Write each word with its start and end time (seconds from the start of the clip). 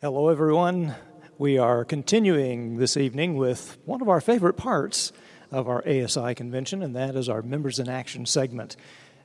Hello, 0.00 0.28
everyone. 0.28 0.94
We 1.38 1.58
are 1.58 1.84
continuing 1.84 2.76
this 2.76 2.96
evening 2.96 3.36
with 3.36 3.78
one 3.84 4.00
of 4.00 4.08
our 4.08 4.20
favorite 4.20 4.56
parts 4.56 5.12
of 5.50 5.68
our 5.68 5.82
ASI 5.88 6.36
convention, 6.36 6.84
and 6.84 6.94
that 6.94 7.16
is 7.16 7.28
our 7.28 7.42
Members 7.42 7.80
in 7.80 7.88
Action 7.88 8.24
segment. 8.24 8.76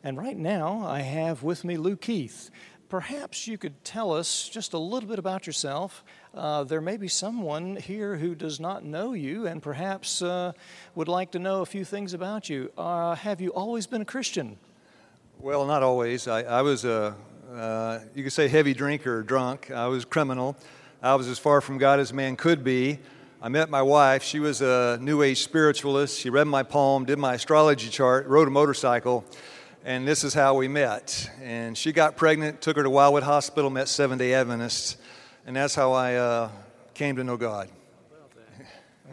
And 0.03 0.17
right 0.17 0.35
now, 0.35 0.83
I 0.83 1.01
have 1.01 1.43
with 1.43 1.63
me 1.63 1.77
Lou 1.77 1.95
Keith. 1.95 2.49
Perhaps 2.89 3.45
you 3.45 3.55
could 3.55 3.83
tell 3.83 4.13
us 4.13 4.49
just 4.49 4.73
a 4.73 4.79
little 4.79 5.07
bit 5.07 5.19
about 5.19 5.45
yourself. 5.45 6.03
Uh, 6.33 6.63
there 6.63 6.81
may 6.81 6.97
be 6.97 7.07
someone 7.07 7.75
here 7.75 8.17
who 8.17 8.33
does 8.33 8.59
not 8.59 8.83
know 8.83 9.13
you 9.13 9.45
and 9.45 9.61
perhaps 9.61 10.23
uh, 10.23 10.53
would 10.95 11.07
like 11.07 11.29
to 11.33 11.39
know 11.39 11.61
a 11.61 11.67
few 11.67 11.85
things 11.85 12.15
about 12.15 12.49
you. 12.49 12.71
Uh, 12.75 13.13
have 13.13 13.39
you 13.39 13.49
always 13.51 13.85
been 13.85 14.01
a 14.01 14.05
Christian? 14.05 14.57
Well, 15.37 15.67
not 15.67 15.83
always. 15.83 16.27
I, 16.27 16.41
I 16.41 16.63
was 16.63 16.83
a, 16.83 17.15
uh, 17.53 17.99
you 18.15 18.23
could 18.23 18.33
say 18.33 18.47
heavy 18.47 18.73
drinker, 18.73 19.21
drunk. 19.21 19.69
I 19.69 19.87
was 19.87 20.05
criminal. 20.05 20.57
I 21.01 21.15
was 21.15 21.27
as 21.27 21.37
far 21.37 21.61
from 21.61 21.77
God 21.77 21.99
as 21.99 22.11
man 22.11 22.35
could 22.35 22.63
be. 22.63 22.99
I 23.41 23.49
met 23.49 23.69
my 23.69 23.81
wife. 23.81 24.23
She 24.23 24.39
was 24.39 24.61
a 24.61 24.97
New 25.01 25.21
Age 25.21 25.43
spiritualist. 25.43 26.19
She 26.19 26.29
read 26.29 26.47
my 26.47 26.63
palm, 26.63 27.05
did 27.05 27.19
my 27.19 27.35
astrology 27.35 27.89
chart, 27.89 28.25
rode 28.27 28.47
a 28.47 28.51
motorcycle, 28.51 29.23
and 29.85 30.07
this 30.07 30.23
is 30.23 30.33
how 30.33 30.55
we 30.55 30.67
met. 30.67 31.29
And 31.41 31.77
she 31.77 31.91
got 31.91 32.15
pregnant, 32.15 32.61
took 32.61 32.77
her 32.77 32.83
to 32.83 32.89
Wildwood 32.89 33.23
Hospital, 33.23 33.69
met 33.69 33.87
Seven 33.87 34.17
Day 34.17 34.33
Adventists, 34.33 34.97
and 35.45 35.55
that's 35.55 35.75
how 35.75 35.91
I 35.91 36.15
uh, 36.15 36.49
came 36.93 37.17
to 37.17 37.23
know 37.23 37.37
God. 37.37 37.69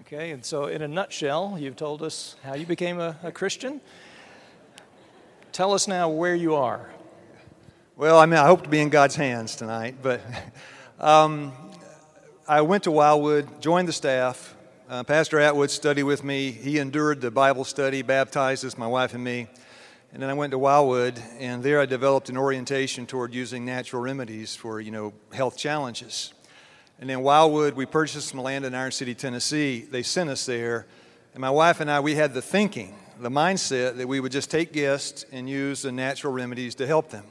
Okay, 0.00 0.30
and 0.32 0.44
so 0.44 0.66
in 0.66 0.82
a 0.82 0.88
nutshell, 0.88 1.56
you've 1.58 1.76
told 1.76 2.02
us 2.02 2.34
how 2.42 2.54
you 2.54 2.66
became 2.66 2.98
a, 2.98 3.16
a 3.22 3.30
Christian. 3.30 3.80
Tell 5.52 5.72
us 5.72 5.86
now 5.86 6.08
where 6.08 6.34
you 6.34 6.54
are. 6.56 6.90
Well, 8.00 8.18
I 8.18 8.24
mean, 8.24 8.38
I 8.38 8.46
hope 8.46 8.62
to 8.62 8.68
be 8.70 8.80
in 8.80 8.88
God's 8.88 9.14
hands 9.14 9.56
tonight, 9.56 9.96
but 10.00 10.22
um, 10.98 11.52
I 12.48 12.62
went 12.62 12.84
to 12.84 12.90
Wildwood, 12.90 13.60
joined 13.60 13.88
the 13.88 13.92
staff. 13.92 14.56
Uh, 14.88 15.04
Pastor 15.04 15.38
Atwood 15.38 15.70
studied 15.70 16.04
with 16.04 16.24
me. 16.24 16.50
He 16.50 16.78
endured 16.78 17.20
the 17.20 17.30
Bible 17.30 17.62
study, 17.62 18.00
baptized 18.00 18.64
us, 18.64 18.78
my 18.78 18.86
wife 18.86 19.12
and 19.12 19.22
me. 19.22 19.48
And 20.14 20.22
then 20.22 20.30
I 20.30 20.32
went 20.32 20.52
to 20.52 20.58
Wildwood, 20.58 21.22
and 21.38 21.62
there 21.62 21.78
I 21.78 21.84
developed 21.84 22.30
an 22.30 22.38
orientation 22.38 23.04
toward 23.04 23.34
using 23.34 23.66
natural 23.66 24.00
remedies 24.00 24.56
for, 24.56 24.80
you 24.80 24.92
know, 24.92 25.12
health 25.30 25.58
challenges. 25.58 26.32
And 27.00 27.10
then 27.10 27.20
Wildwood, 27.20 27.74
we 27.74 27.84
purchased 27.84 28.28
some 28.28 28.40
land 28.40 28.64
in 28.64 28.74
Iron 28.74 28.92
City, 28.92 29.14
Tennessee. 29.14 29.80
They 29.80 30.02
sent 30.02 30.30
us 30.30 30.46
there. 30.46 30.86
And 31.34 31.42
my 31.42 31.50
wife 31.50 31.80
and 31.80 31.90
I, 31.90 32.00
we 32.00 32.14
had 32.14 32.32
the 32.32 32.40
thinking, 32.40 32.94
the 33.18 33.28
mindset 33.28 33.98
that 33.98 34.08
we 34.08 34.20
would 34.20 34.32
just 34.32 34.50
take 34.50 34.72
guests 34.72 35.26
and 35.30 35.50
use 35.50 35.82
the 35.82 35.92
natural 35.92 36.32
remedies 36.32 36.74
to 36.76 36.86
help 36.86 37.10
them. 37.10 37.26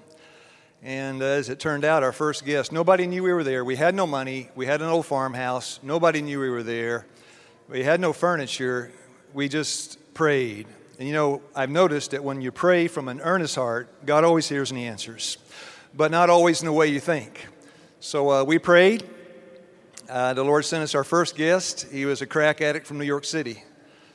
And 0.82 1.22
as 1.22 1.50
it 1.50 1.60
turned 1.60 1.84
out, 1.84 2.04
our 2.04 2.14
first 2.14 2.46
guest, 2.46 2.72
nobody 2.72 3.06
knew 3.06 3.22
we 3.22 3.34
were 3.34 3.44
there. 3.44 3.66
We 3.66 3.76
had 3.76 3.96
no 3.96 4.08
money. 4.08 4.50
We 4.56 4.66
had 4.66 4.82
an 4.82 4.88
old 4.88 5.06
farmhouse. 5.06 5.80
Nobody 5.84 6.22
knew 6.22 6.40
we 6.40 6.50
were 6.50 6.64
there. 6.64 7.06
We 7.68 7.84
had 7.84 8.00
no 8.00 8.14
furniture. 8.14 8.92
We 9.34 9.50
just 9.50 9.98
prayed. 10.14 10.68
And 10.98 11.06
you 11.08 11.14
know, 11.14 11.42
I've 11.54 11.70
noticed 11.70 12.12
that 12.12 12.24
when 12.24 12.42
you 12.42 12.52
pray 12.52 12.88
from 12.88 13.10
an 13.10 13.20
earnest 13.20 13.56
heart, 13.56 13.90
God 14.06 14.24
always 14.24 14.48
hears 14.48 14.72
and 14.72 14.80
answers, 14.80 15.38
but 15.94 16.12
not 16.12 16.30
always 16.30 16.62
in 16.62 16.66
the 16.66 16.74
way 16.74 16.88
you 16.88 17.02
think. 17.02 17.48
So 18.00 18.32
uh, 18.32 18.44
we 18.46 18.58
prayed. 18.58 19.04
Uh, 20.10 20.34
the 20.34 20.44
Lord 20.44 20.64
sent 20.64 20.84
us 20.84 20.96
our 20.96 21.04
first 21.04 21.36
guest. 21.36 21.88
He 21.92 22.06
was 22.06 22.22
a 22.22 22.26
crack 22.26 22.62
addict 22.62 22.88
from 22.88 22.98
New 22.98 23.06
York 23.06 23.26
City. 23.26 23.64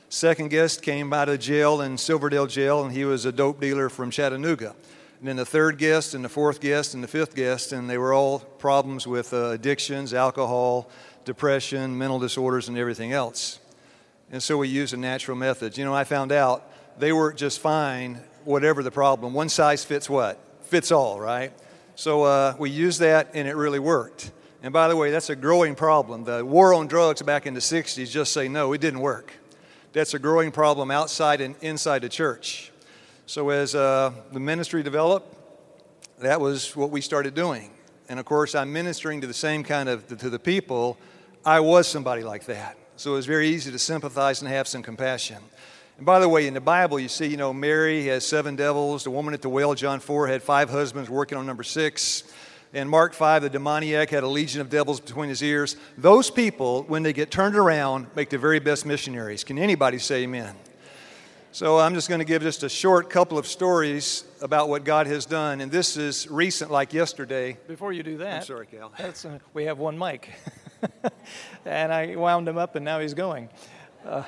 Second 0.09 0.49
guest 0.49 0.81
came 0.81 1.13
out 1.13 1.29
of 1.29 1.39
jail 1.39 1.81
in 1.81 1.97
Silverdale 1.97 2.47
Jail, 2.47 2.83
and 2.83 2.91
he 2.91 3.05
was 3.05 3.25
a 3.25 3.31
dope 3.31 3.61
dealer 3.61 3.87
from 3.87 4.09
Chattanooga 4.09 4.75
and 5.19 5.27
then 5.27 5.35
the 5.37 5.45
third 5.45 5.77
guest, 5.77 6.13
and 6.13 6.23
the 6.23 6.29
fourth 6.29 6.59
guest, 6.59 6.93
and 6.93 7.03
the 7.03 7.07
fifth 7.07 7.35
guest, 7.35 7.71
and 7.71 7.89
they 7.89 7.97
were 7.97 8.13
all 8.13 8.39
problems 8.39 9.07
with 9.07 9.33
uh, 9.33 9.51
addictions, 9.51 10.13
alcohol, 10.13 10.89
depression, 11.23 11.97
mental 11.97 12.19
disorders, 12.19 12.67
and 12.67 12.77
everything 12.77 13.13
else. 13.13 13.59
And 14.31 14.41
so 14.41 14.57
we 14.57 14.67
used 14.67 14.93
a 14.93 14.97
natural 14.97 15.37
method. 15.37 15.77
You 15.77 15.85
know, 15.85 15.93
I 15.93 16.03
found 16.03 16.31
out 16.31 16.69
they 16.99 17.13
work 17.13 17.37
just 17.37 17.59
fine, 17.59 18.21
whatever 18.43 18.83
the 18.83 18.91
problem. 18.91 19.33
One 19.33 19.49
size 19.49 19.85
fits 19.85 20.09
what? 20.09 20.39
Fits 20.61 20.91
all, 20.91 21.19
right? 21.19 21.53
So 21.95 22.23
uh, 22.23 22.55
we 22.59 22.69
used 22.69 22.99
that, 22.99 23.31
and 23.33 23.47
it 23.47 23.55
really 23.55 23.79
worked. 23.79 24.31
And 24.63 24.73
by 24.73 24.87
the 24.87 24.95
way, 24.95 25.11
that's 25.11 25.29
a 25.29 25.35
growing 25.35 25.75
problem. 25.75 26.23
The 26.23 26.43
war 26.43 26.73
on 26.73 26.87
drugs 26.87 27.21
back 27.21 27.45
in 27.45 27.53
the 27.53 27.59
60s 27.59 28.09
just 28.09 28.33
say 28.33 28.47
no, 28.47 28.73
it 28.73 28.81
didn't 28.81 28.99
work. 28.99 29.33
That's 29.93 30.13
a 30.13 30.19
growing 30.19 30.51
problem 30.51 30.91
outside 30.91 31.39
and 31.39 31.55
inside 31.61 32.01
the 32.01 32.09
church. 32.09 32.71
So, 33.27 33.49
as 33.49 33.73
uh, 33.73 34.11
the 34.31 34.39
ministry 34.39 34.83
developed, 34.83 35.35
that 36.19 36.39
was 36.39 36.75
what 36.75 36.91
we 36.91 37.01
started 37.01 37.33
doing. 37.33 37.71
And 38.07 38.19
of 38.19 38.25
course, 38.25 38.53
I'm 38.53 38.71
ministering 38.71 39.21
to 39.21 39.27
the 39.27 39.33
same 39.33 39.63
kind 39.63 39.89
of 39.89 40.07
to 40.19 40.29
the 40.29 40.37
people. 40.37 40.97
I 41.43 41.59
was 41.59 41.87
somebody 41.87 42.23
like 42.23 42.45
that. 42.45 42.77
So 42.97 43.13
it 43.13 43.15
was 43.15 43.25
very 43.25 43.49
easy 43.49 43.71
to 43.71 43.79
sympathize 43.79 44.41
and 44.41 44.49
have 44.49 44.67
some 44.67 44.83
compassion. 44.83 45.37
And 45.97 46.05
by 46.05 46.19
the 46.19 46.29
way, 46.29 46.45
in 46.45 46.53
the 46.53 46.61
Bible, 46.61 46.99
you 46.99 47.07
see, 47.07 47.25
you 47.25 47.35
know, 47.35 47.51
Mary 47.51 48.05
has 48.05 48.25
seven 48.27 48.55
devils. 48.55 49.03
The 49.03 49.11
woman 49.11 49.33
at 49.33 49.41
the 49.41 49.49
well, 49.49 49.73
John 49.73 49.99
4, 49.99 50.27
had 50.27 50.43
five 50.43 50.69
husbands 50.69 51.09
working 51.09 51.37
on 51.37 51.47
number 51.47 51.63
six. 51.63 52.23
And 52.73 52.89
Mark 52.89 53.13
5, 53.13 53.41
the 53.41 53.49
demoniac 53.49 54.11
had 54.11 54.23
a 54.23 54.27
legion 54.27 54.61
of 54.61 54.69
devils 54.69 54.99
between 54.99 55.29
his 55.29 55.41
ears. 55.41 55.77
Those 55.97 56.29
people, 56.29 56.83
when 56.83 57.01
they 57.03 57.13
get 57.13 57.31
turned 57.31 57.55
around, 57.55 58.07
make 58.15 58.29
the 58.29 58.37
very 58.37 58.59
best 58.59 58.85
missionaries. 58.85 59.43
Can 59.43 59.57
anybody 59.57 59.97
say 59.97 60.23
amen? 60.23 60.55
So 61.55 61.79
I'm 61.79 61.93
just 61.93 62.09
going 62.09 62.19
to 62.19 62.25
give 62.25 62.41
just 62.41 62.63
a 62.63 62.69
short 62.69 63.09
couple 63.09 63.37
of 63.37 63.47
stories 63.47 64.25
about 64.41 64.67
what 64.67 64.83
God 64.83 65.07
has 65.07 65.25
done, 65.25 65.61
and 65.61 65.71
this 65.71 65.95
is 65.95 66.29
recent, 66.29 66.69
like 66.69 66.91
yesterday. 66.91 67.57
Before 67.65 67.93
you 67.93 68.03
do 68.03 68.17
that, 68.17 68.39
I'm 68.39 68.43
sorry, 68.43 68.65
Cal. 68.67 68.91
Uh, 68.99 69.39
we 69.53 69.63
have 69.63 69.77
one 69.79 69.97
mic, 69.97 70.31
and 71.65 71.93
I 71.93 72.17
wound 72.17 72.49
him 72.49 72.57
up, 72.57 72.75
and 72.75 72.83
now 72.83 72.99
he's 72.99 73.13
going. 73.13 73.47
Uh, 74.05 74.23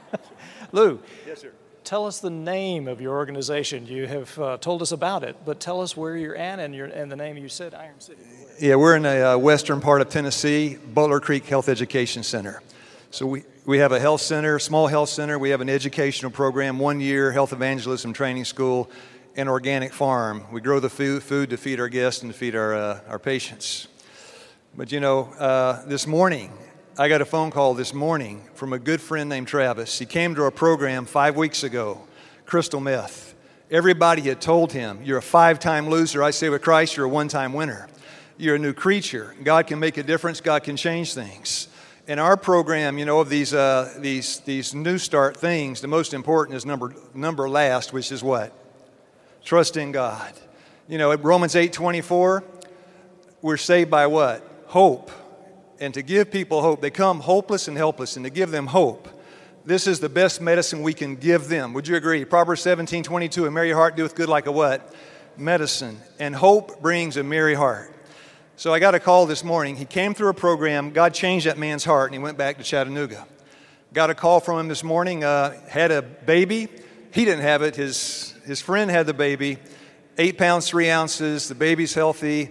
Lou. 0.72 1.00
Yes, 1.26 1.40
sir. 1.40 1.52
Tell 1.82 2.04
us 2.04 2.20
the 2.20 2.28
name 2.28 2.88
of 2.88 3.00
your 3.00 3.16
organization. 3.16 3.86
You 3.86 4.06
have 4.06 4.38
uh, 4.38 4.58
told 4.58 4.82
us 4.82 4.92
about 4.92 5.24
it, 5.24 5.34
but 5.46 5.60
tell 5.60 5.80
us 5.80 5.96
where 5.96 6.14
you're 6.14 6.36
at 6.36 6.58
and, 6.58 6.74
your, 6.74 6.88
and 6.88 7.10
the 7.10 7.16
name 7.16 7.38
you 7.38 7.48
said, 7.48 7.72
Iron 7.72 7.98
City. 8.00 8.20
Yeah, 8.60 8.74
we're 8.74 8.96
in 8.96 9.04
the 9.04 9.32
uh, 9.32 9.38
western 9.38 9.80
part 9.80 10.02
of 10.02 10.10
Tennessee, 10.10 10.76
Butler 10.92 11.20
Creek 11.20 11.46
Health 11.46 11.70
Education 11.70 12.22
Center. 12.22 12.60
So 13.10 13.24
we, 13.24 13.44
we 13.68 13.76
have 13.80 13.92
a 13.92 14.00
health 14.00 14.22
center, 14.22 14.58
small 14.58 14.86
health 14.86 15.10
center. 15.10 15.38
We 15.38 15.50
have 15.50 15.60
an 15.60 15.68
educational 15.68 16.30
program, 16.30 16.78
one 16.78 17.00
year 17.00 17.32
health 17.32 17.52
evangelism 17.52 18.14
training 18.14 18.46
school, 18.46 18.88
and 19.36 19.46
organic 19.46 19.92
farm. 19.92 20.44
We 20.50 20.62
grow 20.62 20.80
the 20.80 20.88
food, 20.88 21.22
food 21.22 21.50
to 21.50 21.58
feed 21.58 21.78
our 21.78 21.90
guests 21.90 22.22
and 22.22 22.32
to 22.32 22.38
feed 22.38 22.56
our, 22.56 22.74
uh, 22.74 23.00
our 23.10 23.18
patients. 23.18 23.86
But 24.74 24.90
you 24.90 25.00
know, 25.00 25.24
uh, 25.34 25.84
this 25.84 26.06
morning, 26.06 26.50
I 26.96 27.10
got 27.10 27.20
a 27.20 27.26
phone 27.26 27.50
call 27.50 27.74
this 27.74 27.92
morning 27.92 28.42
from 28.54 28.72
a 28.72 28.78
good 28.78 29.02
friend 29.02 29.28
named 29.28 29.48
Travis. 29.48 29.98
He 29.98 30.06
came 30.06 30.34
to 30.36 30.44
our 30.44 30.50
program 30.50 31.04
five 31.04 31.36
weeks 31.36 31.62
ago, 31.62 32.00
crystal 32.46 32.80
meth. 32.80 33.34
Everybody 33.70 34.22
had 34.22 34.40
told 34.40 34.72
him, 34.72 35.00
You're 35.04 35.18
a 35.18 35.22
five 35.22 35.58
time 35.60 35.90
loser. 35.90 36.22
I 36.22 36.30
say 36.30 36.48
with 36.48 36.62
Christ, 36.62 36.96
you're 36.96 37.04
a 37.04 37.10
one 37.10 37.28
time 37.28 37.52
winner. 37.52 37.86
You're 38.38 38.54
a 38.54 38.58
new 38.58 38.72
creature. 38.72 39.36
God 39.44 39.66
can 39.66 39.78
make 39.78 39.98
a 39.98 40.02
difference, 40.02 40.40
God 40.40 40.62
can 40.62 40.78
change 40.78 41.12
things 41.12 41.67
in 42.08 42.18
our 42.18 42.38
program, 42.38 42.96
you 42.96 43.04
know, 43.04 43.20
of 43.20 43.28
these, 43.28 43.52
uh, 43.52 43.94
these, 43.98 44.40
these 44.40 44.74
new 44.74 44.96
start 44.96 45.36
things, 45.36 45.82
the 45.82 45.88
most 45.88 46.14
important 46.14 46.56
is 46.56 46.64
number, 46.64 46.94
number 47.14 47.48
last, 47.50 47.92
which 47.92 48.10
is 48.10 48.24
what? 48.24 48.50
Trust 49.44 49.76
in 49.76 49.92
God. 49.92 50.32
You 50.88 50.96
know, 50.96 51.14
Romans 51.14 51.54
8 51.54 51.70
24, 51.70 52.42
we're 53.42 53.58
saved 53.58 53.90
by 53.90 54.06
what? 54.06 54.42
Hope. 54.68 55.10
And 55.80 55.92
to 55.94 56.02
give 56.02 56.30
people 56.30 56.62
hope, 56.62 56.80
they 56.80 56.90
come 56.90 57.20
hopeless 57.20 57.68
and 57.68 57.76
helpless, 57.76 58.16
and 58.16 58.24
to 58.24 58.30
give 58.30 58.50
them 58.50 58.66
hope. 58.66 59.06
This 59.66 59.86
is 59.86 60.00
the 60.00 60.08
best 60.08 60.40
medicine 60.40 60.82
we 60.82 60.94
can 60.94 61.14
give 61.14 61.48
them. 61.48 61.74
Would 61.74 61.86
you 61.86 61.96
agree? 61.96 62.24
Proverbs 62.24 62.62
17 62.62 63.04
22, 63.04 63.44
a 63.44 63.50
merry 63.50 63.72
heart 63.72 63.96
doeth 63.96 64.14
good 64.14 64.30
like 64.30 64.46
a 64.46 64.52
what? 64.52 64.94
Medicine. 65.36 66.00
And 66.18 66.34
hope 66.34 66.80
brings 66.80 67.18
a 67.18 67.22
merry 67.22 67.54
heart. 67.54 67.94
So 68.58 68.74
I 68.74 68.80
got 68.80 68.96
a 68.96 68.98
call 68.98 69.26
this 69.26 69.44
morning. 69.44 69.76
He 69.76 69.84
came 69.84 70.14
through 70.14 70.30
a 70.30 70.34
program. 70.34 70.90
God 70.90 71.14
changed 71.14 71.46
that 71.46 71.58
man's 71.58 71.84
heart, 71.84 72.10
and 72.10 72.14
he 72.16 72.18
went 72.18 72.36
back 72.36 72.58
to 72.58 72.64
Chattanooga. 72.64 73.24
Got 73.92 74.10
a 74.10 74.16
call 74.16 74.40
from 74.40 74.58
him 74.58 74.66
this 74.66 74.82
morning. 74.82 75.22
Uh, 75.22 75.56
had 75.68 75.92
a 75.92 76.02
baby. 76.02 76.66
He 77.14 77.24
didn't 77.24 77.42
have 77.42 77.62
it. 77.62 77.76
His 77.76 78.34
his 78.44 78.60
friend 78.60 78.90
had 78.90 79.06
the 79.06 79.14
baby. 79.14 79.58
Eight 80.18 80.38
pounds 80.38 80.68
three 80.68 80.90
ounces. 80.90 81.46
The 81.46 81.54
baby's 81.54 81.94
healthy. 81.94 82.50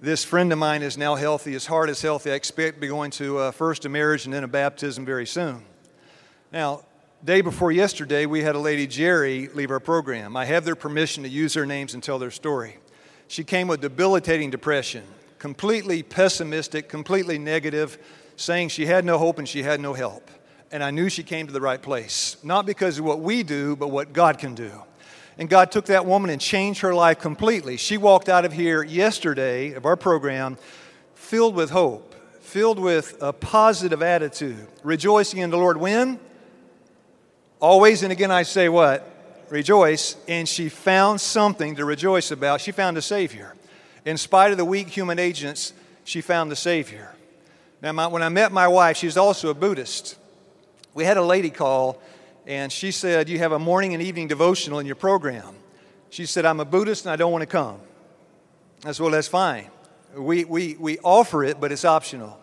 This 0.00 0.24
friend 0.24 0.50
of 0.50 0.58
mine 0.58 0.80
is 0.80 0.96
now 0.96 1.14
healthy. 1.14 1.52
His 1.52 1.66
heart 1.66 1.90
is 1.90 2.00
healthy. 2.00 2.30
I 2.30 2.34
expect 2.34 2.76
to 2.76 2.80
be 2.80 2.88
going 2.88 3.10
to 3.12 3.36
uh, 3.36 3.50
first 3.50 3.84
a 3.84 3.90
marriage 3.90 4.24
and 4.24 4.32
then 4.32 4.44
a 4.44 4.48
baptism 4.48 5.04
very 5.04 5.26
soon. 5.26 5.62
Now, 6.50 6.86
day 7.22 7.42
before 7.42 7.70
yesterday, 7.70 8.24
we 8.24 8.40
had 8.40 8.54
a 8.54 8.60
lady, 8.60 8.86
Jerry, 8.86 9.48
leave 9.48 9.70
our 9.70 9.78
program. 9.78 10.38
I 10.38 10.46
have 10.46 10.64
their 10.64 10.74
permission 10.74 11.22
to 11.24 11.28
use 11.28 11.52
their 11.52 11.66
names 11.66 11.92
and 11.92 12.02
tell 12.02 12.18
their 12.18 12.30
story. 12.30 12.78
She 13.28 13.44
came 13.44 13.68
with 13.68 13.80
debilitating 13.80 14.50
depression, 14.50 15.04
completely 15.38 16.02
pessimistic, 16.02 16.88
completely 16.88 17.38
negative, 17.38 17.98
saying 18.36 18.68
she 18.68 18.86
had 18.86 19.04
no 19.04 19.18
hope 19.18 19.38
and 19.38 19.48
she 19.48 19.62
had 19.62 19.80
no 19.80 19.94
help. 19.94 20.30
And 20.70 20.82
I 20.82 20.90
knew 20.90 21.08
she 21.08 21.22
came 21.22 21.46
to 21.46 21.52
the 21.52 21.60
right 21.60 21.80
place, 21.80 22.36
not 22.42 22.66
because 22.66 22.98
of 22.98 23.04
what 23.04 23.20
we 23.20 23.42
do, 23.42 23.76
but 23.76 23.88
what 23.88 24.12
God 24.12 24.38
can 24.38 24.54
do. 24.54 24.70
And 25.38 25.48
God 25.48 25.70
took 25.70 25.86
that 25.86 26.06
woman 26.06 26.30
and 26.30 26.40
changed 26.40 26.80
her 26.80 26.94
life 26.94 27.18
completely. 27.18 27.76
She 27.76 27.98
walked 27.98 28.28
out 28.28 28.44
of 28.44 28.52
here 28.52 28.82
yesterday 28.82 29.72
of 29.72 29.84
our 29.84 29.96
program 29.96 30.56
filled 31.14 31.54
with 31.54 31.70
hope, 31.70 32.14
filled 32.40 32.78
with 32.78 33.16
a 33.20 33.32
positive 33.32 34.02
attitude, 34.02 34.66
rejoicing 34.82 35.40
in 35.40 35.50
the 35.50 35.58
Lord 35.58 35.76
when? 35.76 36.18
Always, 37.60 38.02
and 38.02 38.12
again 38.12 38.30
I 38.30 38.44
say 38.44 38.68
what? 38.68 39.15
Rejoice. 39.48 40.16
And 40.28 40.48
she 40.48 40.68
found 40.68 41.20
something 41.20 41.76
to 41.76 41.84
rejoice 41.84 42.30
about. 42.30 42.60
She 42.60 42.72
found 42.72 42.96
a 42.96 43.02
Savior. 43.02 43.54
In 44.04 44.16
spite 44.16 44.52
of 44.52 44.56
the 44.56 44.64
weak 44.64 44.88
human 44.88 45.18
agents, 45.18 45.72
she 46.04 46.20
found 46.20 46.50
the 46.50 46.56
Savior. 46.56 47.12
Now, 47.82 47.92
my, 47.92 48.06
when 48.06 48.22
I 48.22 48.28
met 48.28 48.52
my 48.52 48.68
wife, 48.68 48.96
she's 48.96 49.16
also 49.16 49.50
a 49.50 49.54
Buddhist. 49.54 50.16
We 50.94 51.04
had 51.04 51.16
a 51.16 51.22
lady 51.22 51.50
call, 51.50 52.00
and 52.46 52.72
she 52.72 52.90
said, 52.90 53.28
You 53.28 53.38
have 53.38 53.52
a 53.52 53.58
morning 53.58 53.94
and 53.94 54.02
evening 54.02 54.28
devotional 54.28 54.78
in 54.78 54.86
your 54.86 54.96
program. 54.96 55.54
She 56.10 56.24
said, 56.24 56.46
I'm 56.46 56.60
a 56.60 56.64
Buddhist 56.64 57.04
and 57.04 57.12
I 57.12 57.16
don't 57.16 57.32
want 57.32 57.42
to 57.42 57.46
come. 57.46 57.80
I 58.84 58.92
said, 58.92 59.02
Well, 59.02 59.12
that's 59.12 59.28
fine. 59.28 59.68
We, 60.16 60.44
we, 60.44 60.76
we 60.78 60.98
offer 61.00 61.44
it, 61.44 61.60
but 61.60 61.72
it's 61.72 61.84
optional. 61.84 62.38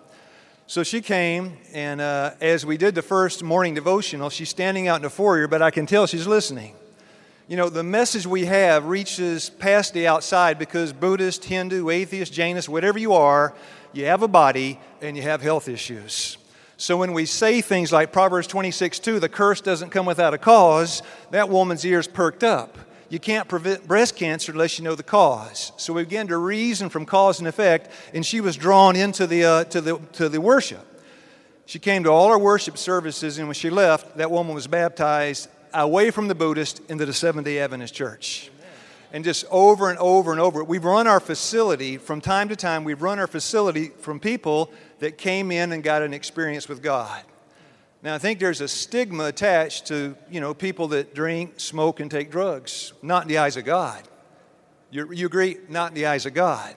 So 0.68 0.84
she 0.84 1.02
came, 1.02 1.58
and 1.74 2.00
uh, 2.00 2.36
as 2.40 2.66
we 2.66 2.78
did 2.78 2.96
the 2.96 3.02
first 3.02 3.44
morning 3.44 3.74
devotional, 3.74 4.30
she's 4.30 4.50
standing 4.50 4.88
out 4.88 4.98
in 4.98 5.02
the 5.02 5.10
foyer, 5.10 5.48
but 5.48 5.62
I 5.62 5.72
can 5.72 5.86
tell 5.86 6.08
she's 6.08 6.28
listening. 6.28 6.76
You 7.50 7.58
know, 7.58 7.68
the 7.68 7.84
message 7.84 8.26
we 8.26 8.46
have 8.46 8.86
reaches 8.86 9.50
past 9.50 9.94
the 9.94 10.08
outside 10.08 10.58
because 10.58 10.94
Buddhist, 10.94 11.44
Hindu, 11.44 11.90
atheist, 11.90 12.32
Jainist, 12.32 12.70
whatever 12.70 12.98
you 12.98 13.12
are, 13.12 13.54
you 13.92 14.06
have 14.06 14.24
a 14.24 14.30
body 14.30 14.80
and 15.02 15.18
you 15.18 15.24
have 15.24 15.42
health 15.42 15.68
issues. 15.68 16.38
So 16.78 16.96
when 16.96 17.12
we 17.12 17.26
say 17.26 17.60
things 17.60 17.92
like 17.92 18.14
Proverbs 18.14 18.48
26 18.48 19.00
2, 19.00 19.20
the 19.20 19.28
curse 19.28 19.60
doesn't 19.60 19.90
come 19.90 20.06
without 20.06 20.34
a 20.34 20.38
cause, 20.38 21.04
that 21.32 21.50
woman's 21.50 21.84
ears 21.84 22.08
perked 22.08 22.46
up. 22.46 22.78
You 23.10 23.20
can't 23.20 23.50
prevent 23.50 23.90
breast 23.90 24.16
cancer 24.16 24.54
unless 24.54 24.80
you 24.80 24.86
know 24.86 24.96
the 24.96 25.04
cause. 25.04 25.74
So 25.76 25.92
we 25.92 26.04
began 26.04 26.28
to 26.30 26.38
reason 26.38 26.88
from 26.88 27.06
cause 27.06 27.40
and 27.40 27.48
effect, 27.48 27.92
and 28.14 28.26
she 28.26 28.40
was 28.40 28.56
drawn 28.56 28.96
into 28.96 29.28
the, 29.28 29.44
uh, 29.44 29.64
to, 29.66 29.82
the, 29.82 30.00
to 30.14 30.30
the 30.30 30.40
worship. 30.40 30.88
She 31.66 31.78
came 31.78 32.06
to 32.06 32.10
all 32.10 32.30
our 32.30 32.40
worship 32.40 32.78
services, 32.78 33.38
and 33.38 33.50
when 33.50 33.54
she 33.54 33.70
left, 33.70 34.16
that 34.16 34.32
woman 34.32 34.56
was 34.56 34.66
baptized 34.66 35.50
away 35.74 36.12
from 36.12 36.28
the 36.28 36.36
Buddhist 36.36 36.82
into 36.90 37.06
the 37.06 37.14
Seventh 37.14 37.46
day 37.46 37.60
Adventist 37.60 37.94
church. 37.94 38.50
And 39.12 39.24
just 39.24 39.46
over 39.52 39.90
and 39.90 40.00
over 40.00 40.32
and 40.32 40.42
over. 40.42 40.64
We've 40.64 40.84
run 40.84 41.06
our 41.06 41.20
facility 41.20 41.98
from 41.98 42.20
time 42.20 42.50
to 42.50 42.56
time, 42.56 42.84
we've 42.84 43.02
run 43.02 43.20
our 43.20 43.28
facility 43.28 43.90
from 43.90 44.20
people 44.20 44.72
that 45.00 45.18
came 45.18 45.52
in 45.52 45.72
and 45.72 45.84
got 45.84 46.02
an 46.02 46.14
experience 46.14 46.68
with 46.68 46.82
God. 46.82 47.22
Now, 48.02 48.16
I 48.16 48.18
think 48.18 48.40
there's 48.40 48.60
a 48.60 48.68
stigma 48.68 49.26
attached 49.26 49.86
to, 49.88 50.18
you 50.30 50.42
know, 50.42 50.54
people 50.54 50.90
that 50.90 51.16
drink, 51.16 51.60
smoke, 51.60 52.02
and 52.02 52.12
take 52.12 52.32
drugs. 52.32 52.92
Not 53.02 53.22
in 53.22 53.30
the 53.30 53.38
eyes 53.38 53.56
of 53.56 53.64
God. 53.64 54.04
You, 54.92 55.12
you 55.14 55.26
agree? 55.26 55.58
Not 55.70 55.92
in 55.92 55.96
the 55.96 56.08
eyes 56.08 56.26
of 56.26 56.34
God. 56.34 56.76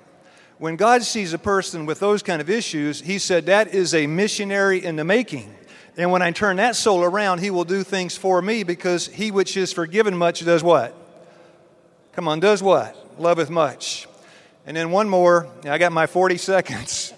When 0.59 0.77
God 0.77 1.03
sees 1.03 1.33
a 1.33 1.39
person 1.39 1.85
with 1.85 2.01
those 2.01 2.23
kind 2.23 2.41
of 2.41 2.49
issues, 2.49 3.01
He 3.01 3.19
said, 3.19 3.47
that 3.47 3.75
is 3.75 3.93
a 3.93 4.07
missionary 4.07 4.85
in 4.85 4.97
the 4.97 5.05
making. 5.05 5.56
And 5.97 6.11
when 6.11 6.21
I 6.23 6.31
turn 6.31 6.57
that 6.57 6.77
soul 6.77 7.03
around, 7.03 7.39
He 7.41 7.51
will 7.51 7.65
do 7.65 7.83
things 7.83 8.17
for 8.17 8.43
me 8.43 8.63
because 8.63 9.07
He 9.07 9.31
which 9.31 9.57
is 9.57 9.73
forgiven 9.73 10.17
much 10.17 10.45
does 10.45 10.63
what? 10.63 10.95
Come 12.13 12.29
on, 12.29 12.41
does 12.41 12.63
what? 12.63 13.21
Loveth 13.21 13.51
much. 13.51 14.07
And 14.67 14.77
then 14.77 14.91
one 14.91 15.09
more, 15.09 15.49
I 15.65 15.79
got 15.79 15.93
my 15.93 16.07
40 16.07 16.37
seconds. 16.39 17.13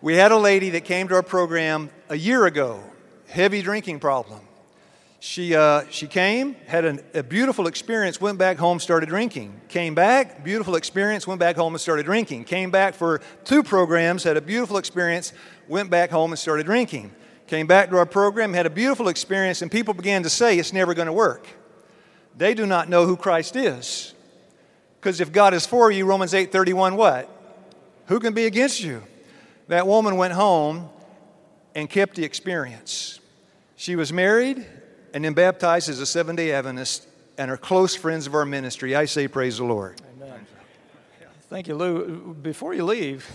We 0.00 0.14
had 0.14 0.30
a 0.30 0.36
lady 0.36 0.70
that 0.70 0.84
came 0.84 1.08
to 1.08 1.14
our 1.14 1.22
program 1.22 1.90
a 2.08 2.16
year 2.16 2.46
ago 2.46 2.82
heavy 3.28 3.62
drinking 3.62 4.00
problem. 4.00 4.40
She, 5.18 5.54
uh, 5.54 5.84
she 5.90 6.06
came, 6.06 6.54
had 6.66 6.84
an, 6.84 7.00
a 7.14 7.22
beautiful 7.22 7.66
experience, 7.66 8.20
went 8.20 8.38
back 8.38 8.58
home, 8.58 8.78
started 8.78 9.08
drinking. 9.08 9.60
Came 9.68 9.94
back, 9.94 10.44
beautiful 10.44 10.76
experience, 10.76 11.26
went 11.26 11.40
back 11.40 11.56
home 11.56 11.74
and 11.74 11.80
started 11.80 12.06
drinking. 12.06 12.44
Came 12.44 12.70
back 12.70 12.94
for 12.94 13.20
two 13.44 13.62
programs, 13.62 14.22
had 14.22 14.36
a 14.36 14.40
beautiful 14.40 14.76
experience, 14.76 15.32
went 15.68 15.90
back 15.90 16.10
home 16.10 16.30
and 16.30 16.38
started 16.38 16.66
drinking. 16.66 17.10
Came 17.46 17.66
back 17.66 17.90
to 17.90 17.96
our 17.96 18.06
program, 18.06 18.52
had 18.54 18.66
a 18.66 18.70
beautiful 18.70 19.08
experience, 19.08 19.62
and 19.62 19.70
people 19.70 19.94
began 19.94 20.24
to 20.24 20.30
say 20.30 20.58
it's 20.58 20.72
never 20.72 20.94
going 20.94 21.06
to 21.06 21.12
work. 21.12 21.46
They 22.36 22.54
do 22.54 22.66
not 22.66 22.88
know 22.88 23.06
who 23.06 23.16
Christ 23.16 23.56
is. 23.56 24.14
Because 25.00 25.20
if 25.20 25.32
God 25.32 25.54
is 25.54 25.64
for 25.64 25.90
you, 25.90 26.04
Romans 26.04 26.34
8:31, 26.34 26.96
what? 26.96 27.30
Who 28.06 28.18
can 28.18 28.34
be 28.34 28.46
against 28.46 28.82
you? 28.82 29.02
That 29.68 29.86
woman 29.86 30.16
went 30.16 30.32
home 30.32 30.88
and 31.74 31.88
kept 31.88 32.16
the 32.16 32.24
experience. 32.24 33.20
She 33.76 33.94
was 33.96 34.12
married 34.12 34.66
and 35.14 35.24
then 35.24 35.34
baptized 35.34 35.88
as 35.88 36.00
a 36.00 36.06
seven 36.06 36.34
day 36.34 36.52
Adventist 36.52 37.06
and 37.38 37.50
are 37.50 37.56
close 37.56 37.94
friends 37.94 38.26
of 38.26 38.34
our 38.34 38.44
ministry. 38.44 38.96
I 38.96 39.04
say, 39.04 39.28
Praise 39.28 39.58
the 39.58 39.64
Lord. 39.64 40.00
Amen. 40.16 40.46
Thank 41.48 41.68
you, 41.68 41.74
Lou. 41.74 42.34
Before 42.34 42.74
you 42.74 42.84
leave, 42.84 43.28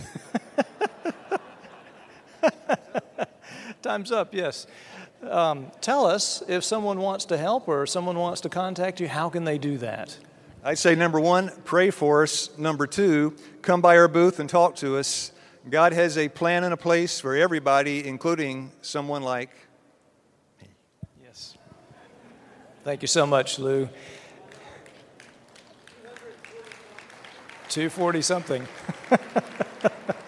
time's 3.82 4.12
up, 4.12 4.34
yes. 4.34 4.66
Um, 5.28 5.70
tell 5.80 6.06
us 6.06 6.42
if 6.48 6.64
someone 6.64 7.00
wants 7.00 7.26
to 7.26 7.36
help 7.36 7.68
or 7.68 7.86
someone 7.86 8.18
wants 8.18 8.40
to 8.42 8.48
contact 8.48 9.00
you, 9.00 9.08
how 9.08 9.28
can 9.28 9.44
they 9.44 9.58
do 9.58 9.78
that? 9.78 10.16
I'd 10.64 10.78
say 10.78 10.94
number 10.94 11.20
one, 11.20 11.50
pray 11.64 11.90
for 11.90 12.22
us. 12.22 12.56
Number 12.56 12.86
two, 12.86 13.34
come 13.62 13.80
by 13.80 13.96
our 13.96 14.08
booth 14.08 14.38
and 14.40 14.48
talk 14.48 14.76
to 14.76 14.96
us. 14.96 15.32
God 15.68 15.92
has 15.92 16.18
a 16.18 16.28
plan 16.28 16.64
and 16.64 16.72
a 16.72 16.76
place 16.76 17.20
for 17.20 17.36
everybody, 17.36 18.06
including 18.06 18.72
someone 18.80 19.22
like 19.22 19.50
me. 20.60 20.68
Yes. 21.22 21.56
Thank 22.84 23.02
you 23.02 23.08
so 23.08 23.26
much, 23.26 23.58
Lou. 23.58 23.88
240 27.68 28.22
something. 28.22 28.68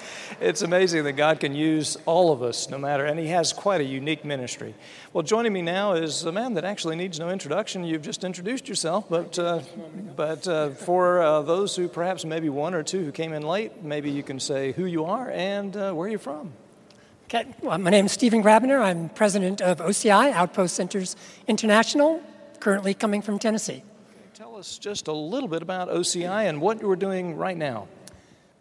it's 0.41 0.63
amazing 0.63 1.05
that 1.05 1.13
God 1.13 1.41
can 1.41 1.55
use 1.55 1.97
all 2.07 2.33
of 2.33 2.43
us, 2.43 2.69
no 2.69 2.79
matter, 2.79 3.05
and 3.05 3.19
He 3.19 3.29
has 3.29 3.53
quite 3.53 3.81
a 3.81 3.85
unique 3.85 4.25
ministry. 4.25 4.75
Well, 5.13 5.23
joining 5.23 5.53
me 5.53 5.63
now 5.63 5.93
is 5.93 6.25
a 6.25 6.33
man 6.33 6.55
that 6.55 6.65
actually 6.65 6.97
needs 6.97 7.19
no 7.19 7.31
introduction. 7.31 7.85
You've 7.85 8.03
just 8.03 8.25
introduced 8.25 8.69
yourself, 8.69 9.07
but, 9.09 9.39
uh, 9.39 9.61
but 10.17 10.47
uh, 10.49 10.71
for 10.71 11.23
uh, 11.23 11.43
those 11.43 11.77
who 11.77 11.89
perhaps 11.89 12.25
maybe 12.25 12.49
one 12.49 12.75
or 12.75 12.83
two 12.83 13.05
who 13.05 13.13
came 13.13 13.33
in 13.33 13.43
late, 13.43 13.83
maybe 13.83 14.11
you 14.11 14.23
can 14.23 14.41
say 14.41 14.73
who 14.73 14.87
you 14.87 15.05
are 15.05 15.31
and 15.31 15.77
uh, 15.77 15.93
where 15.93 16.09
you're 16.09 16.19
from. 16.19 16.53
Okay, 17.25 17.47
well, 17.63 17.79
my 17.79 17.91
name 17.91 18.07
is 18.07 18.13
Stephen 18.13 18.43
Grabner. 18.43 18.81
I'm 18.81 19.09
president 19.09 19.63
of 19.63 19.79
OCI, 19.79 20.33
Outpost 20.33 20.75
Centers 20.77 21.17
International, 21.49 22.23
currently 22.61 22.93
coming 22.93 23.23
from 23.23 23.39
Tennessee. 23.39 23.83
Tell 24.35 24.57
us 24.57 24.79
just 24.79 25.09
a 25.09 25.13
little 25.13 25.49
bit 25.49 25.63
about 25.63 25.89
OCI 25.89 26.49
and 26.49 26.61
what 26.61 26.81
you're 26.81 26.97
doing 26.97 27.37
right 27.37 27.57
now. 27.57 27.89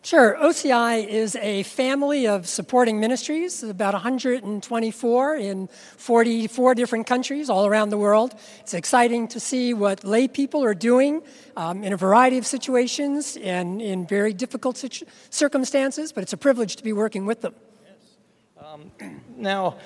Sure. 0.06 0.36
OCI 0.38 1.08
is 1.08 1.38
a 1.38 1.64
family 1.64 2.28
of 2.28 2.46
supporting 2.46 3.00
ministries, 3.00 3.64
about 3.64 3.94
124 3.94 5.36
in 5.38 5.70
44 5.96 6.76
different 6.76 7.08
countries 7.08 7.50
all 7.50 7.66
around 7.66 7.88
the 7.88 7.98
world. 7.98 8.36
It's 8.60 8.74
exciting 8.74 9.30
to 9.30 9.40
see 9.40 9.74
what 9.74 10.04
lay 10.04 10.28
people 10.28 10.62
are 10.62 10.74
doing 10.74 11.22
um, 11.56 11.86
in 11.86 11.94
a 11.94 11.98
variety 11.98 12.38
of 12.38 12.46
situations 12.46 13.38
and 13.38 13.82
in 13.82 14.06
very 14.06 14.34
difficult 14.34 14.76
situ- 14.76 15.06
circumstances, 15.30 16.12
but 16.12 16.22
it's 16.22 16.34
a 16.34 16.38
privilege 16.38 16.76
to 16.76 16.84
be 16.84 16.92
working 16.92 17.26
with 17.26 17.40
them. 17.40 17.56
Yes. 17.86 18.72
Um, 19.02 19.22
now, 19.38 19.78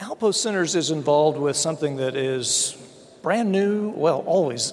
Outpost 0.00 0.42
Centers 0.42 0.74
is 0.74 0.90
involved 0.90 1.38
with 1.38 1.54
something 1.54 1.98
that 1.98 2.16
is 2.16 2.76
brand 3.22 3.52
new, 3.52 3.90
well, 3.90 4.24
always 4.26 4.72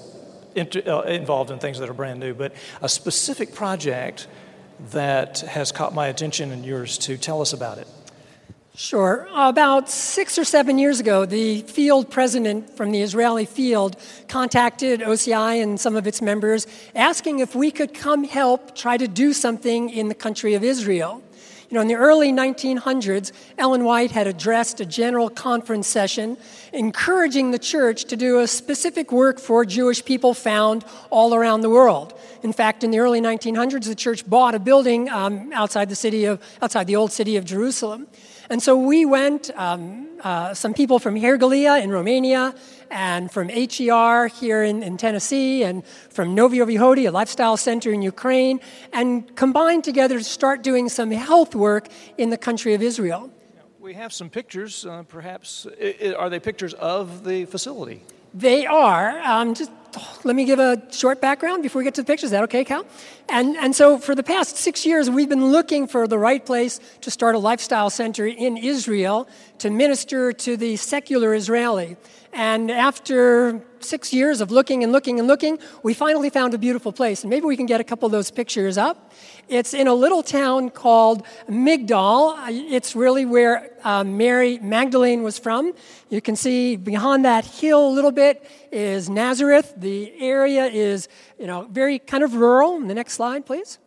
inter- 0.56 0.82
uh, 0.88 1.01
involved 1.01 1.51
in 1.51 1.60
things 1.60 1.77
that 1.77 1.89
are 1.89 1.94
brand 1.94 2.20
new, 2.20 2.34
but 2.34 2.56
a 2.82 2.89
specific 2.89 3.53
project 3.53 4.27
that 4.92 5.39
has 5.42 5.72
caught 5.72 5.94
my 5.94 6.08
attention 6.08 6.51
and 6.51 6.65
yours 6.65 6.98
to 7.00 7.18
tell 7.18 7.42
us 7.42 7.53
about 7.53 7.77
it. 7.77 7.88
Sure. 8.75 9.27
About 9.36 9.88
six 9.88 10.39
or 10.39 10.44
seven 10.44 10.80
years 10.80 11.00
ago, 11.00 11.25
the 11.27 11.62
field 11.62 12.10
president 12.10 12.75
from 12.75 12.92
the 12.92 13.03
Israeli 13.03 13.46
field 13.46 13.96
contacted 14.27 15.01
OCI 15.01 15.62
and 15.62 15.80
some 15.80 15.96
of 15.96 16.08
its 16.08 16.24
members 16.24 16.65
asking 16.96 17.38
if 17.38 17.53
we 17.53 17.70
could 17.70 17.94
come 17.94 18.24
help 18.24 18.75
try 18.75 18.98
to 18.98 19.08
do 19.08 19.32
something 19.32 19.92
in 19.92 20.08
the 20.08 20.15
country 20.15 20.56
of 20.56 20.63
Israel. 20.63 21.22
You 21.74 21.80
know, 21.80 21.82
in 21.82 21.88
the 21.88 21.96
early 21.96 22.32
1900s, 22.32 23.32
Ellen 23.58 23.84
White 23.84 24.12
had 24.12 24.27
addressed 24.27 24.80
a 24.80 24.86
general 24.86 25.27
conference 25.27 25.88
session 25.88 26.38
encouraging 26.72 27.50
the 27.50 27.58
church 27.58 28.06
to 28.06 28.15
do 28.15 28.42
a 28.42 28.48
specific 28.48 29.12
work 29.12 29.39
for 29.39 29.65
Jewish 29.65 30.06
people 30.06 30.36
found 30.36 30.86
all 31.10 31.34
around 31.34 31.62
the 31.62 31.72
world. 31.72 32.13
In 32.44 32.53
fact, 32.53 32.84
in 32.84 32.92
the 32.92 33.00
early 33.00 33.22
1900s, 33.22 33.86
the 33.86 33.96
church 33.96 34.24
bought 34.30 34.53
a 34.53 34.60
building 34.60 35.10
um, 35.10 35.51
outside 35.51 35.89
the 35.89 35.96
city 35.96 36.25
of 36.25 36.39
outside 36.62 36.86
the 36.86 36.96
old 36.96 37.12
city 37.12 37.38
of 37.38 37.44
Jerusalem. 37.44 38.06
And 38.50 38.62
so 38.62 38.77
we 38.77 39.05
went, 39.05 39.50
um, 39.55 40.07
uh, 40.21 40.53
some 40.53 40.73
people 40.73 41.00
from 41.00 41.15
Herghelia 41.15 41.81
in 41.81 41.89
Romania, 41.89 42.55
and 42.89 43.31
from 43.31 43.50
HER 43.50 44.27
here 44.27 44.63
in, 44.63 44.83
in, 44.83 44.97
Tennessee, 44.97 45.63
and 45.63 45.85
from 46.09 46.35
Novye 46.35 46.65
Vyhody, 46.65 47.07
a 47.07 47.12
lifestyle 47.12 47.57
center 47.57 47.91
in 47.91 48.01
Ukraine, 48.01 48.59
and 48.91 49.35
combined 49.35 49.83
together 49.83 50.17
to 50.17 50.23
start 50.23 50.62
doing 50.62 50.89
some 50.89 51.09
health 51.12 51.55
work 51.55 51.88
in 52.17 52.29
the 52.29 52.38
country 52.38 52.73
of 52.73 52.81
Israel. 52.81 53.31
We 53.79 53.95
have 53.95 54.13
some 54.13 54.29
pictures, 54.29 54.85
uh, 54.85 55.03
perhaps. 55.03 55.67
Are 56.17 56.29
they 56.29 56.39
pictures 56.39 56.73
of 56.75 57.25
the 57.25 57.45
facility? 57.45 58.03
They 58.33 58.65
are. 58.65 59.19
Um, 59.19 59.53
just 59.55 59.71
let 60.23 60.35
me 60.35 60.45
give 60.45 60.59
a 60.59 60.81
short 60.91 61.21
background 61.21 61.63
before 61.63 61.79
we 61.79 61.83
get 61.83 61.95
to 61.95 62.01
the 62.01 62.05
pictures. 62.05 62.25
Is 62.25 62.31
that 62.31 62.43
okay, 62.43 62.63
Cal? 62.63 62.85
And, 63.29 63.55
and 63.57 63.75
so, 63.75 63.97
for 63.97 64.15
the 64.15 64.23
past 64.23 64.57
six 64.57 64.85
years, 64.85 65.09
we've 65.09 65.29
been 65.29 65.51
looking 65.51 65.88
for 65.88 66.07
the 66.07 66.17
right 66.17 66.45
place 66.45 66.79
to 67.01 67.12
start 67.12 67.35
a 67.35 67.39
lifestyle 67.39 67.89
center 67.89 68.25
in 68.25 68.57
Israel 68.57 69.27
to 69.59 69.69
minister 69.69 70.33
to 70.33 70.57
the 70.57 70.75
secular 70.75 71.33
Israeli. 71.33 71.97
And 72.33 72.71
after 72.71 73.63
six 73.79 74.12
years 74.12 74.41
of 74.41 74.50
looking 74.50 74.83
and 74.83 74.91
looking 74.91 75.19
and 75.19 75.27
looking, 75.27 75.59
we 75.83 75.93
finally 75.93 76.31
found 76.31 76.55
a 76.55 76.57
beautiful 76.57 76.91
place. 76.91 77.23
And 77.23 77.29
maybe 77.29 77.45
we 77.45 77.55
can 77.55 77.67
get 77.67 77.79
a 77.79 77.83
couple 77.83 78.07
of 78.07 78.12
those 78.12 78.31
pictures 78.31 78.75
up. 78.75 79.13
It's 79.47 79.73
in 79.73 79.88
a 79.88 79.93
little 79.93 80.23
town 80.23 80.71
called 80.71 81.23
Migdal. 81.47 82.35
It's 82.50 82.95
really 82.95 83.25
where 83.25 83.69
uh, 83.83 84.03
Mary 84.03 84.57
Magdalene 84.57 85.21
was 85.21 85.38
from. 85.38 85.73
You 86.09 86.21
can 86.21 86.35
see 86.35 86.75
behind 86.75 87.23
that 87.25 87.45
hill 87.45 87.88
a 87.88 87.93
little 87.93 88.12
bit 88.12 88.50
is 88.74 89.10
Nazareth. 89.10 89.74
The 89.77 90.12
area 90.20 90.65
is, 90.65 91.08
you 91.39 91.48
know, 91.48 91.68
very 91.70 92.00
kind 92.00 92.24
of 92.24 92.36
rural. 92.36 92.80
The 92.80 92.94
next 92.94 93.13
slide, 93.13 93.46
please. 93.46 93.77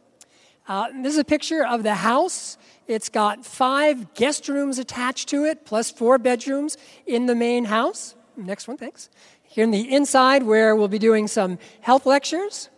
Uh, 0.68 0.88
this 1.02 1.12
is 1.12 1.18
a 1.18 1.24
picture 1.24 1.64
of 1.64 1.82
the 1.82 1.94
house. 1.94 2.56
It's 2.86 3.08
got 3.08 3.44
five 3.44 4.14
guest 4.14 4.48
rooms 4.48 4.78
attached 4.78 5.28
to 5.30 5.44
it, 5.44 5.64
plus 5.64 5.90
four 5.90 6.18
bedrooms 6.18 6.76
in 7.06 7.26
the 7.26 7.34
main 7.34 7.64
house. 7.64 8.14
Next 8.36 8.68
one, 8.68 8.76
thanks. 8.76 9.10
Here 9.42 9.64
in 9.64 9.70
the 9.70 9.92
inside, 9.92 10.42
where 10.42 10.76
we'll 10.76 10.88
be 10.88 10.98
doing 10.98 11.28
some 11.28 11.58
health 11.80 12.06
lectures. 12.06 12.68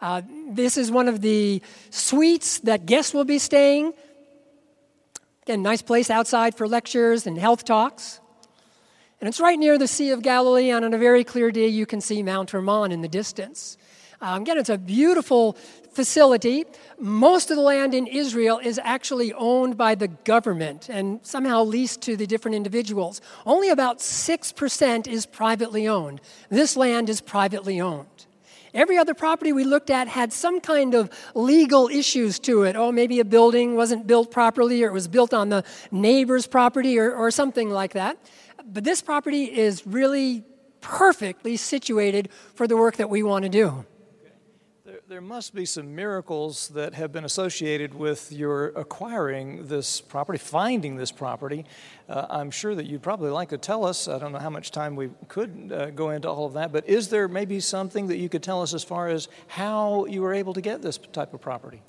Uh, 0.00 0.22
this 0.50 0.78
is 0.78 0.90
one 0.90 1.08
of 1.08 1.20
the 1.20 1.60
suites 1.90 2.60
that 2.60 2.86
guests 2.86 3.12
will 3.12 3.24
be 3.24 3.38
staying. 3.38 3.92
Again, 5.42 5.62
nice 5.62 5.82
place 5.82 6.10
outside 6.10 6.54
for 6.54 6.66
lectures 6.68 7.26
and 7.26 7.36
health 7.36 7.64
talks. 7.64 8.19
And 9.20 9.28
it's 9.28 9.38
right 9.38 9.58
near 9.58 9.76
the 9.76 9.86
Sea 9.86 10.12
of 10.12 10.22
Galilee, 10.22 10.70
and 10.70 10.82
on 10.82 10.94
a 10.94 10.98
very 10.98 11.24
clear 11.24 11.50
day, 11.50 11.66
you 11.66 11.84
can 11.84 12.00
see 12.00 12.22
Mount 12.22 12.52
Hermon 12.52 12.90
in 12.90 13.02
the 13.02 13.08
distance. 13.08 13.76
Um, 14.22 14.42
again, 14.42 14.56
it's 14.56 14.70
a 14.70 14.78
beautiful 14.78 15.58
facility. 15.92 16.64
Most 16.98 17.50
of 17.50 17.56
the 17.56 17.62
land 17.62 17.94
in 17.94 18.06
Israel 18.06 18.58
is 18.62 18.80
actually 18.82 19.34
owned 19.34 19.76
by 19.76 19.94
the 19.94 20.08
government 20.08 20.88
and 20.88 21.20
somehow 21.22 21.64
leased 21.64 22.00
to 22.02 22.16
the 22.16 22.26
different 22.26 22.54
individuals. 22.54 23.20
Only 23.44 23.68
about 23.68 23.98
6% 23.98 25.06
is 25.06 25.26
privately 25.26 25.86
owned. 25.86 26.22
This 26.48 26.76
land 26.76 27.10
is 27.10 27.20
privately 27.20 27.78
owned. 27.78 28.06
Every 28.72 28.98
other 28.98 29.14
property 29.14 29.52
we 29.52 29.64
looked 29.64 29.90
at 29.90 30.06
had 30.06 30.32
some 30.32 30.60
kind 30.60 30.94
of 30.94 31.10
legal 31.34 31.88
issues 31.88 32.38
to 32.40 32.62
it. 32.62 32.76
Oh, 32.76 32.92
maybe 32.92 33.18
a 33.18 33.24
building 33.24 33.74
wasn't 33.74 34.06
built 34.06 34.30
properly 34.30 34.82
or 34.84 34.88
it 34.88 34.92
was 34.92 35.08
built 35.08 35.34
on 35.34 35.48
the 35.48 35.64
neighbor's 35.90 36.46
property 36.46 36.98
or, 36.98 37.12
or 37.12 37.30
something 37.30 37.70
like 37.70 37.94
that. 37.94 38.16
But 38.72 38.84
this 38.84 39.02
property 39.02 39.44
is 39.44 39.86
really 39.86 40.44
perfectly 40.80 41.56
situated 41.56 42.30
for 42.54 42.66
the 42.66 42.76
work 42.76 42.96
that 42.96 43.10
we 43.10 43.22
want 43.22 43.44
to 43.44 43.48
do. 43.48 43.84
There 45.08 45.20
must 45.20 45.56
be 45.56 45.66
some 45.66 45.96
miracles 45.96 46.68
that 46.68 46.94
have 46.94 47.10
been 47.10 47.24
associated 47.24 47.94
with 47.94 48.30
your 48.30 48.68
acquiring 48.68 49.66
this 49.66 50.00
property, 50.00 50.38
finding 50.38 50.94
this 50.94 51.10
property. 51.10 51.64
Uh, 52.08 52.26
I'm 52.30 52.52
sure 52.52 52.76
that 52.76 52.86
you'd 52.86 53.02
probably 53.02 53.30
like 53.30 53.48
to 53.48 53.58
tell 53.58 53.84
us. 53.84 54.06
I 54.06 54.20
don't 54.20 54.30
know 54.30 54.38
how 54.38 54.50
much 54.50 54.70
time 54.70 54.94
we 54.94 55.10
could 55.26 55.72
uh, 55.74 55.90
go 55.90 56.10
into 56.10 56.28
all 56.28 56.46
of 56.46 56.52
that, 56.52 56.70
but 56.70 56.88
is 56.88 57.08
there 57.08 57.26
maybe 57.26 57.58
something 57.58 58.06
that 58.06 58.18
you 58.18 58.28
could 58.28 58.44
tell 58.44 58.62
us 58.62 58.72
as 58.72 58.84
far 58.84 59.08
as 59.08 59.28
how 59.48 60.04
you 60.06 60.22
were 60.22 60.32
able 60.32 60.54
to 60.54 60.60
get 60.60 60.80
this 60.80 60.96
type 60.96 61.34
of 61.34 61.40
property? 61.40 61.82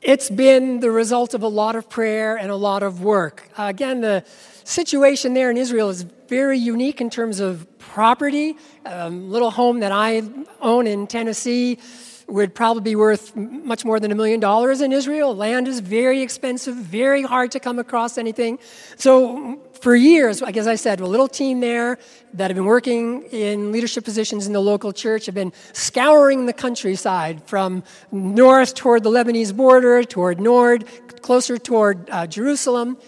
It's 0.00 0.30
been 0.30 0.78
the 0.78 0.92
result 0.92 1.34
of 1.34 1.42
a 1.42 1.48
lot 1.48 1.74
of 1.74 1.88
prayer 1.88 2.36
and 2.36 2.52
a 2.52 2.56
lot 2.56 2.84
of 2.84 3.02
work. 3.02 3.50
Uh, 3.58 3.64
again, 3.64 4.00
the 4.00 4.24
situation 4.68 5.32
there 5.32 5.50
in 5.50 5.56
Israel 5.56 5.88
is 5.88 6.02
very 6.28 6.58
unique 6.58 7.00
in 7.00 7.08
terms 7.08 7.40
of 7.40 7.66
property. 7.78 8.54
A 8.84 9.06
um, 9.06 9.30
little 9.30 9.50
home 9.50 9.80
that 9.80 9.92
I 9.92 10.22
own 10.60 10.86
in 10.86 11.06
Tennessee 11.06 11.78
would 12.26 12.54
probably 12.54 12.82
be 12.82 12.94
worth 12.94 13.34
much 13.34 13.86
more 13.86 13.98
than 13.98 14.12
a 14.12 14.14
million 14.14 14.38
dollars 14.38 14.82
in 14.82 14.92
Israel. 14.92 15.34
Land 15.34 15.66
is 15.66 15.80
very 15.80 16.20
expensive, 16.20 16.76
very 16.76 17.22
hard 17.22 17.50
to 17.52 17.60
come 17.60 17.78
across 17.78 18.18
anything. 18.18 18.58
So, 18.96 19.58
for 19.80 19.96
years, 19.96 20.42
like 20.42 20.58
as 20.58 20.66
I 20.66 20.74
said, 20.74 21.00
a 21.00 21.06
little 21.06 21.28
team 21.28 21.60
there 21.60 21.98
that 22.34 22.50
have 22.50 22.56
been 22.56 22.66
working 22.66 23.22
in 23.30 23.72
leadership 23.72 24.04
positions 24.04 24.46
in 24.46 24.52
the 24.52 24.60
local 24.60 24.92
church 24.92 25.24
have 25.26 25.34
been 25.34 25.52
scouring 25.72 26.44
the 26.44 26.52
countryside 26.52 27.42
from 27.44 27.84
north 28.12 28.74
toward 28.74 29.04
the 29.04 29.10
Lebanese 29.10 29.56
border, 29.56 30.02
toward 30.02 30.40
Nord, 30.40 30.84
closer 31.22 31.56
toward 31.56 32.10
uh, 32.10 32.26
Jerusalem. 32.26 32.98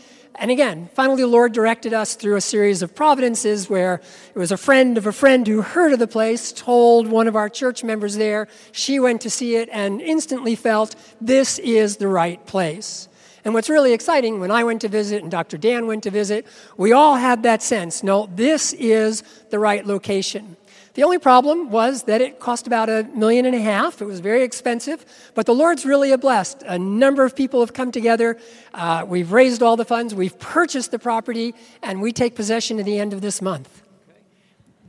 And 0.40 0.50
again, 0.50 0.88
finally, 0.94 1.20
the 1.20 1.28
Lord 1.28 1.52
directed 1.52 1.92
us 1.92 2.14
through 2.14 2.36
a 2.36 2.40
series 2.40 2.80
of 2.80 2.94
providences 2.94 3.68
where 3.68 4.00
it 4.34 4.38
was 4.38 4.50
a 4.50 4.56
friend 4.56 4.96
of 4.96 5.06
a 5.06 5.12
friend 5.12 5.46
who 5.46 5.60
heard 5.60 5.92
of 5.92 5.98
the 5.98 6.08
place, 6.08 6.50
told 6.50 7.08
one 7.08 7.28
of 7.28 7.36
our 7.36 7.50
church 7.50 7.84
members 7.84 8.16
there. 8.16 8.48
She 8.72 8.98
went 8.98 9.20
to 9.20 9.28
see 9.28 9.56
it 9.56 9.68
and 9.70 10.00
instantly 10.00 10.56
felt 10.56 10.96
this 11.20 11.58
is 11.58 11.98
the 11.98 12.08
right 12.08 12.44
place. 12.46 13.06
And 13.44 13.52
what's 13.52 13.68
really 13.68 13.92
exciting, 13.92 14.40
when 14.40 14.50
I 14.50 14.64
went 14.64 14.80
to 14.80 14.88
visit 14.88 15.22
and 15.22 15.30
Dr. 15.30 15.58
Dan 15.58 15.86
went 15.86 16.04
to 16.04 16.10
visit, 16.10 16.46
we 16.78 16.92
all 16.92 17.16
had 17.16 17.42
that 17.42 17.62
sense 17.62 18.02
no, 18.02 18.26
this 18.34 18.72
is 18.72 19.22
the 19.50 19.58
right 19.58 19.86
location. 19.86 20.56
The 20.94 21.04
only 21.04 21.18
problem 21.18 21.70
was 21.70 22.04
that 22.04 22.20
it 22.20 22.40
cost 22.40 22.66
about 22.66 22.88
a 22.88 23.04
million 23.14 23.46
and 23.46 23.54
a 23.54 23.60
half. 23.60 24.02
It 24.02 24.06
was 24.06 24.18
very 24.20 24.42
expensive, 24.42 25.04
but 25.34 25.46
the 25.46 25.54
Lord's 25.54 25.84
really 25.84 26.10
a 26.10 26.18
blessed. 26.18 26.62
A 26.66 26.78
number 26.78 27.24
of 27.24 27.36
people 27.36 27.60
have 27.60 27.72
come 27.72 27.92
together. 27.92 28.38
Uh, 28.74 29.04
we've 29.06 29.30
raised 29.30 29.62
all 29.62 29.76
the 29.76 29.84
funds, 29.84 30.14
we've 30.14 30.38
purchased 30.38 30.90
the 30.90 30.98
property, 30.98 31.54
and 31.82 32.02
we 32.02 32.12
take 32.12 32.34
possession 32.34 32.80
at 32.80 32.84
the 32.84 32.98
end 32.98 33.12
of 33.12 33.20
this 33.20 33.40
month. 33.40 33.82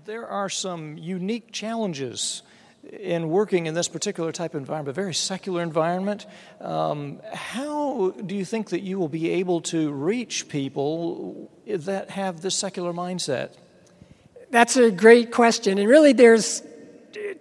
There 0.05 0.27
are 0.27 0.49
some 0.49 0.97
unique 0.97 1.51
challenges 1.51 2.41
in 2.83 3.29
working 3.29 3.67
in 3.67 3.75
this 3.75 3.87
particular 3.87 4.31
type 4.31 4.55
of 4.55 4.59
environment, 4.59 4.97
a 4.97 4.99
very 4.99 5.13
secular 5.13 5.61
environment. 5.61 6.25
Um, 6.59 7.21
how 7.31 8.11
do 8.25 8.35
you 8.35 8.43
think 8.43 8.69
that 8.69 8.81
you 8.81 8.97
will 8.97 9.07
be 9.07 9.29
able 9.29 9.61
to 9.61 9.91
reach 9.91 10.49
people 10.49 11.51
that 11.67 12.09
have 12.09 12.41
this 12.41 12.55
secular 12.55 12.91
mindset? 12.91 13.51
That's 14.51 14.75
a 14.75 14.91
great 14.91 15.31
question. 15.31 15.77
And 15.77 15.87
really, 15.87 16.13
there's 16.13 16.61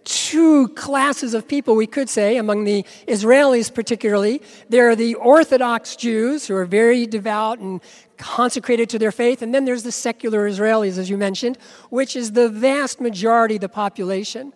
two 0.05 0.69
classes 0.69 1.35
of 1.35 1.47
people, 1.47 1.77
we 1.77 1.87
could 1.87 2.09
say, 2.09 2.37
among 2.37 2.65
the 2.65 2.85
Israelis 3.07 3.73
particularly. 3.73 4.43
There 4.69 4.89
are 4.89 4.97
the 4.97 5.17
Orthodox 5.17 5.97
Jews 5.97 6.47
who 6.47 6.55
are 6.55 6.65
very 6.65 7.07
devout 7.07 7.59
and 7.59 7.81
consecrated 8.17 8.89
to 8.91 8.99
their 8.99 9.13
faith. 9.13 9.43
And 9.43 9.55
then 9.55 9.65
there's 9.65 9.83
the 9.83 9.93
secular 9.93 10.49
Israelis, 10.49 10.99
as 10.99 11.11
you 11.11 11.19
mentioned, 11.19 11.59
which 11.91 12.17
is 12.17 12.33
the 12.33 12.49
vast 12.49 13.01
majority 13.01 13.57
of 13.57 13.61
the 13.61 13.69
population. 13.69 14.53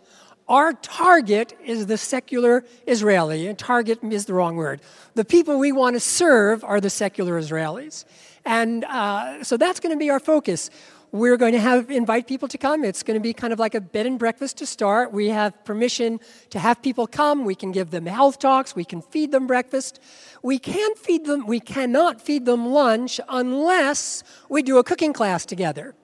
Our 0.46 0.74
target 0.74 1.56
is 1.64 1.86
the 1.86 1.98
secular 1.98 2.64
Israeli. 2.86 3.46
And 3.46 3.58
target 3.58 3.98
is 4.04 4.26
the 4.26 4.34
wrong 4.34 4.56
word. 4.56 4.80
The 5.14 5.24
people 5.24 5.58
we 5.58 5.72
want 5.72 5.96
to 5.96 6.00
serve 6.00 6.62
are 6.62 6.80
the 6.80 6.90
secular 6.90 7.40
Israelis. 7.40 8.04
And 8.44 8.84
uh, 8.84 9.42
so 9.42 9.56
that's 9.56 9.80
going 9.80 9.94
to 9.94 9.98
be 9.98 10.10
our 10.10 10.20
focus. 10.20 10.70
We're 11.14 11.36
going 11.36 11.52
to 11.52 11.60
have 11.60 11.92
invite 11.92 12.26
people 12.26 12.48
to 12.48 12.58
come. 12.58 12.82
It's 12.82 13.04
going 13.04 13.14
to 13.14 13.22
be 13.22 13.32
kind 13.32 13.52
of 13.52 13.60
like 13.60 13.76
a 13.76 13.80
bed 13.80 14.04
and 14.04 14.18
breakfast 14.18 14.58
to 14.58 14.66
start. 14.66 15.12
We 15.12 15.28
have 15.28 15.64
permission 15.64 16.18
to 16.50 16.58
have 16.58 16.82
people 16.82 17.06
come. 17.06 17.44
We 17.44 17.54
can 17.54 17.70
give 17.70 17.92
them 17.92 18.06
health 18.06 18.40
talks. 18.40 18.74
We 18.74 18.84
can 18.84 19.00
feed 19.00 19.30
them 19.30 19.46
breakfast. 19.46 20.00
We 20.42 20.58
can 20.58 20.96
feed 20.96 21.24
them. 21.24 21.46
We 21.46 21.60
cannot 21.60 22.20
feed 22.20 22.46
them 22.46 22.66
lunch 22.66 23.20
unless 23.28 24.24
we 24.48 24.60
do 24.64 24.78
a 24.78 24.82
cooking 24.82 25.12
class 25.12 25.46
together. 25.46 25.94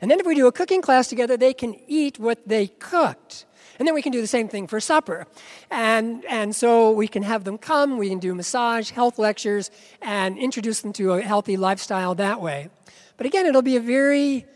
And 0.00 0.08
then 0.08 0.20
if 0.20 0.26
we 0.26 0.36
do 0.36 0.46
a 0.46 0.52
cooking 0.52 0.82
class 0.82 1.08
together, 1.08 1.36
they 1.36 1.52
can 1.52 1.74
eat 1.88 2.20
what 2.20 2.46
they 2.46 2.68
cooked. 2.68 3.46
And 3.80 3.88
then 3.88 3.94
we 3.96 4.02
can 4.02 4.12
do 4.12 4.20
the 4.20 4.28
same 4.28 4.46
thing 4.48 4.68
for 4.68 4.78
supper. 4.78 5.26
And, 5.72 6.24
and 6.26 6.54
so 6.54 6.92
we 6.92 7.08
can 7.08 7.24
have 7.24 7.42
them 7.42 7.58
come, 7.58 7.98
we 7.98 8.08
can 8.08 8.20
do 8.20 8.36
massage, 8.36 8.90
health 8.90 9.18
lectures, 9.18 9.72
and 10.00 10.38
introduce 10.38 10.80
them 10.80 10.92
to 10.92 11.14
a 11.14 11.22
healthy 11.22 11.56
lifestyle 11.56 12.14
that 12.14 12.40
way. 12.40 12.68
But 13.16 13.26
again, 13.26 13.46
it'll 13.46 13.62
be 13.62 13.74
a 13.74 13.80
very 13.80 14.46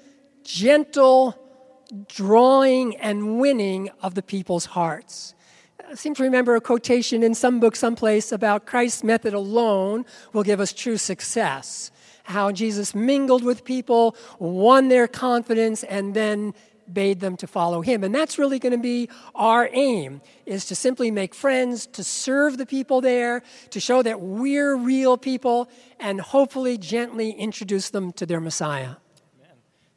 gentle 0.45 1.39
drawing 2.09 2.97
and 2.97 3.39
winning 3.39 3.91
of 4.03 4.15
the 4.15 4.23
people's 4.23 4.67
hearts. 4.67 5.35
I 5.89 5.95
seem 5.95 6.15
to 6.15 6.23
remember 6.23 6.57
a 6.57 6.61
quotation 6.61 7.23
in 7.23 7.35
some 7.35 7.61
book, 7.61 7.77
someplace, 7.77 8.33
about 8.33 8.67
Christ's 8.67 9.05
method 9.05 9.35
alone 9.35 10.05
will 10.33 10.43
give 10.43 10.61
us 10.61 10.73
true 10.73 10.97
success. 10.97 11.91
How 12.25 12.53
Jesus 12.53 12.95
mingled 12.95 13.45
with 13.45 13.65
people, 13.65 14.17
won 14.39 14.89
their 14.89 15.07
confidence, 15.07 15.85
and 15.85 16.15
then 16.15 16.55
bade 16.91 17.21
them 17.21 17.37
to 17.37 17.47
follow 17.47 17.81
him. 17.83 18.03
And 18.03 18.15
that's 18.15 18.39
really 18.39 18.59
going 18.59 18.73
to 18.73 18.79
be 18.79 19.09
our 19.35 19.69
aim, 19.73 20.21
is 20.47 20.65
to 20.67 20.75
simply 20.75 21.11
make 21.11 21.35
friends, 21.35 21.87
to 21.89 22.03
serve 22.03 22.57
the 22.57 22.67
people 22.67 23.01
there, 23.01 23.43
to 23.71 23.81
show 23.81 24.03
that 24.03 24.21
we're 24.21 24.77
real 24.77 25.17
people, 25.17 25.69
and 26.01 26.21
hopefully 26.21 26.79
gently 26.79 27.31
introduce 27.31 27.91
them 27.91 28.13
to 28.13 28.27
their 28.27 28.41
Messiah. 28.41 28.97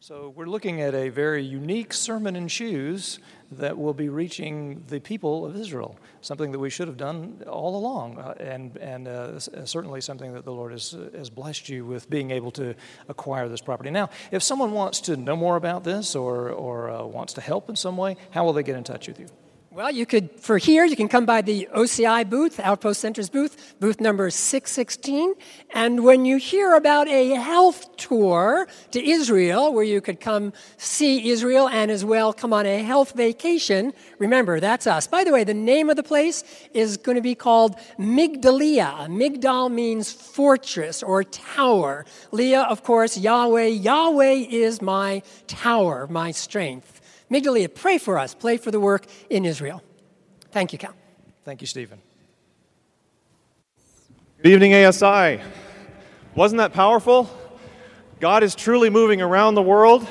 So, 0.07 0.31
we're 0.37 0.45
looking 0.45 0.79
at 0.79 0.95
a 0.95 1.09
very 1.09 1.43
unique 1.43 1.93
sermon 1.93 2.37
in 2.37 2.47
shoes 2.47 3.19
that 3.51 3.77
will 3.77 3.93
be 3.93 4.07
reaching 4.07 4.85
the 4.87 5.01
people 5.01 5.45
of 5.45 5.57
Israel, 5.57 5.99
something 6.21 6.53
that 6.53 6.59
we 6.59 6.69
should 6.69 6.87
have 6.87 6.95
done 6.95 7.43
all 7.45 7.75
along, 7.75 8.17
uh, 8.17 8.33
and, 8.39 8.77
and 8.77 9.05
uh, 9.05 9.37
certainly 9.37 9.99
something 9.99 10.33
that 10.33 10.45
the 10.45 10.53
Lord 10.53 10.71
has, 10.71 10.95
has 11.13 11.29
blessed 11.29 11.67
you 11.67 11.83
with 11.83 12.09
being 12.09 12.31
able 12.31 12.51
to 12.51 12.73
acquire 13.09 13.49
this 13.49 13.59
property. 13.59 13.89
Now, 13.89 14.09
if 14.31 14.41
someone 14.43 14.71
wants 14.71 15.01
to 15.01 15.17
know 15.17 15.35
more 15.35 15.57
about 15.57 15.83
this 15.83 16.15
or, 16.15 16.51
or 16.51 16.89
uh, 16.89 17.03
wants 17.03 17.33
to 17.33 17.41
help 17.41 17.67
in 17.67 17.75
some 17.75 17.97
way, 17.97 18.15
how 18.31 18.45
will 18.45 18.53
they 18.53 18.63
get 18.63 18.77
in 18.77 18.85
touch 18.85 19.09
with 19.09 19.19
you? 19.19 19.27
Well, 19.77 19.91
you 19.91 20.07
could, 20.07 20.31
for 20.39 20.57
here, 20.57 20.85
you 20.85 20.95
can 20.95 21.07
come 21.07 21.27
by 21.27 21.43
the 21.43 21.69
OCI 21.71 22.27
booth, 22.27 22.59
Outpost 22.59 22.99
Centers 22.99 23.29
booth, 23.29 23.75
booth 23.79 24.01
number 24.01 24.31
616. 24.31 25.35
And 25.71 26.03
when 26.03 26.25
you 26.25 26.37
hear 26.37 26.73
about 26.73 27.07
a 27.07 27.35
health 27.35 27.95
tour 27.95 28.67
to 28.89 29.07
Israel, 29.07 29.71
where 29.71 29.83
you 29.83 30.01
could 30.01 30.19
come 30.19 30.51
see 30.77 31.29
Israel 31.29 31.69
and 31.69 31.91
as 31.91 32.03
well 32.03 32.33
come 32.33 32.53
on 32.53 32.65
a 32.65 32.81
health 32.81 33.11
vacation, 33.11 33.93
remember, 34.17 34.59
that's 34.59 34.87
us. 34.87 35.05
By 35.05 35.23
the 35.23 35.31
way, 35.31 35.43
the 35.43 35.53
name 35.53 35.91
of 35.91 35.95
the 35.95 36.01
place 36.01 36.43
is 36.73 36.97
going 36.97 37.17
to 37.17 37.21
be 37.21 37.35
called 37.35 37.75
Migdalia. 37.99 39.07
Migdal 39.07 39.71
means 39.71 40.11
fortress 40.11 41.03
or 41.03 41.23
tower. 41.23 42.03
Leah, 42.31 42.63
of 42.63 42.81
course, 42.81 43.15
Yahweh. 43.15 43.67
Yahweh 43.67 44.47
is 44.49 44.81
my 44.81 45.21
tower, 45.45 46.07
my 46.07 46.31
strength. 46.31 46.96
Migdalia, 47.31 47.73
pray 47.73 47.97
for 47.97 48.17
us. 48.17 48.33
Pray 48.33 48.57
for 48.57 48.71
the 48.71 48.79
work 48.79 49.05
in 49.29 49.45
Israel. 49.45 49.81
Thank 50.51 50.71
you, 50.73 50.79
Cal. 50.79 50.93
Thank 51.43 51.61
you, 51.61 51.67
Stephen. 51.67 52.01
Good 54.41 54.53
evening, 54.53 54.73
ASI. 54.73 55.41
Wasn't 56.35 56.57
that 56.59 56.73
powerful? 56.73 57.29
God 58.19 58.43
is 58.43 58.55
truly 58.55 58.89
moving 58.89 59.21
around 59.21 59.55
the 59.55 59.61
world 59.61 60.07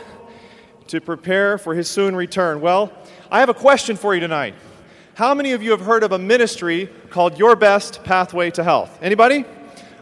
to 0.89 1.01
prepare 1.01 1.59
for 1.59 1.75
his 1.75 1.89
soon 1.89 2.15
return. 2.15 2.61
Well, 2.61 2.93
I 3.31 3.41
have 3.41 3.49
a 3.49 3.55
question 3.55 3.97
for 3.97 4.15
you 4.15 4.21
tonight. 4.21 4.55
How 5.15 5.35
many 5.35 5.53
of 5.53 5.63
you 5.63 5.71
have 5.73 5.81
heard 5.81 6.03
of 6.03 6.13
a 6.13 6.19
ministry 6.19 6.91
called 7.11 7.39
Your 7.39 7.57
Best 7.57 8.05
Pathway 8.05 8.51
to 8.53 8.63
Health? 8.63 8.99
Anybody? 9.03 9.45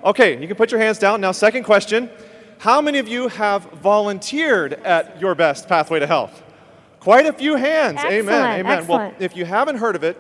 Okay, 0.05 0.41
you 0.41 0.47
can 0.47 0.57
put 0.57 0.71
your 0.71 0.81
hands 0.81 0.99
down. 0.99 1.21
Now, 1.21 1.33
second 1.33 1.65
question. 1.65 2.11
How 2.59 2.81
many 2.81 2.99
of 2.99 3.09
you 3.09 3.29
have 3.29 3.65
volunteered 3.73 4.75
at 4.85 5.21
Your 5.21 5.35
Best 5.35 5.69
Pathway 5.69 6.01
to 6.01 6.07
Health? 6.07 6.43
Quite 7.05 7.27
a 7.27 7.35
few 7.35 7.57
hands. 7.57 7.99
Excellent, 7.99 8.15
Amen. 8.15 8.61
Amen. 8.61 8.79
Excellent. 8.79 9.13
Well, 9.13 9.23
if 9.23 9.37
you 9.37 9.45
haven't 9.45 9.77
heard 9.77 9.95
of 9.95 10.03
it, 10.03 10.19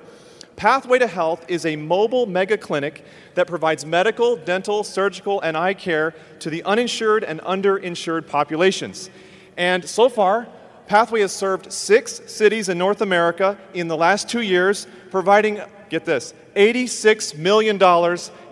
Pathway 0.56 0.98
to 0.98 1.06
Health 1.06 1.42
is 1.48 1.64
a 1.64 1.76
mobile 1.76 2.26
mega 2.26 2.58
clinic 2.58 3.04
that 3.36 3.46
provides 3.46 3.86
medical, 3.86 4.36
dental, 4.36 4.84
surgical, 4.84 5.40
and 5.40 5.56
eye 5.56 5.72
care 5.72 6.14
to 6.40 6.50
the 6.50 6.62
uninsured 6.64 7.24
and 7.24 7.40
underinsured 7.40 8.28
populations. 8.28 9.08
And 9.56 9.82
so 9.88 10.10
far, 10.10 10.46
Pathway 10.86 11.22
has 11.22 11.32
served 11.32 11.72
six 11.72 12.20
cities 12.26 12.68
in 12.68 12.76
North 12.76 13.00
America 13.00 13.58
in 13.72 13.88
the 13.88 13.96
last 13.96 14.28
two 14.28 14.42
years, 14.42 14.86
providing, 15.10 15.62
get 15.88 16.04
this, 16.04 16.34
$86 16.54 17.38
million 17.38 17.80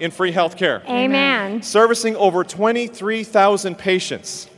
in 0.00 0.10
free 0.10 0.32
health 0.32 0.56
care, 0.56 0.82
Amen. 0.88 1.62
servicing 1.62 2.16
over 2.16 2.44
23,000 2.44 3.76
patients. 3.76 4.48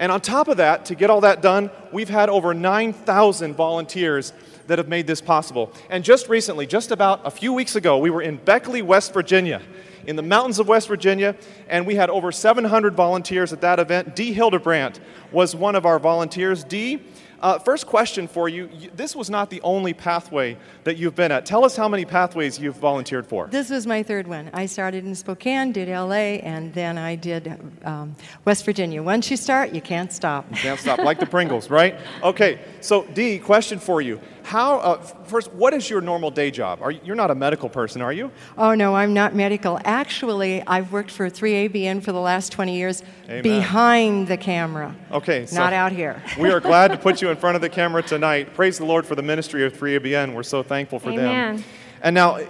And 0.00 0.10
on 0.10 0.22
top 0.22 0.48
of 0.48 0.56
that, 0.56 0.86
to 0.86 0.94
get 0.94 1.10
all 1.10 1.20
that 1.20 1.42
done, 1.42 1.70
we've 1.92 2.08
had 2.08 2.30
over 2.30 2.54
9,000 2.54 3.54
volunteers 3.54 4.32
that 4.66 4.78
have 4.78 4.88
made 4.88 5.06
this 5.06 5.20
possible. 5.20 5.72
And 5.90 6.02
just 6.02 6.28
recently, 6.28 6.66
just 6.66 6.90
about 6.90 7.20
a 7.26 7.30
few 7.30 7.52
weeks 7.52 7.76
ago, 7.76 7.98
we 7.98 8.08
were 8.08 8.22
in 8.22 8.36
Beckley, 8.38 8.80
West 8.80 9.12
Virginia, 9.12 9.60
in 10.06 10.16
the 10.16 10.22
mountains 10.22 10.58
of 10.58 10.68
West 10.68 10.88
Virginia, 10.88 11.36
and 11.68 11.86
we 11.86 11.96
had 11.96 12.08
over 12.08 12.32
700 12.32 12.94
volunteers 12.94 13.52
at 13.52 13.60
that 13.60 13.78
event. 13.78 14.16
Dee 14.16 14.32
Hildebrandt 14.32 15.00
was 15.32 15.54
one 15.54 15.76
of 15.76 15.84
our 15.84 15.98
volunteers. 15.98 16.64
Dee, 16.64 17.02
uh, 17.40 17.58
first 17.58 17.86
question 17.86 18.28
for 18.28 18.48
you. 18.48 18.68
This 18.94 19.16
was 19.16 19.30
not 19.30 19.50
the 19.50 19.60
only 19.62 19.94
pathway 19.94 20.56
that 20.84 20.96
you've 20.96 21.14
been 21.14 21.32
at. 21.32 21.46
Tell 21.46 21.64
us 21.64 21.76
how 21.76 21.88
many 21.88 22.04
pathways 22.04 22.58
you've 22.58 22.76
volunteered 22.76 23.26
for. 23.26 23.46
This 23.46 23.70
was 23.70 23.86
my 23.86 24.02
third 24.02 24.26
one. 24.26 24.50
I 24.52 24.66
started 24.66 25.04
in 25.04 25.14
Spokane, 25.14 25.72
did 25.72 25.88
LA, 25.88 26.40
and 26.42 26.72
then 26.74 26.98
I 26.98 27.16
did 27.16 27.58
um, 27.84 28.14
West 28.44 28.64
Virginia. 28.64 29.02
Once 29.02 29.30
you 29.30 29.36
start, 29.36 29.74
you 29.74 29.80
can't 29.80 30.12
stop. 30.12 30.46
You 30.50 30.56
Can't 30.56 30.80
stop, 30.80 30.98
like 30.98 31.18
the 31.18 31.26
Pringles, 31.26 31.70
right? 31.70 31.98
Okay, 32.22 32.60
so 32.80 33.04
Dee, 33.14 33.38
question 33.38 33.78
for 33.78 34.00
you. 34.00 34.20
How, 34.50 34.78
uh, 34.80 34.96
first, 35.26 35.52
what 35.52 35.72
is 35.74 35.88
your 35.88 36.00
normal 36.00 36.32
day 36.32 36.50
job? 36.50 36.82
Are 36.82 36.90
you, 36.90 36.98
you're 37.04 37.14
not 37.14 37.30
a 37.30 37.36
medical 37.36 37.68
person, 37.68 38.02
are 38.02 38.12
you? 38.12 38.32
Oh, 38.58 38.74
no, 38.74 38.96
I'm 38.96 39.14
not 39.14 39.32
medical. 39.32 39.78
Actually, 39.84 40.60
I've 40.66 40.90
worked 40.90 41.12
for 41.12 41.30
3ABN 41.30 42.02
for 42.02 42.10
the 42.10 42.18
last 42.18 42.50
20 42.50 42.74
years 42.74 43.04
Amen. 43.26 43.42
behind 43.42 44.26
the 44.26 44.36
camera. 44.36 44.96
Okay, 45.12 45.46
so 45.46 45.54
Not 45.54 45.72
out 45.72 45.92
here. 45.92 46.20
we 46.40 46.50
are 46.50 46.58
glad 46.58 46.88
to 46.88 46.98
put 46.98 47.22
you 47.22 47.30
in 47.30 47.36
front 47.36 47.54
of 47.54 47.62
the 47.62 47.68
camera 47.68 48.02
tonight. 48.02 48.52
Praise 48.52 48.76
the 48.76 48.84
Lord 48.84 49.06
for 49.06 49.14
the 49.14 49.22
ministry 49.22 49.64
of 49.64 49.72
3ABN. 49.72 50.34
We're 50.34 50.42
so 50.42 50.64
thankful 50.64 50.98
for 50.98 51.10
them. 51.10 51.20
Amen. 51.20 51.64
And 52.02 52.12
now, 52.12 52.40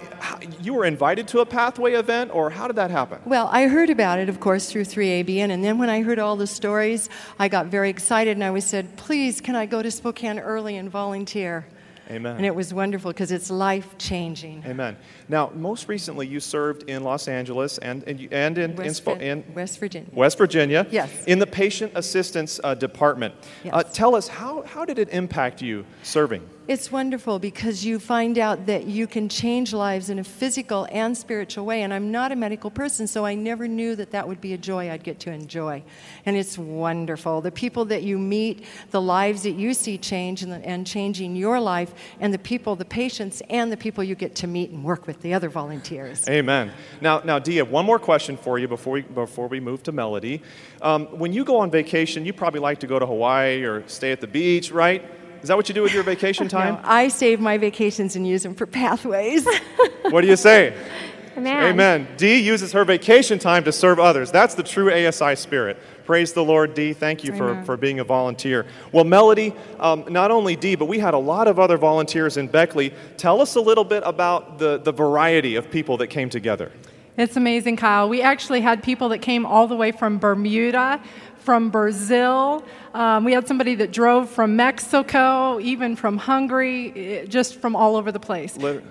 you 0.59 0.73
were 0.73 0.85
invited 0.85 1.27
to 1.27 1.41
a 1.41 1.45
pathway 1.45 1.93
event, 1.93 2.33
or 2.33 2.49
how 2.49 2.65
did 2.65 2.77
that 2.77 2.89
happen? 2.89 3.19
Well, 3.25 3.47
I 3.51 3.67
heard 3.67 3.91
about 3.91 4.17
it, 4.17 4.27
of 4.27 4.39
course, 4.39 4.71
through 4.71 4.85
3ABN, 4.85 5.51
and 5.51 5.63
then 5.63 5.77
when 5.77 5.91
I 5.91 6.01
heard 6.01 6.17
all 6.17 6.35
the 6.35 6.47
stories, 6.47 7.09
I 7.37 7.47
got 7.47 7.67
very 7.67 7.91
excited 7.91 8.37
and 8.37 8.43
I 8.43 8.49
was 8.49 8.65
said, 8.65 8.97
please, 8.97 9.39
can 9.39 9.55
I 9.55 9.67
go 9.67 9.83
to 9.83 9.91
Spokane 9.91 10.39
early 10.39 10.77
and 10.77 10.89
volunteer? 10.89 11.67
Amen. 12.11 12.35
And 12.35 12.45
it 12.45 12.53
was 12.53 12.73
wonderful 12.73 13.11
because 13.11 13.31
it's 13.31 13.49
life 13.49 13.97
changing. 13.97 14.63
Amen. 14.67 14.97
Now, 15.29 15.51
most 15.55 15.87
recently, 15.87 16.27
you 16.27 16.39
served 16.39 16.83
in 16.89 17.03
Los 17.03 17.27
Angeles 17.27 17.77
and, 17.77 18.03
and, 18.03 18.27
and 18.31 18.57
in, 18.57 18.71
in, 18.71 18.77
West, 18.77 19.05
Vir- 19.05 19.11
in 19.13 19.43
West 19.55 19.79
Virginia. 19.79 20.09
West 20.13 20.37
Virginia. 20.37 20.85
Yes. 20.91 21.23
In 21.25 21.39
the 21.39 21.47
patient 21.47 21.93
assistance 21.95 22.59
uh, 22.63 22.75
department. 22.75 23.33
Yes. 23.63 23.73
Uh, 23.73 23.83
tell 23.83 24.13
us, 24.13 24.27
how, 24.27 24.63
how 24.63 24.83
did 24.83 24.99
it 24.99 25.09
impact 25.09 25.61
you 25.61 25.85
serving? 26.03 26.47
It's 26.71 26.89
wonderful 26.89 27.37
because 27.37 27.83
you 27.83 27.99
find 27.99 28.37
out 28.37 28.67
that 28.67 28.85
you 28.85 29.05
can 29.05 29.27
change 29.27 29.73
lives 29.73 30.09
in 30.09 30.19
a 30.19 30.23
physical 30.23 30.87
and 30.89 31.17
spiritual 31.17 31.65
way. 31.65 31.81
And 31.81 31.93
I'm 31.93 32.11
not 32.11 32.31
a 32.31 32.35
medical 32.37 32.71
person, 32.71 33.07
so 33.07 33.25
I 33.25 33.35
never 33.35 33.67
knew 33.67 33.93
that 33.97 34.11
that 34.11 34.25
would 34.25 34.39
be 34.39 34.53
a 34.53 34.57
joy 34.57 34.89
I'd 34.89 35.03
get 35.03 35.19
to 35.19 35.33
enjoy. 35.33 35.83
And 36.25 36.37
it's 36.37 36.57
wonderful. 36.57 37.41
The 37.41 37.51
people 37.51 37.83
that 37.85 38.03
you 38.03 38.17
meet, 38.17 38.63
the 38.91 39.01
lives 39.01 39.43
that 39.43 39.51
you 39.51 39.73
see 39.73 39.97
change 39.97 40.43
and, 40.43 40.63
and 40.63 40.87
changing 40.87 41.35
your 41.35 41.59
life, 41.59 41.93
and 42.21 42.33
the 42.33 42.39
people, 42.39 42.77
the 42.77 42.85
patients, 42.85 43.41
and 43.49 43.69
the 43.69 43.75
people 43.75 44.01
you 44.01 44.15
get 44.15 44.33
to 44.35 44.47
meet 44.47 44.69
and 44.69 44.81
work 44.81 45.07
with, 45.07 45.21
the 45.23 45.33
other 45.33 45.49
volunteers. 45.49 46.25
Amen. 46.29 46.71
Now, 47.01 47.19
now, 47.19 47.41
have 47.43 47.69
one 47.69 47.85
more 47.85 47.99
question 47.99 48.37
for 48.37 48.57
you 48.57 48.69
before 48.69 48.93
we, 48.93 49.01
before 49.01 49.49
we 49.49 49.59
move 49.59 49.83
to 49.83 49.91
Melody. 49.91 50.41
Um, 50.81 51.07
when 51.07 51.33
you 51.33 51.43
go 51.43 51.57
on 51.57 51.69
vacation, 51.69 52.25
you 52.25 52.31
probably 52.31 52.61
like 52.61 52.79
to 52.79 52.87
go 52.87 52.97
to 52.97 53.05
Hawaii 53.05 53.65
or 53.65 53.85
stay 53.89 54.13
at 54.13 54.21
the 54.21 54.27
beach, 54.27 54.71
right? 54.71 55.03
Is 55.41 55.47
that 55.47 55.57
what 55.57 55.67
you 55.67 55.75
do 55.75 55.81
with 55.81 55.93
your 55.93 56.03
vacation 56.03 56.47
time? 56.59 56.75
No, 56.75 56.81
I 56.83 57.07
save 57.07 57.39
my 57.39 57.57
vacations 57.57 58.15
and 58.15 58.27
use 58.27 58.43
them 58.43 58.55
for 58.55 58.65
pathways. 58.65 59.47
What 60.09 60.21
do 60.21 60.27
you 60.27 60.35
say? 60.35 60.73
Amen. 61.37 61.63
Amen. 61.63 62.07
Dee 62.17 62.39
uses 62.39 62.73
her 62.73 62.83
vacation 62.83 63.39
time 63.39 63.63
to 63.63 63.71
serve 63.71 63.99
others. 63.99 64.31
That's 64.31 64.55
the 64.55 64.63
true 64.63 64.91
ASI 64.91 65.35
spirit. 65.35 65.77
Praise 66.05 66.33
the 66.33 66.43
Lord, 66.43 66.73
Dee. 66.73 66.91
Thank 66.91 67.23
you 67.23 67.33
for, 67.33 67.63
for 67.63 67.77
being 67.77 67.99
a 67.99 68.03
volunteer. 68.03 68.65
Well, 68.91 69.05
Melody, 69.05 69.53
um, 69.79 70.03
not 70.09 70.31
only 70.31 70.57
Dee, 70.57 70.75
but 70.75 70.85
we 70.85 70.99
had 70.99 71.13
a 71.13 71.17
lot 71.17 71.47
of 71.47 71.59
other 71.59 71.77
volunteers 71.77 72.35
in 72.35 72.47
Beckley. 72.47 72.93
Tell 73.15 73.39
us 73.39 73.55
a 73.55 73.61
little 73.61 73.85
bit 73.85 74.03
about 74.05 74.57
the, 74.57 74.79
the 74.79 74.91
variety 74.91 75.55
of 75.55 75.71
people 75.71 75.95
that 75.97 76.07
came 76.07 76.29
together. 76.29 76.71
It's 77.17 77.37
amazing, 77.37 77.77
Kyle. 77.77 78.09
We 78.09 78.21
actually 78.21 78.61
had 78.61 78.83
people 78.83 79.09
that 79.09 79.19
came 79.19 79.45
all 79.45 79.67
the 79.67 79.75
way 79.75 79.91
from 79.91 80.17
Bermuda, 80.17 81.01
from 81.41 81.69
Brazil. 81.69 82.63
Um, 82.93 83.23
we 83.23 83.33
had 83.33 83.47
somebody 83.47 83.75
that 83.75 83.91
drove 83.91 84.29
from 84.29 84.55
Mexico, 84.55 85.59
even 85.59 85.95
from 85.95 86.17
Hungary, 86.17 87.25
just 87.27 87.55
from 87.59 87.75
all 87.75 87.95
over 87.95 88.11
the 88.11 88.19
place. 88.19 88.57
Lit- 88.57 88.83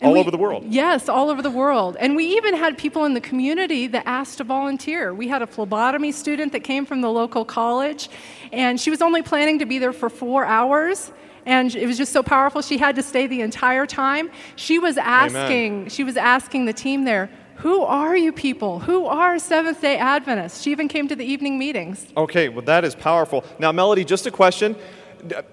And 0.00 0.08
All 0.08 0.12
we- 0.14 0.20
over 0.20 0.30
the 0.30 0.38
world. 0.38 0.64
Yes, 0.68 1.08
all 1.08 1.28
over 1.28 1.42
the 1.42 1.50
world. 1.50 1.96
And 1.98 2.14
we 2.14 2.36
even 2.36 2.54
had 2.54 2.78
people 2.78 3.04
in 3.04 3.14
the 3.14 3.20
community 3.20 3.88
that 3.88 4.04
asked 4.06 4.38
to 4.38 4.44
volunteer. 4.44 5.12
We 5.12 5.26
had 5.26 5.42
a 5.42 5.46
phlebotomy 5.46 6.12
student 6.12 6.52
that 6.52 6.60
came 6.62 6.86
from 6.86 7.00
the 7.00 7.10
local 7.10 7.44
college, 7.44 8.08
and 8.52 8.78
she 8.80 8.90
was 8.90 9.02
only 9.02 9.22
planning 9.22 9.58
to 9.58 9.66
be 9.66 9.78
there 9.80 9.92
for 9.92 10.08
four 10.08 10.44
hours. 10.44 11.10
And 11.46 11.74
it 11.74 11.86
was 11.86 11.96
just 11.96 12.12
so 12.12 12.22
powerful. 12.22 12.62
She 12.62 12.78
had 12.78 12.94
to 12.96 13.02
stay 13.02 13.26
the 13.26 13.40
entire 13.40 13.86
time. 13.86 14.30
She 14.54 14.78
was 14.78 14.98
asking, 14.98 15.88
she 15.88 16.04
was 16.04 16.16
asking 16.16 16.66
the 16.66 16.72
team 16.74 17.04
there, 17.04 17.28
"Who 17.58 17.82
are 17.82 18.16
you 18.16 18.32
people? 18.32 18.80
Who 18.80 19.06
are 19.06 19.38
Seventh 19.38 19.80
Day 19.80 19.96
Adventists?" 19.98 20.62
She 20.62 20.70
even 20.70 20.88
came 20.88 21.08
to 21.08 21.16
the 21.16 21.24
evening 21.24 21.58
meetings. 21.58 22.06
Okay, 22.16 22.48
well, 22.48 22.64
that 22.64 22.84
is 22.84 22.94
powerful. 22.94 23.44
Now, 23.58 23.72
Melody, 23.72 24.04
just 24.04 24.26
a 24.26 24.30
question. 24.30 24.76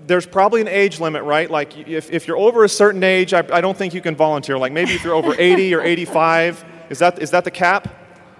There's 0.06 0.28
probably 0.28 0.62
an 0.62 0.68
age 0.68 1.00
limit, 1.00 1.24
right? 1.24 1.50
Like, 1.50 1.76
if, 1.88 2.12
if 2.12 2.28
you're 2.28 2.38
over 2.38 2.64
a 2.64 2.70
certain 2.70 3.04
age, 3.04 3.34
I, 3.34 3.40
I 3.52 3.62
don't 3.62 3.76
think 3.76 3.94
you 3.96 4.02
can 4.02 4.16
volunteer. 4.16 4.58
Like, 4.60 4.72
maybe 4.72 4.92
if 4.94 5.04
you're 5.04 5.16
over 5.16 5.34
80 5.38 5.74
or 5.74 5.82
85, 5.82 6.64
is 6.92 7.00
that, 7.00 7.20
is 7.20 7.32
that 7.32 7.44
the 7.46 7.52
cap? 7.52 7.88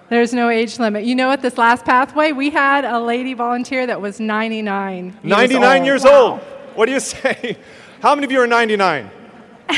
There's 0.08 0.32
no 0.32 0.48
age 0.50 0.78
limit. 0.78 1.04
You 1.04 1.16
know, 1.16 1.32
at 1.32 1.42
this 1.42 1.58
last 1.58 1.84
pathway, 1.84 2.30
we 2.30 2.50
had 2.50 2.84
a 2.84 3.00
lady 3.00 3.34
volunteer 3.34 3.88
that 3.88 4.00
was 4.00 4.20
99. 4.20 5.04
years 5.06 5.14
99 5.24 5.76
old. 5.78 5.86
years 5.86 6.04
Wow. 6.04 6.10
old. 6.30 6.40
What 6.76 6.86
do 6.86 6.92
you 6.92 7.00
say? 7.14 7.56
How 8.00 8.14
many 8.14 8.24
of 8.26 8.30
you 8.30 8.40
are 8.40 8.46
99? 8.46 9.10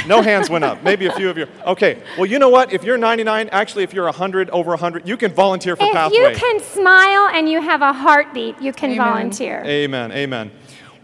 No 0.06 0.22
hands 0.22 0.50
went 0.50 0.64
up. 0.64 0.82
Maybe 0.82 1.06
a 1.06 1.12
few 1.12 1.30
of 1.30 1.38
you. 1.38 1.46
Okay. 1.66 2.02
Well, 2.16 2.26
you 2.26 2.38
know 2.38 2.48
what? 2.48 2.72
If 2.72 2.84
you're 2.84 2.98
99, 2.98 3.48
actually, 3.50 3.84
if 3.84 3.92
you're 3.92 4.04
100, 4.04 4.50
over 4.50 4.70
100, 4.70 5.08
you 5.08 5.16
can 5.16 5.32
volunteer 5.32 5.76
for 5.76 5.84
If 5.84 5.92
Pathway. 5.92 6.18
If 6.18 6.32
you 6.32 6.38
can 6.38 6.60
smile 6.60 7.28
and 7.34 7.48
you 7.48 7.60
have 7.60 7.82
a 7.82 7.92
heartbeat, 7.92 8.60
you 8.60 8.72
can 8.72 8.92
Amen. 8.92 9.06
volunteer. 9.06 9.62
Amen. 9.64 10.12
Amen. 10.12 10.50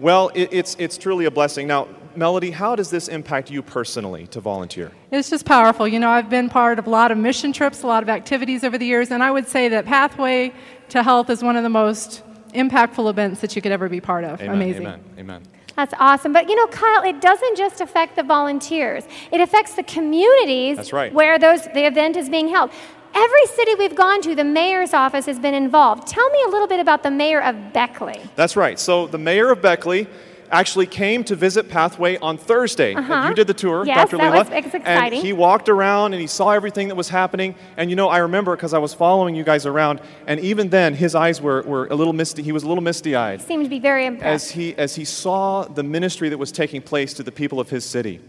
Well, 0.00 0.30
it, 0.34 0.48
it's, 0.52 0.76
it's 0.78 0.98
truly 0.98 1.24
a 1.24 1.30
blessing. 1.30 1.66
Now, 1.66 1.88
Melody, 2.16 2.50
how 2.50 2.76
does 2.76 2.90
this 2.90 3.08
impact 3.08 3.50
you 3.50 3.62
personally 3.62 4.26
to 4.28 4.40
volunteer? 4.40 4.92
It's 5.10 5.30
just 5.30 5.44
powerful. 5.44 5.88
You 5.88 5.98
know, 5.98 6.10
I've 6.10 6.30
been 6.30 6.48
part 6.48 6.78
of 6.78 6.86
a 6.86 6.90
lot 6.90 7.10
of 7.10 7.18
mission 7.18 7.52
trips, 7.52 7.82
a 7.82 7.86
lot 7.86 8.02
of 8.02 8.08
activities 8.08 8.64
over 8.64 8.78
the 8.78 8.86
years, 8.86 9.10
and 9.10 9.22
I 9.22 9.30
would 9.30 9.48
say 9.48 9.68
that 9.68 9.84
Pathway 9.84 10.52
to 10.90 11.02
Health 11.02 11.30
is 11.30 11.42
one 11.42 11.56
of 11.56 11.62
the 11.62 11.68
most 11.68 12.22
impactful 12.54 13.10
events 13.10 13.40
that 13.40 13.56
you 13.56 13.62
could 13.62 13.72
ever 13.72 13.88
be 13.88 14.00
part 14.00 14.24
of. 14.24 14.40
Amen, 14.40 14.54
Amazing. 14.54 14.86
Amen. 14.86 15.04
Amen. 15.18 15.42
That's 15.76 15.94
awesome. 15.98 16.32
But 16.32 16.48
you 16.48 16.56
know, 16.56 16.66
Kyle, 16.68 17.02
it 17.02 17.20
doesn't 17.20 17.56
just 17.56 17.80
affect 17.80 18.16
the 18.16 18.22
volunteers. 18.22 19.04
It 19.32 19.40
affects 19.40 19.74
the 19.74 19.82
communities 19.82 20.76
That's 20.76 20.92
right. 20.92 21.12
where 21.12 21.38
those 21.38 21.62
the 21.64 21.86
event 21.86 22.16
is 22.16 22.28
being 22.28 22.48
held. 22.48 22.70
Every 23.16 23.46
city 23.46 23.74
we've 23.76 23.94
gone 23.94 24.22
to, 24.22 24.34
the 24.34 24.42
mayor's 24.44 24.92
office 24.92 25.26
has 25.26 25.38
been 25.38 25.54
involved. 25.54 26.08
Tell 26.08 26.28
me 26.30 26.38
a 26.46 26.50
little 26.50 26.66
bit 26.66 26.80
about 26.80 27.04
the 27.04 27.12
mayor 27.12 27.40
of 27.40 27.72
Beckley. 27.72 28.20
That's 28.34 28.56
right. 28.56 28.78
So 28.78 29.06
the 29.06 29.18
mayor 29.18 29.52
of 29.52 29.62
Beckley 29.62 30.08
actually 30.50 30.86
came 30.86 31.24
to 31.24 31.36
visit 31.36 31.68
Pathway 31.68 32.16
on 32.18 32.36
Thursday. 32.38 32.94
Uh-huh. 32.94 33.26
You 33.28 33.34
did 33.34 33.46
the 33.46 33.54
tour, 33.54 33.84
Yes, 33.86 34.10
Dr. 34.10 34.18
that 34.18 34.32
was 34.32 34.48
ex- 34.50 34.74
exciting. 34.74 35.18
And 35.18 35.26
he 35.26 35.32
walked 35.32 35.68
around 35.68 36.12
and 36.12 36.20
he 36.20 36.26
saw 36.26 36.50
everything 36.50 36.88
that 36.88 36.94
was 36.94 37.08
happening. 37.08 37.54
And 37.76 37.90
you 37.90 37.96
know, 37.96 38.08
I 38.08 38.18
remember 38.18 38.54
because 38.56 38.72
I 38.74 38.78
was 38.78 38.94
following 38.94 39.34
you 39.34 39.44
guys 39.44 39.66
around, 39.66 40.00
and 40.26 40.40
even 40.40 40.70
then 40.70 40.94
his 40.94 41.14
eyes 41.14 41.40
were, 41.40 41.62
were 41.62 41.86
a 41.86 41.94
little 41.94 42.12
misty. 42.12 42.42
He 42.42 42.52
was 42.52 42.62
a 42.62 42.68
little 42.68 42.82
misty-eyed. 42.82 43.40
He 43.40 43.46
Seemed 43.46 43.64
to 43.64 43.70
be 43.70 43.78
very 43.78 44.06
impressed. 44.06 44.46
as 44.46 44.50
he, 44.52 44.74
as 44.76 44.94
he 44.96 45.04
saw 45.04 45.64
the 45.64 45.82
ministry 45.82 46.28
that 46.28 46.38
was 46.38 46.52
taking 46.52 46.82
place 46.82 47.14
to 47.14 47.22
the 47.22 47.32
people 47.32 47.60
of 47.60 47.70
his 47.70 47.84
city. 47.84 48.20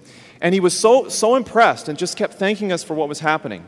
And 0.41 0.53
he 0.53 0.59
was 0.59 0.77
so, 0.77 1.07
so 1.09 1.35
impressed 1.35 1.87
and 1.89 1.97
just 1.97 2.17
kept 2.17 2.33
thanking 2.35 2.71
us 2.71 2.83
for 2.83 2.93
what 2.93 3.07
was 3.07 3.19
happening. 3.19 3.65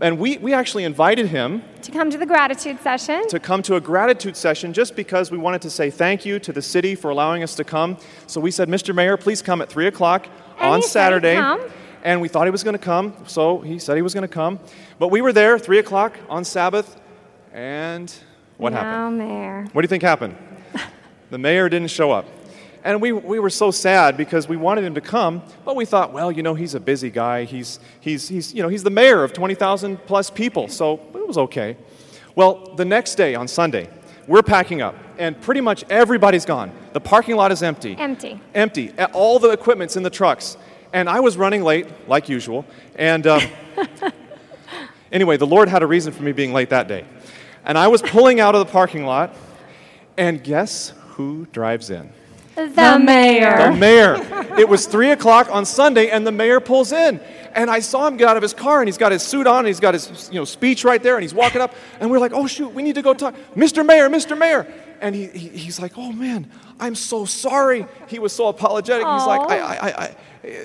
And 0.00 0.18
we, 0.18 0.38
we 0.38 0.52
actually 0.52 0.82
invited 0.84 1.28
him 1.28 1.62
to 1.82 1.92
come 1.92 2.10
to 2.10 2.18
the 2.18 2.26
gratitude 2.26 2.80
session. 2.80 3.26
to 3.28 3.38
come 3.38 3.62
to 3.62 3.76
a 3.76 3.80
gratitude 3.80 4.36
session 4.36 4.72
just 4.72 4.96
because 4.96 5.30
we 5.30 5.38
wanted 5.38 5.62
to 5.62 5.70
say 5.70 5.88
thank 5.88 6.26
you 6.26 6.38
to 6.40 6.52
the 6.52 6.62
city 6.62 6.94
for 6.96 7.10
allowing 7.10 7.42
us 7.44 7.54
to 7.56 7.64
come. 7.64 7.96
So 8.26 8.40
we 8.40 8.50
said, 8.50 8.68
Mr. 8.68 8.92
Mayor, 8.94 9.16
please 9.16 9.40
come 9.40 9.62
at 9.62 9.68
3 9.68 9.86
o'clock 9.86 10.26
And 10.58 10.70
on 10.74 10.80
he 10.80 10.86
said 10.86 11.12
he'd 11.12 11.22
Saturday. 11.22 11.36
come. 11.36 11.60
And 12.02 12.20
we 12.20 12.28
thought 12.28 12.44
he 12.46 12.50
was 12.50 12.62
going 12.64 12.76
to 12.76 12.84
come, 12.84 13.14
so 13.26 13.60
he 13.60 13.78
said 13.78 13.96
he 13.96 14.02
was 14.02 14.12
going 14.12 14.22
to 14.28 14.34
come. 14.34 14.58
But 14.98 15.08
we 15.08 15.22
were 15.22 15.32
there, 15.32 15.58
3 15.58 15.78
o'clock 15.78 16.18
on 16.28 16.44
Sabbath, 16.44 17.00
and 17.52 18.12
what 18.58 18.72
happened? 18.74 19.18
mayor. 19.18 19.66
What 19.72 19.80
do 19.82 19.84
you 19.84 19.88
think 19.88 20.02
happened? 20.02 20.36
the 21.30 21.38
mayor 21.38 21.68
didn't 21.70 21.88
show 21.90 22.10
up. 22.10 22.26
And 22.84 23.00
we, 23.00 23.12
we 23.12 23.38
were 23.38 23.50
so 23.50 23.70
sad 23.70 24.18
because 24.18 24.46
we 24.46 24.58
wanted 24.58 24.84
him 24.84 24.94
to 24.94 25.00
come, 25.00 25.42
but 25.64 25.74
we 25.74 25.86
thought, 25.86 26.12
well, 26.12 26.30
you 26.30 26.42
know, 26.42 26.54
he's 26.54 26.74
a 26.74 26.80
busy 26.80 27.10
guy. 27.10 27.44
He's, 27.44 27.80
he's, 27.98 28.28
he's, 28.28 28.52
you 28.52 28.62
know, 28.62 28.68
he's 28.68 28.82
the 28.82 28.90
mayor 28.90 29.24
of 29.24 29.32
20,000 29.32 29.96
plus 30.04 30.28
people, 30.28 30.68
so 30.68 31.00
it 31.14 31.26
was 31.26 31.38
okay. 31.38 31.78
Well, 32.36 32.74
the 32.76 32.84
next 32.84 33.14
day 33.14 33.34
on 33.34 33.48
Sunday, 33.48 33.88
we're 34.26 34.42
packing 34.42 34.82
up, 34.82 34.94
and 35.18 35.40
pretty 35.40 35.62
much 35.62 35.84
everybody's 35.88 36.44
gone. 36.44 36.72
The 36.92 37.00
parking 37.00 37.36
lot 37.36 37.52
is 37.52 37.62
empty. 37.62 37.96
Empty. 37.98 38.38
Empty. 38.54 38.92
All 39.14 39.38
the 39.38 39.50
equipment's 39.50 39.96
in 39.96 40.02
the 40.02 40.10
trucks. 40.10 40.58
And 40.92 41.08
I 41.08 41.20
was 41.20 41.38
running 41.38 41.64
late, 41.64 41.86
like 42.06 42.28
usual. 42.28 42.66
And 42.96 43.26
um, 43.26 43.42
anyway, 45.12 45.38
the 45.38 45.46
Lord 45.46 45.68
had 45.68 45.82
a 45.82 45.86
reason 45.86 46.12
for 46.12 46.22
me 46.22 46.32
being 46.32 46.52
late 46.52 46.68
that 46.68 46.86
day. 46.86 47.04
And 47.64 47.78
I 47.78 47.88
was 47.88 48.02
pulling 48.02 48.40
out 48.40 48.54
of 48.54 48.66
the 48.66 48.70
parking 48.70 49.06
lot, 49.06 49.34
and 50.18 50.44
guess 50.44 50.92
who 51.12 51.46
drives 51.46 51.88
in? 51.88 52.12
The, 52.54 53.00
mayor. 53.02 53.70
The 53.70 53.76
mayor. 53.76 54.16
It 54.58 54.68
was 54.68 54.86
three 54.86 55.10
o'clock 55.10 55.48
on 55.50 55.64
Sunday, 55.64 56.10
and 56.10 56.26
the 56.26 56.32
mayor 56.32 56.60
pulls 56.60 56.92
in. 56.92 57.20
And 57.52 57.70
I 57.70 57.80
saw 57.80 58.06
him 58.06 58.16
get 58.16 58.28
out 58.28 58.36
of 58.36 58.42
his 58.42 58.52
car, 58.52 58.80
and 58.80 58.88
he's 58.88 58.98
got 58.98 59.12
his 59.12 59.22
suit 59.22 59.46
on, 59.46 59.60
and 59.60 59.66
he's 59.66 59.80
got 59.80 59.94
his 59.94 60.28
you 60.32 60.38
know, 60.38 60.44
speech 60.44 60.84
right 60.84 61.02
there, 61.02 61.16
and 61.16 61.22
he's 61.22 61.34
walking 61.34 61.60
up. 61.60 61.74
And 62.00 62.10
we're 62.10 62.18
like, 62.18 62.32
oh, 62.32 62.46
shoot, 62.46 62.68
we 62.68 62.82
need 62.82 62.94
to 62.94 63.02
go 63.02 63.14
talk. 63.14 63.34
Mr. 63.56 63.84
Mayor, 63.84 64.08
Mr. 64.08 64.36
Mayor. 64.36 64.66
And 65.00 65.14
he, 65.14 65.26
he, 65.26 65.48
he's 65.48 65.80
like, 65.80 65.92
oh, 65.96 66.12
man, 66.12 66.50
I'm 66.80 66.94
so 66.94 67.24
sorry. 67.24 67.86
He 68.08 68.18
was 68.18 68.32
so 68.32 68.48
apologetic. 68.48 69.06
He's 69.06 69.26
like, 69.26 69.50
I, 69.50 69.58
I, 69.58 69.74
I, 69.74 70.04
I, 70.04 70.16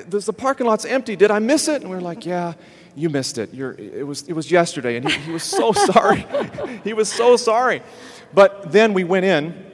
there's 0.08 0.26
the 0.26 0.34
parking 0.34 0.68
lot's 0.68 0.86
empty. 0.86 1.16
Did 1.16 1.32
I 1.32 1.40
miss 1.40 1.68
it? 1.68 1.82
And 1.82 1.90
we're 1.90 2.02
like, 2.02 2.26
yeah, 2.26 2.54
you 2.96 3.10
missed 3.10 3.38
it. 3.38 3.54
You're, 3.54 3.74
it, 3.74 4.06
was, 4.06 4.28
it 4.28 4.34
was 4.34 4.52
yesterday. 4.52 4.98
And 4.98 5.10
he, 5.10 5.20
he 5.20 5.32
was 5.32 5.44
so 5.44 5.72
sorry. 5.74 6.26
he 6.84 6.94
was 6.94 7.12
so 7.12 7.36
sorry. 7.36 7.82
But 8.34 8.72
then 8.72 8.94
we 8.94 9.04
went 9.04 9.26
in, 9.26 9.69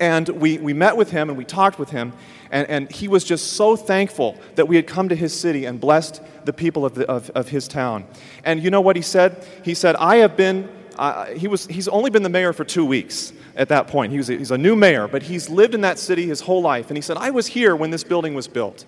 and 0.00 0.28
we, 0.28 0.58
we 0.58 0.72
met 0.72 0.96
with 0.96 1.10
him 1.10 1.28
and 1.28 1.38
we 1.38 1.44
talked 1.44 1.78
with 1.78 1.90
him, 1.90 2.12
and, 2.50 2.68
and 2.68 2.90
he 2.90 3.08
was 3.08 3.24
just 3.24 3.54
so 3.54 3.76
thankful 3.76 4.36
that 4.56 4.68
we 4.68 4.76
had 4.76 4.86
come 4.86 5.08
to 5.08 5.16
his 5.16 5.38
city 5.38 5.64
and 5.64 5.80
blessed 5.80 6.20
the 6.44 6.52
people 6.52 6.84
of, 6.84 6.94
the, 6.94 7.08
of, 7.08 7.30
of 7.30 7.48
his 7.48 7.68
town. 7.68 8.04
And 8.44 8.62
you 8.62 8.70
know 8.70 8.80
what 8.80 8.96
he 8.96 9.02
said? 9.02 9.46
He 9.64 9.74
said, 9.74 9.96
I 9.96 10.16
have 10.16 10.36
been, 10.36 10.68
uh, 10.96 11.26
he 11.26 11.48
was, 11.48 11.66
he's 11.66 11.88
only 11.88 12.10
been 12.10 12.22
the 12.22 12.28
mayor 12.28 12.52
for 12.52 12.64
two 12.64 12.84
weeks 12.84 13.32
at 13.56 13.68
that 13.68 13.88
point. 13.88 14.12
He 14.12 14.18
was 14.18 14.30
a, 14.30 14.36
he's 14.36 14.50
a 14.50 14.58
new 14.58 14.76
mayor, 14.76 15.08
but 15.08 15.22
he's 15.22 15.48
lived 15.48 15.74
in 15.74 15.80
that 15.82 15.98
city 15.98 16.26
his 16.26 16.40
whole 16.40 16.62
life. 16.62 16.88
And 16.88 16.96
he 16.96 17.02
said, 17.02 17.16
I 17.16 17.30
was 17.30 17.46
here 17.46 17.74
when 17.76 17.90
this 17.90 18.04
building 18.04 18.34
was 18.34 18.48
built. 18.48 18.84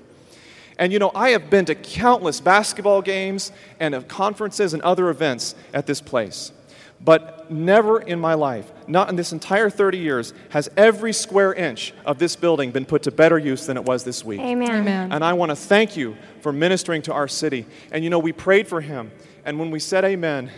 And 0.78 0.92
you 0.92 0.98
know, 0.98 1.10
I 1.14 1.30
have 1.30 1.48
been 1.48 1.64
to 1.66 1.74
countless 1.74 2.40
basketball 2.40 3.00
games 3.00 3.50
and 3.80 4.06
conferences 4.08 4.74
and 4.74 4.82
other 4.82 5.08
events 5.08 5.54
at 5.72 5.86
this 5.86 6.00
place. 6.00 6.52
But 7.00 7.50
never 7.50 8.00
in 8.00 8.18
my 8.18 8.34
life, 8.34 8.72
not 8.86 9.08
in 9.10 9.16
this 9.16 9.32
entire 9.32 9.70
30 9.70 9.98
years, 9.98 10.32
has 10.50 10.68
every 10.76 11.12
square 11.12 11.52
inch 11.52 11.92
of 12.04 12.18
this 12.18 12.36
building 12.36 12.70
been 12.70 12.84
put 12.84 13.02
to 13.04 13.10
better 13.10 13.38
use 13.38 13.66
than 13.66 13.76
it 13.76 13.84
was 13.84 14.02
this 14.04 14.24
week. 14.24 14.40
Amen. 14.40 14.70
Amen. 14.70 15.12
And 15.12 15.24
I 15.24 15.34
want 15.34 15.50
to 15.50 15.56
thank 15.56 15.96
you 15.96 16.16
for 16.40 16.52
ministering 16.52 17.02
to 17.02 17.12
our 17.12 17.28
city. 17.28 17.66
And 17.92 18.02
you 18.02 18.10
know, 18.10 18.18
we 18.18 18.32
prayed 18.32 18.66
for 18.66 18.80
him. 18.80 19.12
And 19.44 19.58
when 19.58 19.70
we 19.70 19.78
said 19.78 20.04
amen, 20.04 20.50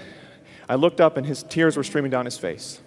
I 0.69 0.77
looked 0.77 1.01
up 1.01 1.17
and 1.17 1.27
his 1.27 1.43
tears 1.43 1.77
were 1.77 1.85
streaming 1.85 2.11
down 2.11 2.25
his 2.25 2.39
face. 2.39 2.81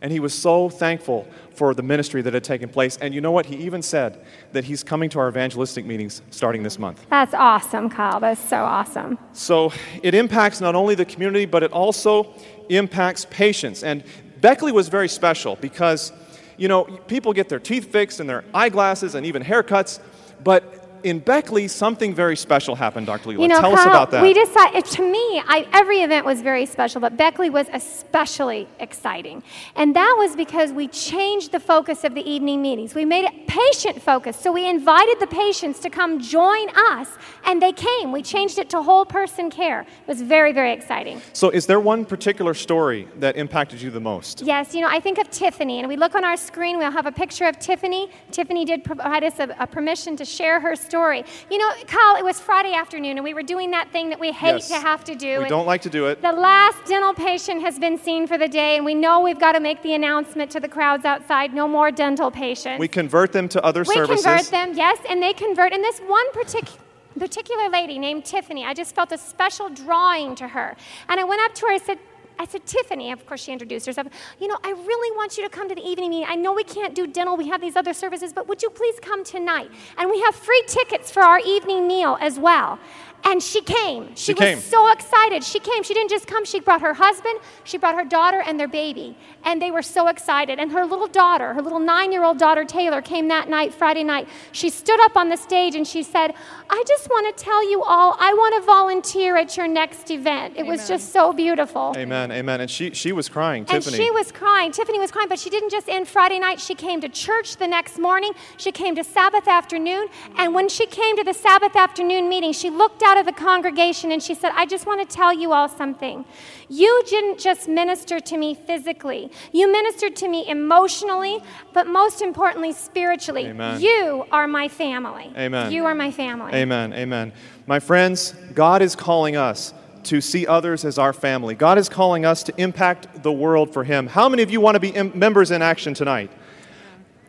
And 0.00 0.10
he 0.10 0.18
was 0.18 0.34
so 0.34 0.68
thankful 0.68 1.28
for 1.54 1.74
the 1.74 1.82
ministry 1.82 2.22
that 2.22 2.34
had 2.34 2.42
taken 2.42 2.68
place. 2.68 2.96
And 2.96 3.14
you 3.14 3.20
know 3.20 3.30
what? 3.30 3.46
He 3.46 3.54
even 3.58 3.82
said 3.82 4.24
that 4.50 4.64
he's 4.64 4.82
coming 4.82 5.08
to 5.10 5.20
our 5.20 5.28
evangelistic 5.28 5.86
meetings 5.86 6.22
starting 6.30 6.64
this 6.64 6.76
month. 6.76 7.06
That's 7.08 7.34
awesome, 7.34 7.88
Kyle. 7.88 8.18
That's 8.18 8.40
so 8.40 8.56
awesome. 8.56 9.16
So 9.32 9.72
it 10.02 10.14
impacts 10.14 10.60
not 10.60 10.74
only 10.74 10.96
the 10.96 11.04
community, 11.04 11.46
but 11.46 11.62
it 11.62 11.70
also 11.70 12.34
impacts 12.68 13.26
patients. 13.30 13.82
And 13.82 14.02
Beckley 14.40 14.72
was 14.72 14.88
very 14.88 15.08
special 15.08 15.56
because, 15.56 16.12
you 16.56 16.68
know, 16.68 16.84
people 16.84 17.32
get 17.32 17.48
their 17.48 17.60
teeth 17.60 17.92
fixed 17.92 18.20
and 18.20 18.28
their 18.28 18.44
eyeglasses 18.52 19.14
and 19.14 19.24
even 19.26 19.42
haircuts, 19.42 20.00
but 20.42 20.81
in 21.04 21.18
Beckley, 21.18 21.68
something 21.68 22.14
very 22.14 22.36
special 22.36 22.74
happened, 22.74 23.06
Dr. 23.06 23.30
Lela. 23.30 23.42
You 23.42 23.48
know, 23.48 23.60
Tell 23.60 23.74
Kyle, 23.74 23.80
us 23.80 23.86
about 23.86 24.10
that. 24.12 24.22
we 24.22 24.32
decided, 24.32 24.84
to 24.84 25.02
me, 25.02 25.42
I, 25.46 25.66
every 25.72 26.02
event 26.02 26.24
was 26.24 26.40
very 26.42 26.66
special, 26.66 27.00
but 27.00 27.16
Beckley 27.16 27.50
was 27.50 27.66
especially 27.72 28.68
exciting. 28.80 29.42
And 29.76 29.94
that 29.96 30.14
was 30.18 30.36
because 30.36 30.72
we 30.72 30.88
changed 30.88 31.52
the 31.52 31.60
focus 31.60 32.04
of 32.04 32.14
the 32.14 32.28
evening 32.28 32.62
meetings. 32.62 32.94
We 32.94 33.04
made 33.04 33.24
it 33.24 33.46
patient 33.46 34.00
focused. 34.00 34.42
So 34.42 34.52
we 34.52 34.68
invited 34.68 35.18
the 35.20 35.26
patients 35.26 35.80
to 35.80 35.90
come 35.90 36.20
join 36.20 36.68
us, 36.90 37.08
and 37.44 37.60
they 37.60 37.72
came. 37.72 38.12
We 38.12 38.22
changed 38.22 38.58
it 38.58 38.70
to 38.70 38.82
whole 38.82 39.04
person 39.04 39.50
care. 39.50 39.82
It 39.82 40.08
was 40.08 40.22
very, 40.22 40.52
very 40.52 40.72
exciting. 40.72 41.20
so, 41.32 41.50
is 41.50 41.66
there 41.66 41.80
one 41.80 42.04
particular 42.04 42.54
story 42.54 43.08
that 43.16 43.36
impacted 43.36 43.80
you 43.80 43.90
the 43.90 44.00
most? 44.00 44.42
Yes, 44.42 44.74
you 44.74 44.80
know, 44.80 44.88
I 44.88 45.00
think 45.00 45.18
of 45.18 45.30
Tiffany, 45.30 45.78
and 45.80 45.88
we 45.88 45.96
look 45.96 46.14
on 46.14 46.24
our 46.24 46.36
screen, 46.36 46.78
we'll 46.78 46.90
have 46.90 47.06
a 47.06 47.12
picture 47.12 47.46
of 47.46 47.58
Tiffany. 47.58 48.10
Tiffany 48.30 48.64
did 48.64 48.84
provide 48.84 49.24
us 49.24 49.38
a, 49.38 49.54
a 49.58 49.66
permission 49.66 50.16
to 50.16 50.24
share 50.24 50.60
her 50.60 50.76
story. 50.76 50.91
You 50.92 51.58
know, 51.58 51.70
Kyle, 51.86 52.16
it 52.16 52.24
was 52.24 52.38
Friday 52.38 52.74
afternoon, 52.74 53.16
and 53.16 53.24
we 53.24 53.32
were 53.32 53.42
doing 53.42 53.70
that 53.70 53.90
thing 53.90 54.10
that 54.10 54.20
we 54.20 54.30
hate 54.30 54.52
Yes. 54.52 54.68
to 54.68 54.74
have 54.74 55.02
to 55.04 55.14
do. 55.14 55.40
We 55.42 55.48
don't 55.48 55.66
like 55.66 55.80
to 55.82 55.90
do 55.90 56.06
it. 56.06 56.20
The 56.20 56.32
last 56.32 56.84
dental 56.84 57.14
patient 57.14 57.62
has 57.62 57.78
been 57.78 57.96
seen 57.98 58.26
for 58.26 58.36
the 58.36 58.48
day, 58.48 58.76
and 58.76 58.84
we 58.84 58.94
know 58.94 59.20
we've 59.20 59.38
got 59.38 59.52
to 59.52 59.60
make 59.60 59.82
the 59.82 59.94
announcement 59.94 60.50
to 60.50 60.60
the 60.60 60.68
crowds 60.68 61.04
outside 61.06 61.54
no 61.54 61.66
more 61.66 61.90
dental 61.90 62.30
patients. 62.30 62.78
We 62.78 62.88
convert 62.88 63.32
them 63.32 63.48
to 63.48 63.64
other 63.64 63.84
We 63.88 63.94
services. 63.94 64.24
We 64.24 64.30
convert 64.30 64.50
them, 64.50 64.74
yes, 64.74 64.98
and 65.08 65.22
they 65.22 65.32
convert. 65.32 65.72
And 65.72 65.82
this 65.82 65.98
one 66.00 66.30
partic- 66.32 66.76
particular 67.18 67.68
lady 67.70 67.98
named 67.98 68.24
Tiffany, 68.24 68.64
I 68.64 68.74
just 68.74 68.94
felt 68.94 69.12
a 69.12 69.18
special 69.18 69.70
drawing 69.70 70.34
to 70.36 70.48
her. 70.48 70.76
And 71.08 71.18
I 71.20 71.24
went 71.24 71.40
up 71.42 71.54
to 71.54 71.66
her, 71.66 71.72
I 71.72 71.78
said, 71.78 71.98
I 72.42 72.46
said, 72.46 72.66
Tiffany, 72.66 73.12
of 73.12 73.24
course 73.24 73.40
she 73.44 73.52
introduced 73.52 73.86
herself. 73.86 74.08
You 74.40 74.48
know, 74.48 74.58
I 74.64 74.70
really 74.70 75.16
want 75.16 75.36
you 75.36 75.44
to 75.44 75.48
come 75.48 75.68
to 75.68 75.76
the 75.76 75.80
evening 75.80 76.10
meeting. 76.10 76.26
I 76.28 76.34
know 76.34 76.52
we 76.52 76.64
can't 76.64 76.92
do 76.92 77.06
dental, 77.06 77.36
we 77.36 77.46
have 77.48 77.60
these 77.60 77.76
other 77.76 77.94
services, 77.94 78.32
but 78.32 78.48
would 78.48 78.62
you 78.62 78.70
please 78.70 78.98
come 79.00 79.22
tonight? 79.22 79.70
And 79.96 80.10
we 80.10 80.20
have 80.22 80.34
free 80.34 80.64
tickets 80.66 81.08
for 81.12 81.22
our 81.22 81.38
evening 81.38 81.86
meal 81.86 82.18
as 82.20 82.40
well. 82.40 82.80
And 83.24 83.42
she 83.42 83.62
came. 83.62 84.14
She 84.16 84.34
was 84.34 84.40
came. 84.40 84.58
so 84.58 84.90
excited. 84.90 85.44
She 85.44 85.60
came. 85.60 85.82
She 85.82 85.94
didn't 85.94 86.10
just 86.10 86.26
come, 86.26 86.44
she 86.44 86.60
brought 86.60 86.80
her 86.80 86.94
husband, 86.94 87.38
she 87.64 87.78
brought 87.78 87.94
her 87.94 88.04
daughter 88.04 88.42
and 88.44 88.58
their 88.58 88.68
baby. 88.68 89.16
And 89.44 89.60
they 89.60 89.70
were 89.70 89.82
so 89.82 90.08
excited. 90.08 90.58
And 90.58 90.72
her 90.72 90.84
little 90.84 91.06
daughter, 91.06 91.54
her 91.54 91.62
little 91.62 91.78
nine 91.78 92.12
year 92.12 92.24
old 92.24 92.38
daughter 92.38 92.64
Taylor, 92.64 93.00
came 93.00 93.28
that 93.28 93.48
night, 93.48 93.72
Friday 93.72 94.02
night. 94.04 94.28
She 94.50 94.70
stood 94.70 95.00
up 95.04 95.16
on 95.16 95.28
the 95.28 95.36
stage 95.36 95.74
and 95.74 95.86
she 95.86 96.02
said, 96.02 96.34
I 96.68 96.84
just 96.86 97.08
want 97.08 97.36
to 97.36 97.44
tell 97.44 97.68
you 97.68 97.82
all, 97.82 98.16
I 98.18 98.32
want 98.32 98.56
to 98.56 98.66
volunteer 98.66 99.36
at 99.36 99.56
your 99.56 99.68
next 99.68 100.10
event. 100.10 100.54
It 100.56 100.66
was 100.66 100.88
just 100.88 101.12
so 101.12 101.32
beautiful. 101.32 101.94
Amen, 101.96 102.32
amen. 102.32 102.60
And 102.60 102.70
she, 102.70 102.90
she 102.92 103.12
was 103.12 103.28
crying, 103.28 103.66
And 103.70 103.82
Tiffany. 103.82 104.02
she 104.02 104.10
was 104.10 104.32
crying. 104.32 104.72
Tiffany 104.72 104.98
was 104.98 105.10
crying, 105.10 105.28
but 105.28 105.38
she 105.38 105.50
didn't 105.50 105.70
just 105.70 105.88
end 105.88 106.08
Friday 106.08 106.38
night. 106.38 106.60
She 106.60 106.74
came 106.74 107.00
to 107.00 107.08
church 107.08 107.56
the 107.56 107.66
next 107.68 107.98
morning. 107.98 108.32
She 108.56 108.72
came 108.72 108.94
to 108.96 109.04
Sabbath 109.04 109.46
afternoon. 109.46 110.08
And 110.36 110.54
when 110.54 110.68
she 110.68 110.86
came 110.86 111.16
to 111.16 111.24
the 111.24 111.34
Sabbath 111.34 111.76
afternoon 111.76 112.28
meeting, 112.28 112.52
she 112.52 112.70
looked 112.70 113.02
out 113.02 113.11
out 113.12 113.18
of 113.18 113.26
the 113.26 113.32
congregation 113.32 114.10
and 114.10 114.22
she 114.22 114.34
said, 114.34 114.52
I 114.54 114.64
just 114.64 114.86
want 114.86 115.06
to 115.06 115.16
tell 115.16 115.34
you 115.34 115.52
all 115.52 115.68
something. 115.68 116.24
You 116.70 117.02
didn't 117.06 117.38
just 117.38 117.68
minister 117.68 118.18
to 118.20 118.36
me 118.38 118.54
physically, 118.54 119.30
you 119.52 119.70
ministered 119.70 120.16
to 120.16 120.28
me 120.28 120.48
emotionally, 120.48 121.40
but 121.74 121.86
most 121.86 122.22
importantly, 122.22 122.72
spiritually. 122.72 123.46
Amen. 123.46 123.80
You 123.82 124.24
are 124.32 124.48
my 124.48 124.68
family. 124.68 125.30
Amen. 125.36 125.72
You 125.72 125.84
are 125.84 125.94
my 125.94 126.10
family. 126.10 126.54
Amen. 126.54 126.94
Amen. 126.94 127.32
My 127.66 127.80
friends, 127.80 128.32
God 128.54 128.80
is 128.80 128.96
calling 128.96 129.36
us 129.36 129.74
to 130.04 130.22
see 130.22 130.46
others 130.46 130.84
as 130.86 130.98
our 130.98 131.12
family. 131.12 131.54
God 131.54 131.76
is 131.76 131.90
calling 131.90 132.24
us 132.24 132.42
to 132.44 132.54
impact 132.60 133.22
the 133.22 133.30
world 133.30 133.74
for 133.74 133.84
Him. 133.84 134.06
How 134.06 134.28
many 134.28 134.42
of 134.42 134.50
you 134.50 134.60
want 134.60 134.76
to 134.76 134.80
be 134.80 134.88
im- 134.88 135.12
members 135.14 135.50
in 135.50 135.60
action 135.60 135.92
tonight? 135.92 136.30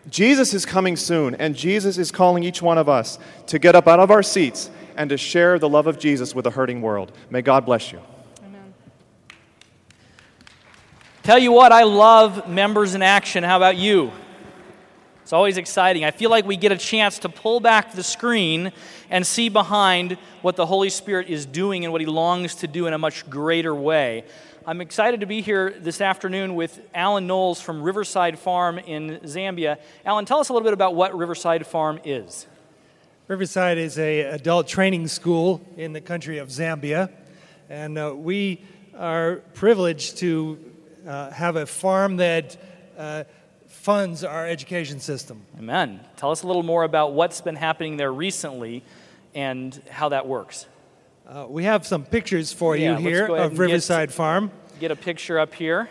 Jesus 0.09 0.53
is 0.53 0.65
coming 0.65 0.95
soon, 0.95 1.35
and 1.35 1.55
Jesus 1.55 1.97
is 1.97 2.09
calling 2.09 2.43
each 2.43 2.61
one 2.61 2.77
of 2.77 2.87
us 2.87 3.19
to 3.47 3.59
get 3.59 3.75
up 3.75 3.87
out 3.87 3.99
of 3.99 4.11
our 4.11 4.23
seats 4.23 4.69
and 4.95 5.09
to 5.09 5.17
share 5.17 5.59
the 5.59 5.69
love 5.69 5.87
of 5.87 5.99
Jesus 5.99 6.33
with 6.33 6.45
a 6.47 6.51
hurting 6.51 6.81
world. 6.81 7.11
May 7.29 7.41
God 7.41 7.65
bless 7.65 7.91
you. 7.91 7.99
Amen. 8.45 8.73
Tell 11.23 11.39
you 11.39 11.51
what, 11.51 11.71
I 11.71 11.83
love 11.83 12.47
members 12.47 12.95
in 12.95 13.01
action. 13.01 13.43
How 13.43 13.57
about 13.57 13.77
you? 13.77 14.11
It's 15.23 15.31
always 15.31 15.57
exciting. 15.57 16.03
I 16.03 16.11
feel 16.11 16.29
like 16.29 16.45
we 16.45 16.57
get 16.57 16.73
a 16.73 16.77
chance 16.77 17.19
to 17.19 17.29
pull 17.29 17.61
back 17.61 17.93
the 17.93 18.03
screen 18.03 18.73
and 19.09 19.25
see 19.25 19.47
behind 19.47 20.17
what 20.41 20.57
the 20.57 20.65
Holy 20.65 20.89
Spirit 20.89 21.29
is 21.29 21.45
doing 21.45 21.85
and 21.85 21.93
what 21.93 22.01
He 22.01 22.07
longs 22.07 22.55
to 22.55 22.67
do 22.67 22.87
in 22.87 22.93
a 22.93 22.97
much 22.97 23.29
greater 23.29 23.73
way. 23.73 24.25
I'm 24.65 24.81
excited 24.81 25.21
to 25.21 25.25
be 25.25 25.41
here 25.41 25.75
this 25.79 26.01
afternoon 26.01 26.55
with 26.55 26.79
Alan 26.93 27.25
Knowles 27.25 27.61
from 27.61 27.81
Riverside 27.81 28.37
Farm 28.37 28.77
in 28.77 29.19
Zambia. 29.23 29.77
Alan, 30.05 30.25
tell 30.25 30.39
us 30.39 30.49
a 30.49 30.53
little 30.53 30.65
bit 30.65 30.73
about 30.73 30.93
what 30.93 31.17
Riverside 31.17 31.65
Farm 31.65 31.99
is. 32.03 32.45
Riverside 33.27 33.77
is 33.77 33.97
a 33.97 34.21
adult 34.21 34.67
training 34.67 35.07
school 35.07 35.61
in 35.77 35.93
the 35.93 36.01
country 36.01 36.39
of 36.39 36.49
Zambia, 36.49 37.09
and 37.69 37.97
uh, 37.97 38.13
we 38.15 38.61
are 38.97 39.37
privileged 39.53 40.17
to 40.17 40.59
uh, 41.07 41.29
have 41.31 41.55
a 41.55 41.65
farm 41.65 42.17
that 42.17 42.57
uh, 42.97 43.23
funds 43.67 44.25
our 44.25 44.45
education 44.45 44.99
system. 44.99 45.41
Amen. 45.57 46.01
Tell 46.17 46.31
us 46.31 46.43
a 46.43 46.47
little 46.47 46.63
more 46.63 46.83
about 46.83 47.13
what's 47.13 47.39
been 47.39 47.55
happening 47.55 47.95
there 47.95 48.11
recently 48.11 48.83
and 49.33 49.81
how 49.89 50.09
that 50.09 50.27
works. 50.27 50.65
Uh, 51.25 51.45
we 51.47 51.63
have 51.63 51.87
some 51.87 52.03
pictures 52.03 52.51
for 52.51 52.75
Yeah, 52.75 52.97
you 52.99 53.07
here 53.07 53.25
of 53.27 53.39
and 53.39 53.51
get- 53.51 53.59
Riverside 53.59 54.11
Farm. 54.11 54.51
Get 54.81 54.91
a 54.91 54.95
picture 54.97 55.39
up 55.39 55.53
here. 55.53 55.89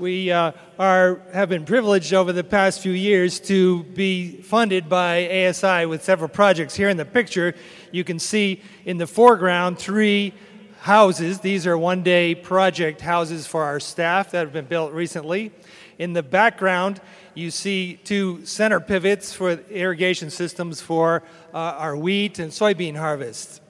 We 0.00 0.32
uh, 0.32 0.52
are, 0.78 1.20
have 1.34 1.50
been 1.50 1.66
privileged 1.66 2.14
over 2.14 2.32
the 2.32 2.42
past 2.42 2.80
few 2.80 2.92
years 2.92 3.38
to 3.40 3.82
be 3.82 4.40
funded 4.40 4.88
by 4.88 5.28
ASI 5.28 5.84
with 5.84 6.02
several 6.02 6.30
projects. 6.30 6.74
Here 6.74 6.88
in 6.88 6.96
the 6.96 7.04
picture, 7.04 7.54
you 7.92 8.02
can 8.02 8.18
see 8.18 8.62
in 8.86 8.96
the 8.96 9.06
foreground 9.06 9.78
three 9.78 10.32
houses. 10.78 11.40
These 11.40 11.66
are 11.66 11.76
one 11.76 12.02
day 12.02 12.34
project 12.34 13.02
houses 13.02 13.46
for 13.46 13.62
our 13.62 13.78
staff 13.78 14.30
that 14.30 14.38
have 14.38 14.54
been 14.54 14.64
built 14.64 14.94
recently. 14.94 15.52
In 15.98 16.14
the 16.14 16.22
background, 16.22 17.02
you 17.34 17.50
see 17.50 18.00
two 18.02 18.46
center 18.46 18.80
pivots 18.80 19.34
for 19.34 19.50
irrigation 19.68 20.30
systems 20.30 20.80
for 20.80 21.24
uh, 21.52 21.58
our 21.58 21.94
wheat 21.94 22.38
and 22.38 22.50
soybean 22.50 22.96
harvests. 22.96 23.60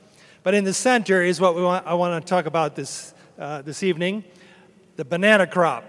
But 0.44 0.54
in 0.54 0.62
the 0.62 0.74
center 0.74 1.22
is 1.22 1.40
what 1.40 1.56
want, 1.56 1.84
I 1.88 1.94
want 1.94 2.24
to 2.24 2.30
talk 2.30 2.46
about 2.46 2.76
this, 2.76 3.14
uh, 3.36 3.62
this 3.62 3.82
evening 3.82 4.22
the 4.94 5.04
banana 5.04 5.46
crop. 5.46 5.82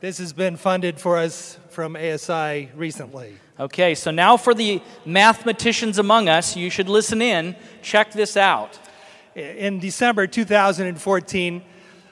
This 0.00 0.18
has 0.18 0.32
been 0.32 0.56
funded 0.56 1.00
for 1.00 1.16
us 1.16 1.58
from 1.70 1.96
ASI 1.96 2.70
recently. 2.76 3.36
Okay, 3.58 3.96
so 3.96 4.12
now 4.12 4.36
for 4.36 4.54
the 4.54 4.80
mathematicians 5.04 5.98
among 5.98 6.28
us, 6.28 6.54
you 6.56 6.70
should 6.70 6.88
listen 6.88 7.20
in. 7.20 7.56
Check 7.82 8.12
this 8.12 8.36
out. 8.36 8.78
In 9.34 9.80
December 9.80 10.28
2014, 10.28 11.62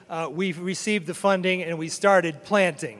uh, 0.09 0.29
we 0.29 0.51
received 0.51 1.07
the 1.07 1.13
funding 1.13 1.63
and 1.63 1.79
we 1.79 1.87
started 1.87 2.43
planting. 2.43 2.99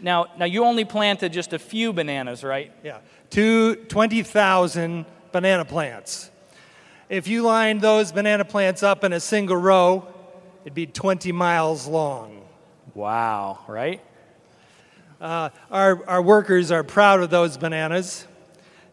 Now, 0.00 0.26
now 0.38 0.44
you 0.44 0.64
only 0.64 0.84
planted 0.84 1.32
just 1.32 1.52
a 1.52 1.58
few 1.60 1.92
bananas, 1.92 2.42
right? 2.42 2.72
Yeah, 2.82 2.98
two, 3.30 3.76
20,000 3.76 5.06
banana 5.30 5.64
plants. 5.64 6.30
If 7.08 7.28
you 7.28 7.42
lined 7.42 7.80
those 7.80 8.10
banana 8.10 8.44
plants 8.44 8.82
up 8.82 9.04
in 9.04 9.12
a 9.12 9.20
single 9.20 9.56
row, 9.56 10.08
it'd 10.64 10.74
be 10.74 10.86
20 10.86 11.30
miles 11.30 11.86
long. 11.86 12.43
Wow, 12.94 13.58
right? 13.66 14.00
Uh, 15.20 15.48
our, 15.68 16.08
our 16.08 16.22
workers 16.22 16.70
are 16.70 16.84
proud 16.84 17.20
of 17.20 17.30
those 17.30 17.56
bananas. 17.56 18.24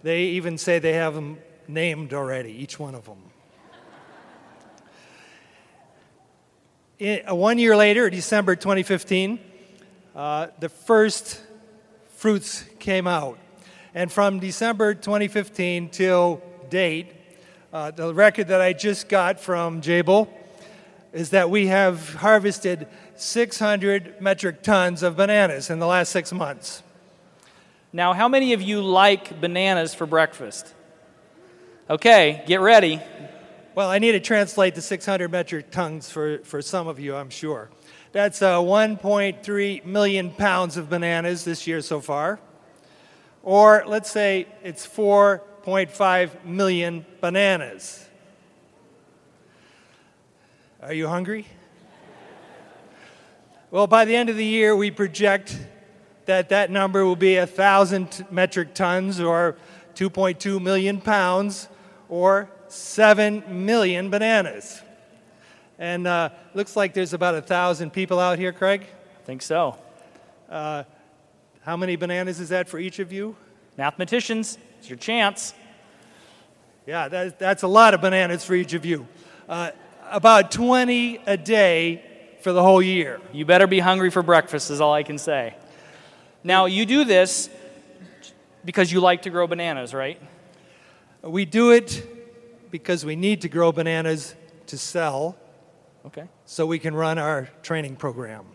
They 0.02 0.24
even 0.24 0.58
say 0.58 0.80
they 0.80 0.94
have 0.94 1.14
them 1.14 1.38
named 1.68 2.12
already, 2.12 2.52
each 2.52 2.80
one 2.80 2.96
of 2.96 3.06
them. 3.06 3.20
In, 7.00 7.22
uh, 7.30 7.36
one 7.36 7.60
year 7.60 7.76
later, 7.76 8.10
December 8.10 8.56
2015, 8.56 9.38
uh, 10.16 10.48
the 10.60 10.70
first 10.70 11.40
fruits 12.16 12.66
came 12.80 13.06
out. 13.06 13.38
And 13.94 14.12
from 14.12 14.40
December 14.40 14.96
2015 14.96 15.90
till 15.90 16.42
date, 16.72 17.14
uh, 17.72 17.92
the 17.92 18.16
record 18.16 18.48
that 18.48 18.62
I 18.62 18.74
just 18.74 19.10
got 19.10 19.40
from 19.40 19.82
Jabel 19.82 20.28
is 21.14 21.32
that 21.32 21.50
we 21.50 21.68
have 21.68 22.16
harvested 22.16 22.88
600 23.16 24.22
metric 24.22 24.64
tons 24.64 25.04
of 25.04 25.18
bananas 25.18 25.70
in 25.70 25.80
the 25.80 25.88
last 25.88 26.12
six 26.12 26.32
months. 26.32 26.84
Now, 27.94 28.14
how 28.14 28.28
many 28.28 28.54
of 28.54 28.62
you 28.62 28.82
like 28.82 29.42
bananas 29.42 29.94
for 29.94 30.06
breakfast? 30.06 30.74
Okay, 31.90 32.42
get 32.48 32.62
ready. 32.62 33.02
Well, 33.76 33.90
I 33.90 34.00
need 34.00 34.14
to 34.14 34.20
translate 34.22 34.76
the 34.76 34.82
600 34.82 35.30
metric 35.30 35.72
tons 35.72 36.10
for, 36.10 36.40
for 36.40 36.62
some 36.62 36.88
of 36.88 37.00
you, 37.00 37.16
I'm 37.16 37.30
sure. 37.30 37.70
That's 38.14 38.42
uh, 38.42 38.60
1.3 38.60 39.86
million 39.86 40.32
pounds 40.32 40.78
of 40.78 40.90
bananas 40.90 41.44
this 41.44 41.68
year 41.68 41.82
so 41.82 42.00
far. 42.00 42.40
Or 43.44 43.84
let's 43.88 44.12
say 44.12 44.48
it's 44.64 44.86
4.5 44.86 46.46
million 46.46 47.06
bananas. 47.20 48.08
Are 50.84 50.94
you 50.96 51.08
hungry? 51.08 51.46
Well, 53.70 53.86
by 53.86 54.04
the 54.04 54.16
end 54.16 54.32
of 54.32 54.36
the 54.36 54.44
year, 54.44 54.76
we 54.76 54.90
project 54.90 55.56
that 56.26 56.50
that 56.50 56.72
number 56.72 57.06
will 57.06 57.16
be 57.16 57.38
1,000 57.38 58.26
metric 58.32 58.74
tons 58.74 59.20
or 59.20 59.58
2.2 59.94 60.60
million 60.60 61.00
pounds 61.00 61.70
or 62.10 62.50
7 62.68 63.44
million 63.64 64.10
bananas. 64.10 64.82
And 65.78 66.08
uh, 66.08 66.30
looks 66.56 66.76
like 66.76 66.96
there's 66.96 67.14
about 67.14 67.36
1,000 67.36 67.94
people 67.94 68.20
out 68.20 68.40
here, 68.40 68.52
Craig. 68.52 68.88
I 69.20 69.26
think 69.28 69.44
so. 69.44 69.78
Uh, 70.50 70.86
how 71.62 71.78
many 71.78 71.96
bananas 71.96 72.40
is 72.40 72.50
that 72.50 72.68
for 72.68 72.80
each 72.80 72.98
of 72.98 73.12
you? 73.12 73.36
Mathematicians, 73.78 74.58
it's 74.80 74.90
your 74.90 74.98
chance. 74.98 75.54
Yeah, 76.88 77.08
that, 77.08 77.38
that's 77.38 77.62
a 77.62 77.68
lot 77.68 77.94
of 77.94 78.02
bananas 78.02 78.44
for 78.44 78.56
each 78.56 78.74
of 78.74 78.84
you. 78.84 79.08
Uh, 79.48 79.70
about 80.12 80.52
20 80.52 81.22
a 81.26 81.38
day 81.38 82.04
for 82.42 82.52
the 82.52 82.62
whole 82.62 82.82
year. 82.82 83.22
You 83.32 83.46
better 83.46 83.68
be 83.68 83.80
hungry 83.80 84.12
for 84.12 84.22
breakfast, 84.22 84.70
is 84.70 84.82
all 84.82 84.94
I 84.94 85.04
can 85.04 85.18
say. 85.18 85.56
Now, 86.44 86.66
you 86.66 86.86
do 86.86 87.06
this 87.06 87.50
because 88.66 88.92
you 88.92 89.00
like 89.00 89.24
to 89.24 89.30
grow 89.30 89.48
bananas, 89.48 89.94
right? 89.94 90.22
We 91.22 91.46
do 91.46 91.72
it 91.72 92.70
because 92.72 93.06
we 93.06 93.16
need 93.16 93.42
to 93.42 93.50
grow 93.50 93.72
bananas 93.72 94.36
to 94.68 94.78
sell 94.78 95.38
Okay. 96.06 96.28
so 96.46 96.66
we 96.66 96.80
can 96.80 96.96
run 96.96 97.18
our 97.18 97.48
training 97.62 97.96
program. 97.96 98.46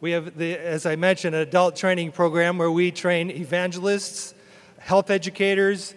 We 0.00 0.12
have, 0.12 0.36
the, 0.36 0.56
as 0.56 0.86
I 0.86 0.96
mentioned, 0.96 1.34
an 1.34 1.42
adult 1.42 1.76
training 1.76 2.12
program 2.12 2.58
where 2.58 2.70
we 2.70 2.90
train 2.90 3.30
evangelists, 3.30 4.34
health 4.78 5.10
educators, 5.10 5.94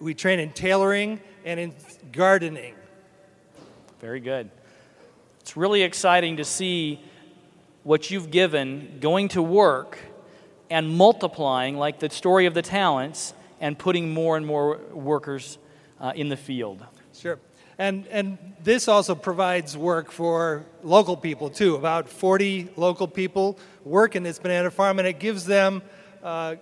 we 0.00 0.14
train 0.14 0.38
in 0.38 0.52
tailoring 0.52 1.20
and 1.44 1.58
in 1.58 1.74
gardening. 2.12 2.74
Very 4.00 4.20
good. 4.20 4.50
It's 5.40 5.58
really 5.58 5.82
exciting 5.82 6.38
to 6.38 6.44
see 6.44 7.00
what 7.82 8.10
you've 8.10 8.30
given 8.30 8.96
going 9.00 9.28
to 9.28 9.42
work 9.42 9.98
and 10.70 10.88
multiplying, 10.88 11.76
like 11.76 11.98
the 11.98 12.08
story 12.08 12.46
of 12.46 12.54
the 12.54 12.62
talents, 12.62 13.34
and 13.60 13.78
putting 13.78 14.10
more 14.10 14.38
and 14.38 14.46
more 14.46 14.78
workers 14.92 15.58
uh, 16.00 16.12
in 16.14 16.30
the 16.30 16.36
field. 16.36 16.82
Sure. 17.12 17.38
And, 17.78 18.06
and 18.06 18.38
this 18.62 18.88
also 18.88 19.14
provides 19.14 19.76
work 19.76 20.10
for 20.10 20.64
local 20.82 21.16
people 21.16 21.50
too. 21.50 21.74
About 21.74 22.08
40 22.08 22.70
local 22.76 23.06
people 23.06 23.58
work 23.84 24.16
in 24.16 24.22
this 24.22 24.38
banana 24.38 24.70
farm, 24.70 24.98
and 24.98 25.06
it 25.06 25.18
gives 25.18 25.44
them 25.44 25.82
uh, 26.22 26.56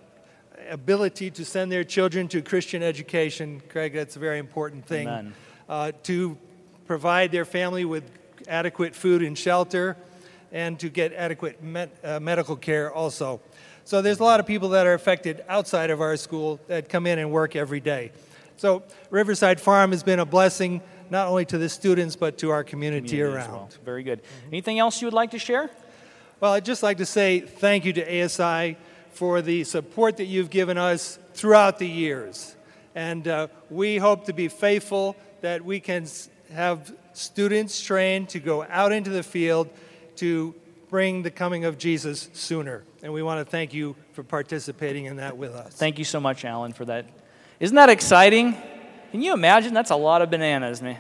ability 0.69 1.31
to 1.33 1.45
send 1.45 1.71
their 1.71 1.85
children 1.85 2.27
to 2.29 2.43
Christian 2.43 2.83
education. 2.83 3.63
Craig, 3.69 3.93
that's 3.93 4.17
a 4.17 4.19
very 4.19 4.39
important 4.39 4.87
thing. 4.87 5.07
Amen. 5.07 5.35
Uh, 5.69 5.93
to 6.05 6.37
provide 6.89 7.31
their 7.31 7.45
family 7.45 7.85
with 7.85 8.03
adequate 8.49 8.95
food 8.97 9.23
and 9.23 9.37
shelter, 9.39 9.97
and 10.51 10.81
to 10.81 10.89
get 10.89 11.13
adequate 11.13 11.63
med- 11.63 11.91
uh, 12.03 12.19
medical 12.19 12.57
care 12.57 12.93
also. 12.93 13.41
So 13.85 14.03
there's 14.03 14.19
a 14.21 14.25
lot 14.25 14.41
of 14.41 14.47
people 14.47 14.71
that 14.71 14.87
are 14.87 14.95
affected 14.95 15.45
outside 15.49 15.91
of 15.91 16.01
our 16.01 16.17
school 16.17 16.59
that 16.67 16.89
come 16.89 17.07
in 17.07 17.19
and 17.19 17.31
work 17.31 17.55
every 17.55 17.81
day. 17.81 18.11
So 18.57 18.83
Riverside 19.11 19.61
Farm 19.61 19.93
has 19.93 20.03
been 20.03 20.19
a 20.19 20.27
blessing 20.27 20.81
not 21.11 21.29
only 21.29 21.45
to 21.47 21.59
the 21.59 21.69
students, 21.69 22.17
but 22.17 22.39
to 22.39 22.51
our 22.51 22.65
community, 22.65 23.09
Community 23.09 23.37
around. 23.37 23.53
well. 23.53 23.69
Very 23.85 24.03
good. 24.03 24.21
Anything 24.49 24.79
else 24.79 25.01
you 25.01 25.07
would 25.07 25.15
like 25.15 25.31
to 25.31 25.39
share? 25.39 25.71
Well, 26.41 26.53
I'd 26.53 26.65
just 26.67 26.83
like 26.83 26.99
to 26.99 27.07
say 27.07 27.41
thank 27.41 27.85
you 27.85 27.93
to 27.95 28.25
ASI 28.25 28.77
for 29.13 29.41
the 29.43 29.65
support 29.65 30.19
that 30.19 30.27
you've 30.27 30.51
given 30.51 30.77
us 30.77 31.19
throughout 31.35 31.79
the 31.79 31.89
years. 31.89 32.55
And 32.95 33.27
uh, 33.27 33.49
we 33.71 33.97
hope 33.99 34.27
to 34.27 34.33
be 34.33 34.49
faithful 34.49 35.17
that 35.41 35.65
we 35.65 35.81
can 35.81 36.07
have 36.53 36.95
students 37.13 37.81
trained 37.81 38.31
to 38.31 38.41
go 38.41 38.65
out 38.65 38.93
into 38.93 39.11
the 39.11 39.23
field 39.23 39.69
to 40.17 40.55
bring 40.89 41.23
the 41.23 41.31
coming 41.31 41.65
of 41.65 41.79
Jesus 41.79 42.31
sooner. 42.33 42.85
And 43.03 43.13
we 43.13 43.23
want 43.23 43.45
to 43.45 43.51
thank 43.51 43.75
you 43.75 43.95
for 44.13 44.23
participating 44.23 45.05
in 45.05 45.17
that 45.17 45.37
with 45.37 45.55
us. 45.55 45.75
Thank 45.75 45.99
you 45.99 46.05
so 46.05 46.21
much, 46.21 46.45
Alan, 46.45 46.73
for 46.73 46.85
that. 46.87 47.07
Isn't 47.61 47.77
that 47.77 47.91
exciting? 47.91 48.57
Can 49.11 49.23
you 49.23 49.33
imagine? 49.33 49.75
That's 49.75 49.91
a 49.91 49.97
lot 49.97 50.23
of 50.23 50.31
bananas, 50.31 50.81
man. 50.81 50.99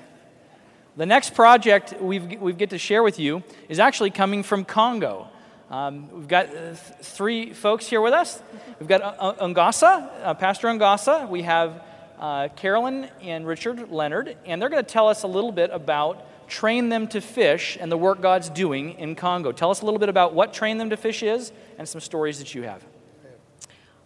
The 0.96 1.06
next 1.06 1.34
project 1.34 1.94
we've, 2.00 2.40
we 2.40 2.52
get 2.52 2.70
to 2.70 2.78
share 2.78 3.02
with 3.02 3.18
you 3.18 3.42
is 3.68 3.78
actually 3.78 4.10
coming 4.10 4.42
from 4.42 4.64
Congo. 4.64 5.28
Um, 5.70 6.10
we've 6.10 6.28
got 6.28 6.46
uh, 6.46 6.50
th- 6.50 6.76
three 7.02 7.52
folks 7.52 7.86
here 7.86 8.00
with 8.00 8.14
us. 8.14 8.42
We've 8.80 8.88
got 8.88 9.02
uh, 9.02 9.34
Ungasa, 9.34 10.10
uh, 10.24 10.34
Pastor 10.34 10.68
Ungasa. 10.68 11.28
We 11.28 11.42
have 11.42 11.84
uh, 12.18 12.48
Carolyn 12.56 13.08
and 13.22 13.46
Richard 13.46 13.90
Leonard, 13.90 14.36
and 14.44 14.60
they're 14.60 14.68
going 14.68 14.84
to 14.84 14.88
tell 14.88 15.08
us 15.08 15.22
a 15.22 15.26
little 15.26 15.52
bit 15.52 15.70
about 15.72 16.48
Train 16.48 16.88
Them 16.88 17.06
to 17.08 17.20
Fish 17.20 17.76
and 17.80 17.92
the 17.92 17.96
work 17.96 18.20
God's 18.20 18.48
doing 18.48 18.92
in 18.94 19.14
Congo. 19.14 19.52
Tell 19.52 19.70
us 19.70 19.82
a 19.82 19.84
little 19.84 20.00
bit 20.00 20.08
about 20.08 20.34
what 20.34 20.52
Train 20.52 20.78
Them 20.78 20.90
to 20.90 20.96
Fish 20.96 21.22
is 21.22 21.52
and 21.78 21.88
some 21.88 22.00
stories 22.00 22.38
that 22.38 22.54
you 22.54 22.62
have. 22.62 22.84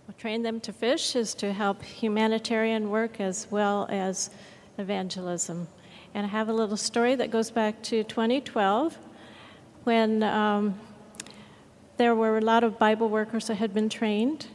Well, 0.07 0.15
Train 0.19 0.43
Them 0.43 0.61
to 0.61 0.73
Fish 0.73 1.15
is 1.15 1.35
to 1.35 1.53
help 1.53 1.83
humanitarian 1.83 2.91
work 2.91 3.21
as 3.21 3.47
well 3.51 3.87
as 3.89 4.31
evangelism. 4.79 5.69
And 6.15 6.27
I 6.27 6.29
have 6.29 6.49
a 6.49 6.53
little 6.53 6.77
story 6.77 7.15
that 7.15 7.31
goes 7.31 7.51
back 7.51 7.83
to 7.85 8.05
2012 8.05 8.99
when 9.85 10.23
um, 10.23 10.79
there 11.97 12.15
were 12.15 12.39
a 12.39 12.41
lot 12.41 12.65
of 12.65 12.79
Bible 12.79 13.09
workers 13.09 13.47
that 13.47 13.55
had 13.55 13.73
been 13.73 13.89
trained 13.89 14.49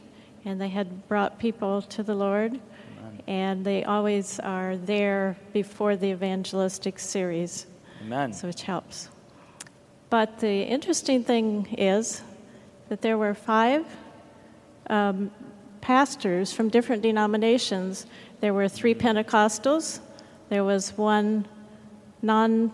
and 0.44 0.60
they 0.60 0.68
had 0.68 1.08
brought 1.08 1.38
people 1.38 1.82
to 1.82 2.02
the 2.02 2.14
Lord. 2.14 2.60
And 3.28 3.62
they 3.62 3.84
always 3.84 4.40
are 4.40 4.78
there 4.78 5.36
before 5.52 5.96
the 5.96 6.12
evangelistic 6.12 6.98
series, 6.98 7.66
Amen. 8.00 8.32
so 8.32 8.46
which 8.46 8.62
helps. 8.62 9.10
But 10.08 10.38
the 10.38 10.62
interesting 10.62 11.22
thing 11.24 11.66
is 11.76 12.22
that 12.88 13.02
there 13.02 13.18
were 13.18 13.34
five 13.34 13.84
um, 14.88 15.30
pastors 15.82 16.54
from 16.54 16.70
different 16.70 17.02
denominations. 17.02 18.06
There 18.40 18.54
were 18.54 18.66
three 18.66 18.94
Pentecostals, 18.94 20.00
there 20.48 20.64
was 20.64 20.96
one 20.96 21.46
non 22.22 22.72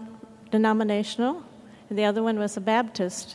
denominational, 0.52 1.42
and 1.90 1.98
the 1.98 2.04
other 2.04 2.22
one 2.22 2.38
was 2.38 2.56
a 2.56 2.60
Baptist. 2.60 3.34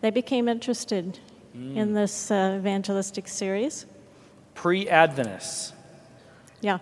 They 0.00 0.10
became 0.10 0.48
interested 0.48 1.18
in 1.54 1.92
this 1.92 2.30
uh, 2.30 2.54
evangelistic 2.58 3.28
series. 3.28 3.84
Pre 4.54 4.88
Adventists. 4.88 5.74
Yeah. 6.60 6.78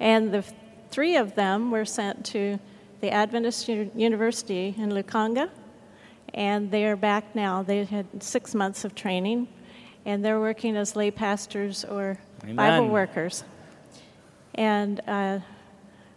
And 0.00 0.32
the 0.32 0.44
three 0.90 1.16
of 1.16 1.34
them 1.34 1.70
were 1.70 1.84
sent 1.84 2.24
to 2.26 2.58
the 3.00 3.10
Adventist 3.10 3.68
U- 3.68 3.90
University 3.94 4.74
in 4.78 4.90
Lukanga, 4.90 5.50
and 6.34 6.70
they 6.70 6.86
are 6.86 6.96
back 6.96 7.34
now. 7.34 7.62
They 7.62 7.84
had 7.84 8.22
six 8.22 8.54
months 8.54 8.84
of 8.84 8.94
training, 8.94 9.48
and 10.04 10.24
they're 10.24 10.40
working 10.40 10.76
as 10.76 10.96
lay 10.96 11.10
pastors 11.10 11.84
or 11.84 12.18
Bible 12.54 12.88
workers. 12.88 13.44
And 14.54 15.00
uh, 15.06 15.40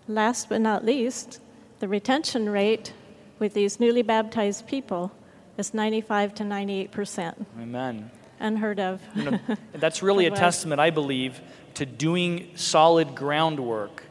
last 0.07 0.49
but 0.49 0.61
not 0.61 0.85
least, 0.85 1.39
the 1.79 1.87
retention 1.87 2.49
rate 2.49 2.93
with 3.39 3.53
these 3.53 3.79
newly 3.79 4.01
baptized 4.01 4.67
people 4.67 5.11
is 5.57 5.73
95 5.73 6.33
to 6.35 6.43
98 6.43 6.91
percent. 6.91 7.47
Amen. 7.59 8.09
Unheard 8.39 8.79
of. 8.79 9.01
You 9.15 9.31
know, 9.31 9.39
that's 9.73 10.01
really 10.01 10.25
a 10.27 10.31
testament, 10.31 10.79
I 10.79 10.89
believe, 10.89 11.41
to 11.75 11.85
doing 11.85 12.51
solid 12.55 13.15
groundwork 13.15 14.03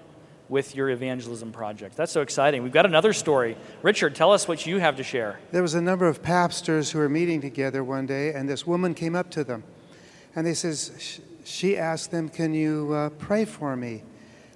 with 0.48 0.74
your 0.74 0.88
evangelism 0.90 1.52
project. 1.52 1.96
That's 1.96 2.12
so 2.12 2.22
exciting. 2.22 2.62
We've 2.62 2.72
got 2.72 2.86
another 2.86 3.12
story. 3.12 3.56
Richard, 3.82 4.14
tell 4.14 4.32
us 4.32 4.48
what 4.48 4.66
you 4.66 4.78
have 4.78 4.96
to 4.96 5.02
share. 5.02 5.38
There 5.52 5.62
was 5.62 5.74
a 5.74 5.80
number 5.80 6.06
of 6.06 6.22
pastors 6.22 6.90
who 6.90 6.98
were 6.98 7.08
meeting 7.08 7.40
together 7.40 7.84
one 7.84 8.06
day, 8.06 8.32
and 8.32 8.48
this 8.48 8.66
woman 8.66 8.94
came 8.94 9.14
up 9.14 9.30
to 9.32 9.44
them, 9.44 9.64
and 10.34 10.46
they 10.46 10.54
says 10.54 11.20
she 11.44 11.76
asked 11.76 12.10
them, 12.10 12.28
"Can 12.28 12.54
you 12.54 12.92
uh, 12.92 13.10
pray 13.10 13.44
for 13.44 13.76
me?" 13.76 14.02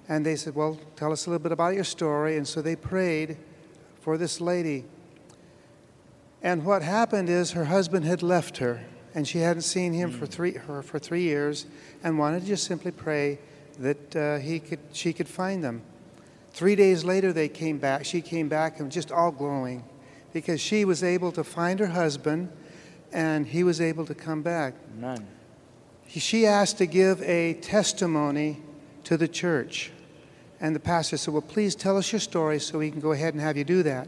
And 0.09 0.25
they 0.25 0.35
said, 0.35 0.55
"Well, 0.55 0.79
tell 0.95 1.11
us 1.11 1.27
a 1.27 1.29
little 1.29 1.43
bit 1.43 1.51
about 1.51 1.75
your 1.75 1.83
story." 1.83 2.37
And 2.37 2.47
so 2.47 2.61
they 2.61 2.75
prayed 2.75 3.37
for 4.01 4.17
this 4.17 4.41
lady. 4.41 4.85
And 6.41 6.65
what 6.65 6.81
happened 6.81 7.29
is 7.29 7.51
her 7.51 7.65
husband 7.65 8.03
had 8.03 8.21
left 8.21 8.57
her, 8.57 8.83
and 9.15 9.27
she 9.27 9.39
hadn't 9.39 9.61
seen 9.63 9.93
him 9.93 10.11
for 10.11 10.25
three 10.25 10.53
her 10.53 10.81
for 10.81 10.99
three 10.99 11.21
years, 11.21 11.65
and 12.03 12.17
wanted 12.17 12.41
to 12.41 12.47
just 12.47 12.65
simply 12.65 12.91
pray 12.91 13.39
that 13.79 14.15
uh, 14.15 14.37
he 14.39 14.59
could 14.59 14.79
she 14.91 15.13
could 15.13 15.27
find 15.27 15.63
them. 15.63 15.81
Three 16.51 16.75
days 16.75 17.03
later, 17.03 17.33
they 17.33 17.49
came 17.49 17.79
back. 17.79 18.05
She 18.05 18.21
came 18.21 18.47
back 18.47 18.79
and 18.79 18.91
just 18.91 19.11
all 19.11 19.31
glowing 19.31 19.83
because 20.33 20.61
she 20.61 20.85
was 20.85 21.03
able 21.03 21.31
to 21.31 21.43
find 21.43 21.79
her 21.79 21.87
husband 21.87 22.49
and 23.11 23.47
he 23.47 23.63
was 23.63 23.79
able 23.79 24.05
to 24.05 24.15
come 24.15 24.41
back. 24.41 24.73
Amen. 24.97 25.27
She 26.07 26.45
asked 26.45 26.77
to 26.79 26.85
give 26.85 27.21
a 27.23 27.53
testimony 27.55 28.61
to 29.05 29.17
the 29.17 29.27
church. 29.27 29.91
And 30.59 30.75
the 30.75 30.79
pastor 30.79 31.17
said, 31.17 31.33
Well, 31.33 31.41
please 31.41 31.75
tell 31.75 31.97
us 31.97 32.11
your 32.11 32.19
story 32.19 32.59
so 32.59 32.79
we 32.79 32.91
can 32.91 32.99
go 32.99 33.11
ahead 33.11 33.33
and 33.33 33.41
have 33.41 33.57
you 33.57 33.63
do 33.63 33.83
that. 33.83 34.07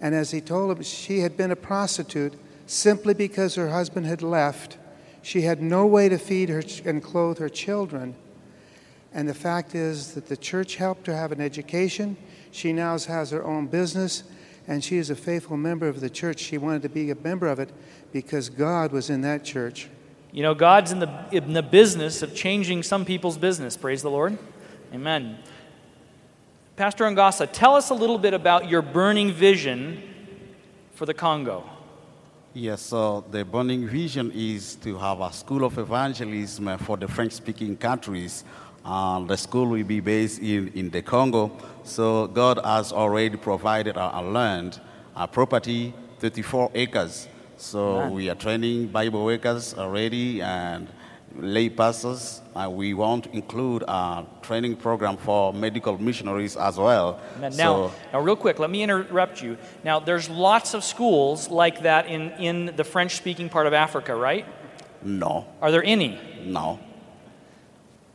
And 0.00 0.14
as 0.14 0.30
he 0.30 0.40
told 0.40 0.76
him, 0.76 0.82
she 0.82 1.20
had 1.20 1.36
been 1.36 1.50
a 1.50 1.56
prostitute 1.56 2.34
simply 2.66 3.14
because 3.14 3.54
her 3.54 3.70
husband 3.70 4.06
had 4.06 4.22
left. 4.22 4.78
She 5.22 5.42
had 5.42 5.62
no 5.62 5.86
way 5.86 6.08
to 6.08 6.18
feed 6.18 6.48
her 6.48 6.62
and 6.84 7.02
clothe 7.02 7.38
her 7.38 7.48
children. 7.48 8.14
And 9.12 9.28
the 9.28 9.34
fact 9.34 9.74
is 9.74 10.14
that 10.14 10.26
the 10.26 10.36
church 10.36 10.76
helped 10.76 11.06
her 11.06 11.14
have 11.14 11.32
an 11.32 11.40
education. 11.40 12.16
She 12.50 12.72
now 12.72 12.98
has 12.98 13.30
her 13.30 13.44
own 13.44 13.68
business, 13.68 14.24
and 14.66 14.82
she 14.82 14.96
is 14.96 15.08
a 15.08 15.14
faithful 15.14 15.56
member 15.56 15.88
of 15.88 16.00
the 16.00 16.10
church. 16.10 16.40
She 16.40 16.58
wanted 16.58 16.82
to 16.82 16.88
be 16.88 17.10
a 17.10 17.14
member 17.14 17.46
of 17.46 17.58
it 17.58 17.70
because 18.12 18.48
God 18.48 18.92
was 18.92 19.10
in 19.10 19.20
that 19.22 19.44
church. 19.44 19.88
You 20.32 20.42
know, 20.42 20.54
God's 20.54 20.90
in 20.90 20.98
the, 20.98 21.26
in 21.30 21.52
the 21.52 21.62
business 21.62 22.22
of 22.22 22.34
changing 22.34 22.82
some 22.82 23.04
people's 23.04 23.38
business. 23.38 23.76
Praise 23.76 24.02
the 24.02 24.10
Lord. 24.10 24.36
Amen. 24.92 25.38
Pastor 26.76 27.04
Angasa, 27.04 27.48
tell 27.52 27.76
us 27.76 27.90
a 27.90 27.94
little 27.94 28.18
bit 28.18 28.34
about 28.34 28.68
your 28.68 28.82
burning 28.82 29.32
vision 29.32 30.02
for 30.92 31.06
the 31.06 31.14
Congo. 31.14 31.70
Yes, 32.56 32.82
so 32.82 33.24
the 33.32 33.44
burning 33.44 33.88
vision 33.88 34.30
is 34.32 34.76
to 34.76 34.96
have 34.96 35.20
a 35.20 35.32
school 35.32 35.64
of 35.64 35.76
evangelism 35.76 36.78
for 36.78 36.96
the 36.96 37.08
French 37.08 37.32
speaking 37.32 37.76
countries. 37.76 38.44
Uh, 38.84 39.18
the 39.24 39.36
school 39.36 39.66
will 39.66 39.82
be 39.82 39.98
based 39.98 40.40
in, 40.40 40.68
in 40.68 40.88
the 40.88 41.02
Congo. 41.02 41.50
So 41.82 42.28
God 42.28 42.60
has 42.64 42.92
already 42.92 43.36
provided 43.36 43.96
our, 43.96 44.12
our 44.12 44.22
land, 44.22 44.80
our 45.16 45.26
property, 45.26 45.92
34 46.20 46.70
acres. 46.76 47.26
So 47.56 47.96
Amen. 47.96 48.12
we 48.12 48.30
are 48.30 48.36
training 48.36 48.86
Bible 48.86 49.24
workers 49.24 49.74
already 49.74 50.40
and 50.40 50.86
lay 51.36 51.68
pastors. 51.68 52.40
And 52.54 52.74
we 52.74 52.94
want 52.94 53.24
to 53.24 53.30
include 53.32 53.82
a 53.88 54.24
training 54.42 54.76
program 54.76 55.16
for 55.16 55.52
medical 55.52 55.98
missionaries 55.98 56.56
as 56.56 56.76
well. 56.78 57.18
Now, 57.40 57.50
So- 57.50 57.92
now, 58.12 58.20
real 58.20 58.36
quick, 58.36 58.58
let 58.58 58.70
me 58.70 58.82
interrupt 58.82 59.42
you. 59.42 59.56
Now, 59.84 59.98
there's 60.00 60.28
lots 60.30 60.74
of 60.74 60.84
schools 60.84 61.48
like 61.50 61.82
that 61.82 62.06
in, 62.06 62.30
in 62.32 62.72
the 62.76 62.84
French 62.84 63.16
speaking 63.16 63.48
part 63.48 63.66
of 63.66 63.72
Africa, 63.72 64.14
right? 64.14 64.46
no, 65.02 65.46
Are 65.60 65.70
there 65.70 65.84
any? 65.84 66.18
no. 66.44 66.78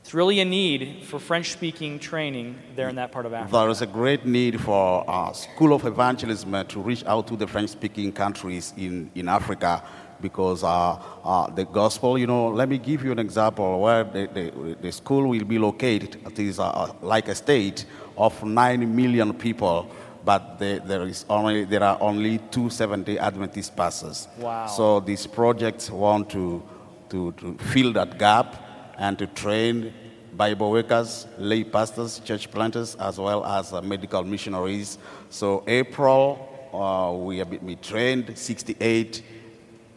It's 0.01 0.13
really 0.15 0.39
a 0.39 0.45
need 0.45 1.03
for 1.03 1.19
French 1.19 1.51
speaking 1.51 1.99
training 1.99 2.55
there 2.75 2.89
in 2.89 2.95
that 2.95 3.12
part 3.12 3.27
of 3.27 3.34
Africa. 3.34 3.51
There 3.58 3.69
is 3.69 3.84
a 3.84 3.86
great 3.86 4.25
need 4.25 4.60
for 4.60 5.05
a 5.08 5.36
school 5.36 5.71
of 5.71 5.86
evangelism 5.86 6.51
uh, 6.55 6.63
to 6.63 6.79
reach 6.79 7.03
out 7.05 7.27
to 7.27 7.36
the 7.36 7.45
French 7.45 7.69
speaking 7.69 8.12
countries 8.12 8.73
in, 8.75 9.12
in 9.13 9.27
Africa 9.29 9.84
because 10.21 10.63
uh, 10.63 10.97
uh, 11.23 11.49
the 11.49 11.65
gospel, 11.65 12.17
you 12.17 12.27
know, 12.27 12.49
let 12.49 12.69
me 12.69 12.77
give 12.77 13.03
you 13.03 13.12
an 13.12 13.19
example 13.19 13.82
where 13.82 14.03
the, 14.03 14.27
the, 14.34 14.77
the 14.82 14.91
school 14.91 15.27
will 15.27 15.45
be 15.45 15.58
located. 15.58 16.17
It 16.25 16.39
is 16.39 16.60
uh, 16.60 16.93
like 17.01 17.27
a 17.27 17.36
state 17.36 17.86
of 18.17 18.43
9 18.43 18.95
million 18.95 19.34
people, 19.34 19.89
but 20.25 20.60
the, 20.60 20.82
there, 20.86 21.03
is 21.03 21.25
only, 21.29 21.63
there 21.63 21.84
are 21.84 21.97
only 22.01 22.38
270 22.38 23.17
Adventist 23.19 23.75
pastors. 23.75 24.27
Wow. 24.38 24.67
So 24.67 24.99
these 24.99 25.25
projects 25.25 25.89
want 25.89 26.29
to, 26.32 26.63
to, 27.10 27.32
to 27.34 27.58
fill 27.58 27.93
that 27.93 28.19
gap 28.19 28.55
and 28.97 29.17
to 29.19 29.27
train 29.27 29.93
Bible 30.34 30.71
workers, 30.71 31.27
lay 31.38 31.63
pastors, 31.63 32.19
church 32.19 32.51
planters, 32.51 32.95
as 32.95 33.17
well 33.17 33.46
as 33.46 33.73
uh, 33.73 33.81
medical 33.81 34.23
missionaries. 34.23 34.98
So 35.29 35.63
April, 35.67 36.69
uh, 36.73 37.12
we 37.17 37.39
have 37.39 37.50
been, 37.50 37.65
we 37.65 37.75
trained 37.75 38.37
68 38.37 39.23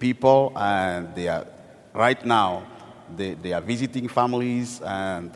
people, 0.02 0.52
and 0.56 1.14
they 1.14 1.28
are 1.28 1.46
right 1.94 2.22
now 2.26 2.66
they, 3.16 3.34
they 3.34 3.52
are 3.52 3.60
visiting 3.60 4.08
families 4.08 4.80
and 4.82 5.32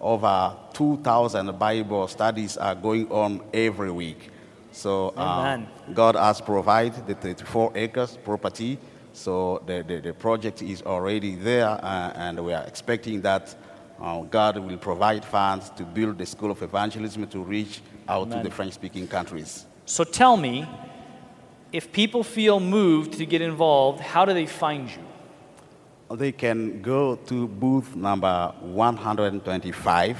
over 0.00 0.56
2,000 0.72 1.58
Bible 1.58 2.08
studies 2.08 2.56
are 2.56 2.74
going 2.74 3.10
on 3.10 3.42
every 3.52 3.90
week. 3.90 4.30
So 4.72 5.12
Amen. 5.16 5.68
God 5.92 6.14
has 6.14 6.40
provided 6.40 7.06
the 7.06 7.14
34 7.14 7.72
acres 7.74 8.18
property. 8.24 8.78
So 9.12 9.62
the, 9.66 9.84
the, 9.86 10.00
the 10.00 10.12
project 10.14 10.62
is 10.62 10.82
already 10.82 11.34
there, 11.34 11.68
uh, 11.68 12.12
and 12.14 12.44
we 12.44 12.52
are 12.52 12.64
expecting 12.64 13.20
that 13.22 13.54
uh, 14.00 14.22
God 14.22 14.56
will 14.58 14.78
provide 14.78 15.24
funds 15.24 15.70
to 15.70 15.84
build 15.84 16.16
the 16.16 16.24
School 16.26 16.50
of 16.50 16.62
Evangelism 16.62 17.26
to 17.26 17.40
reach 17.40 17.80
out 18.08 18.28
Amen. 18.28 18.38
to 18.38 18.48
the 18.48 18.54
French 18.54 18.74
speaking 18.74 19.06
countries. 19.08 19.66
So 19.84 20.04
tell 20.04 20.36
me, 20.36 20.66
if 21.72 21.92
people 21.92 22.24
feel 22.24 22.60
moved 22.60 23.14
to 23.14 23.26
get 23.26 23.40
involved, 23.40 24.00
how 24.00 24.24
do 24.24 24.34
they 24.34 24.46
find 24.46 24.88
you? 24.88 26.16
They 26.16 26.32
can 26.32 26.82
go 26.82 27.16
to 27.16 27.46
booth 27.46 27.94
number 27.94 28.52
125, 28.60 30.18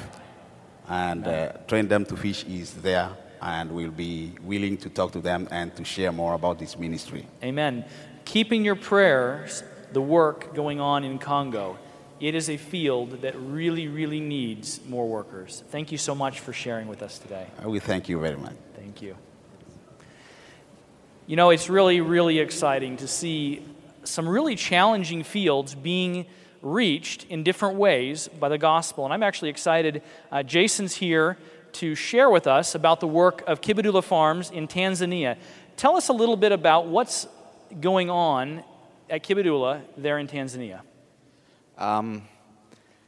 and 0.89 1.27
uh, 1.27 1.53
Train 1.67 1.89
Them 1.89 2.05
to 2.05 2.17
Fish 2.17 2.45
is 2.45 2.75
there, 2.75 3.11
and 3.43 3.73
we'll 3.73 3.91
be 3.91 4.33
willing 4.43 4.77
to 4.79 4.89
talk 4.89 5.11
to 5.13 5.21
them 5.21 5.49
and 5.51 5.75
to 5.77 5.85
share 5.85 6.13
more 6.13 6.35
about 6.35 6.61
this 6.61 6.79
ministry. 6.79 7.27
Amen. 7.43 7.85
Keeping 8.25 8.65
your 8.65 8.77
prayers, 8.77 9.65
the 9.93 10.01
work 10.01 10.55
going 10.55 10.79
on 10.79 11.03
in 11.03 11.19
Congo, 11.19 11.77
it 12.21 12.35
is 12.35 12.49
a 12.49 12.57
field 12.57 13.23
that 13.23 13.35
really, 13.35 13.89
really 13.89 14.21
needs 14.21 14.81
more 14.87 15.09
workers. 15.09 15.65
Thank 15.71 15.91
you 15.91 15.99
so 15.99 16.15
much 16.15 16.39
for 16.39 16.53
sharing 16.53 16.87
with 16.87 17.03
us 17.03 17.19
today. 17.19 17.47
Uh, 17.65 17.69
We 17.69 17.81
thank 17.81 18.09
you 18.09 18.21
very 18.21 18.37
much. 18.37 18.55
Thank 18.77 19.03
you. 19.03 19.17
You 21.31 21.37
know, 21.37 21.51
it's 21.51 21.71
really, 21.71 22.01
really 22.01 22.41
exciting 22.41 22.97
to 22.97 23.07
see 23.07 23.63
some 24.03 24.29
really 24.29 24.57
challenging 24.57 25.23
fields 25.23 25.77
being 25.77 26.27
reached 26.61 27.23
in 27.27 27.45
different 27.45 27.77
ways 27.77 28.27
by 28.27 28.49
the 28.49 28.59
gospel. 28.59 29.05
And 29.05 29.15
I'm 29.15 29.23
actually 29.23 29.51
excited. 29.51 30.03
Uh, 30.33 30.43
Jason's 30.43 30.97
here 30.97 31.39
to 31.75 31.95
share 31.95 32.31
with 32.31 32.49
us 32.49 32.75
about 32.75 32.99
the 32.99 33.07
work 33.07 33.45
of 33.47 33.61
Kibidula 33.61 34.03
Farms 34.03 34.51
in 34.51 34.67
Tanzania. 34.67 35.37
Tell 35.77 35.97
us 35.97 36.09
a 36.09 36.13
little 36.13 36.35
bit 36.35 36.51
about 36.51 36.89
what's 36.89 37.29
going 37.81 38.11
on 38.11 38.65
at 39.09 39.23
Kibidula 39.23 39.83
there 39.97 40.19
in 40.19 40.27
Tanzania. 40.27 40.81
Um, 41.79 42.23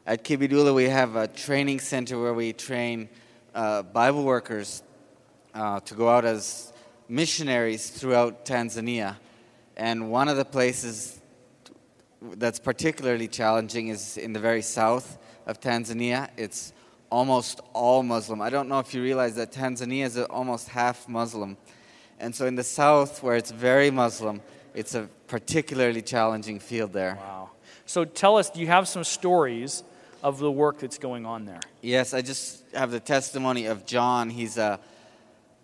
at 0.06 0.22
Kibidula, 0.22 0.72
we 0.72 0.84
have 0.84 1.16
a 1.16 1.26
training 1.26 1.80
center 1.80 2.22
where 2.22 2.34
we 2.34 2.52
train 2.52 3.08
uh, 3.52 3.82
Bible 3.82 4.22
workers 4.22 4.84
uh, 5.54 5.80
to 5.80 5.94
go 5.96 6.08
out 6.08 6.24
as 6.24 6.71
missionaries 7.12 7.90
throughout 7.90 8.46
Tanzania. 8.46 9.16
And 9.76 10.10
one 10.10 10.28
of 10.28 10.38
the 10.38 10.46
places 10.46 11.20
that's 12.22 12.58
particularly 12.58 13.28
challenging 13.28 13.88
is 13.88 14.16
in 14.16 14.32
the 14.32 14.40
very 14.40 14.62
south 14.62 15.18
of 15.46 15.60
Tanzania. 15.60 16.30
It's 16.38 16.72
almost 17.10 17.60
all 17.74 18.02
Muslim. 18.02 18.40
I 18.40 18.48
don't 18.48 18.68
know 18.68 18.78
if 18.78 18.94
you 18.94 19.02
realize 19.02 19.34
that 19.34 19.52
Tanzania 19.52 20.06
is 20.06 20.16
almost 20.18 20.68
half 20.68 21.06
Muslim. 21.06 21.58
And 22.18 22.34
so 22.34 22.46
in 22.46 22.54
the 22.54 22.64
south, 22.64 23.22
where 23.22 23.36
it's 23.36 23.50
very 23.50 23.90
Muslim, 23.90 24.40
it's 24.74 24.94
a 24.94 25.08
particularly 25.26 26.00
challenging 26.00 26.60
field 26.60 26.94
there. 26.94 27.18
Wow. 27.20 27.50
So 27.84 28.06
tell 28.06 28.38
us, 28.38 28.48
do 28.48 28.60
you 28.60 28.68
have 28.68 28.88
some 28.88 29.04
stories 29.04 29.84
of 30.22 30.38
the 30.38 30.50
work 30.50 30.78
that's 30.78 30.98
going 30.98 31.26
on 31.26 31.44
there? 31.44 31.60
Yes, 31.82 32.14
I 32.14 32.22
just 32.22 32.64
have 32.72 32.90
the 32.90 33.00
testimony 33.00 33.66
of 33.66 33.84
John. 33.84 34.30
He's 34.30 34.56
a 34.56 34.80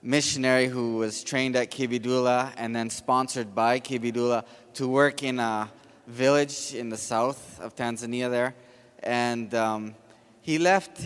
missionary 0.03 0.67
who 0.67 0.97
was 0.97 1.25
trained 1.25 1.57
at 1.57 1.71
Kibidula 1.71 2.53
and 2.57 2.75
then 2.75 2.91
sponsored 2.91 3.55
by 3.55 3.81
Kibidula 3.81 4.45
to 4.75 4.89
work 4.89 5.23
in 5.23 5.39
a 5.41 5.71
village 6.07 6.75
in 6.75 6.89
the 6.89 6.97
south 6.97 7.61
of 7.61 7.75
Tanzania 7.75 8.31
there. 8.31 8.55
And 9.03 9.55
um, 9.55 9.95
he 10.41 10.59
left 10.59 11.01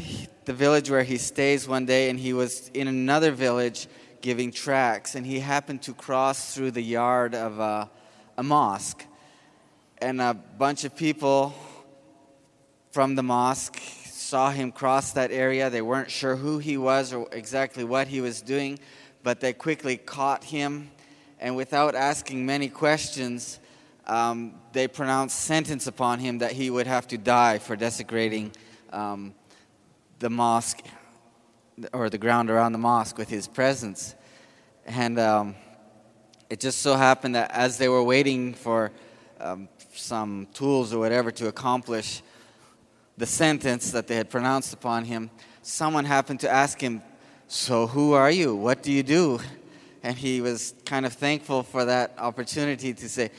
the 0.45 0.53
village 0.53 0.91
where 0.91 1.03
he 1.03 1.19
stays 1.19 1.67
one 1.67 1.87
day 1.87 2.11
and 2.11 2.19
he 2.19 2.33
was 2.33 2.69
in 2.75 2.89
another 2.89 3.33
village 3.33 3.89
giving 4.21 4.53
tracts 4.53 5.15
and 5.15 5.27
he 5.27 5.41
happened 5.41 5.83
to 5.83 5.95
cross 5.95 6.55
through 6.55 6.71
the 6.71 6.83
yard 6.83 7.35
of 7.35 7.59
a, 7.59 7.91
a 8.37 8.43
mosque. 8.43 9.05
And 9.99 10.21
a 10.21 10.35
bunch 10.35 10.85
of 10.85 10.97
people 10.97 11.55
from 12.91 13.15
the 13.15 13.23
mosque 13.23 13.81
saw 14.33 14.51
him 14.51 14.73
cross 14.73 15.13
that 15.13 15.31
area. 15.31 15.69
They 15.69 15.83
weren't 15.83 16.11
sure 16.11 16.37
who 16.37 16.57
he 16.57 16.79
was 16.79 17.13
or 17.13 17.29
exactly 17.33 17.85
what 17.85 18.09
he 18.09 18.23
was 18.23 18.41
doing, 18.41 18.79
but 19.23 19.41
they 19.41 19.53
quickly 19.53 19.99
caught 19.99 20.43
him. 20.43 20.91
And 21.39 21.55
without 21.55 21.95
asking 21.95 22.47
many 22.47 22.71
questions, 22.71 23.61
um, 24.07 24.55
they 24.73 24.89
pronounced 24.89 25.39
sentence 25.39 25.87
upon 25.87 26.19
him 26.19 26.39
that 26.39 26.53
he 26.53 26.71
would 26.71 26.87
have 26.87 27.07
to 27.09 27.19
die 27.19 27.59
for 27.59 27.77
desecrating 27.77 28.53
um, 28.91 29.35
the 30.19 30.31
mosque 30.31 30.81
or 31.93 32.09
the 32.09 32.17
ground 32.17 32.49
around 32.49 32.73
the 32.73 32.79
mosque 32.79 33.19
with 33.19 33.29
his 33.29 33.47
presence. 33.47 34.15
And 34.87 35.19
um, 35.19 35.57
it 36.49 36.59
just 36.59 36.79
so 36.79 36.97
happened 36.97 37.35
that 37.35 37.51
as 37.51 37.77
they 37.77 37.91
were 37.91 38.03
waiting 38.03 38.55
for 38.55 38.93
um, 39.41 39.69
some 39.93 40.47
tools 40.55 40.95
or 40.95 41.01
whatever 41.01 41.31
to 41.33 41.49
accomplish 41.49 42.23
the 43.17 43.27
sentence 43.27 43.91
that 43.93 44.07
they 44.07 44.17
had 44.17 44.31
pronounced 44.31 44.73
upon 44.73 45.05
him, 45.05 45.31
someone 45.63 46.05
happened 46.05 46.41
to 46.41 46.51
ask 46.51 46.81
him, 46.81 47.03
So, 47.47 47.87
who 47.87 48.13
are 48.13 48.31
you? 48.31 48.55
What 48.55 48.83
do 48.83 48.91
you 48.93 49.03
do? 49.03 49.41
And 50.03 50.17
he 50.17 50.41
was 50.41 50.75
kind 50.85 51.07
of 51.07 51.13
thankful 51.13 51.63
for 51.63 51.85
that 51.85 52.15
opportunity 52.19 52.93
to 52.95 53.09
say, 53.09 53.31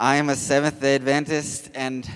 I 0.00 0.16
am 0.16 0.28
a 0.28 0.36
Seventh 0.36 0.80
day 0.80 0.94
Adventist, 0.94 1.70
and 1.74 2.08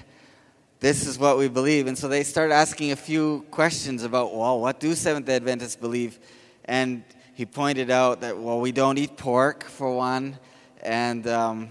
this 0.80 1.06
is 1.06 1.18
what 1.18 1.38
we 1.38 1.48
believe. 1.48 1.86
And 1.86 1.96
so 1.96 2.08
they 2.08 2.24
started 2.24 2.54
asking 2.54 2.92
a 2.92 2.96
few 2.96 3.44
questions 3.50 4.02
about, 4.02 4.34
well, 4.34 4.60
what 4.60 4.80
do 4.80 4.94
Seventh 4.94 5.26
day 5.26 5.36
Adventists 5.36 5.76
believe? 5.76 6.18
And 6.64 7.04
he 7.34 7.46
pointed 7.46 7.90
out 7.90 8.20
that, 8.20 8.38
well, 8.38 8.60
we 8.60 8.72
don't 8.72 8.98
eat 8.98 9.16
pork, 9.16 9.64
for 9.64 9.94
one. 9.94 10.38
And 10.82 11.26
um, 11.26 11.68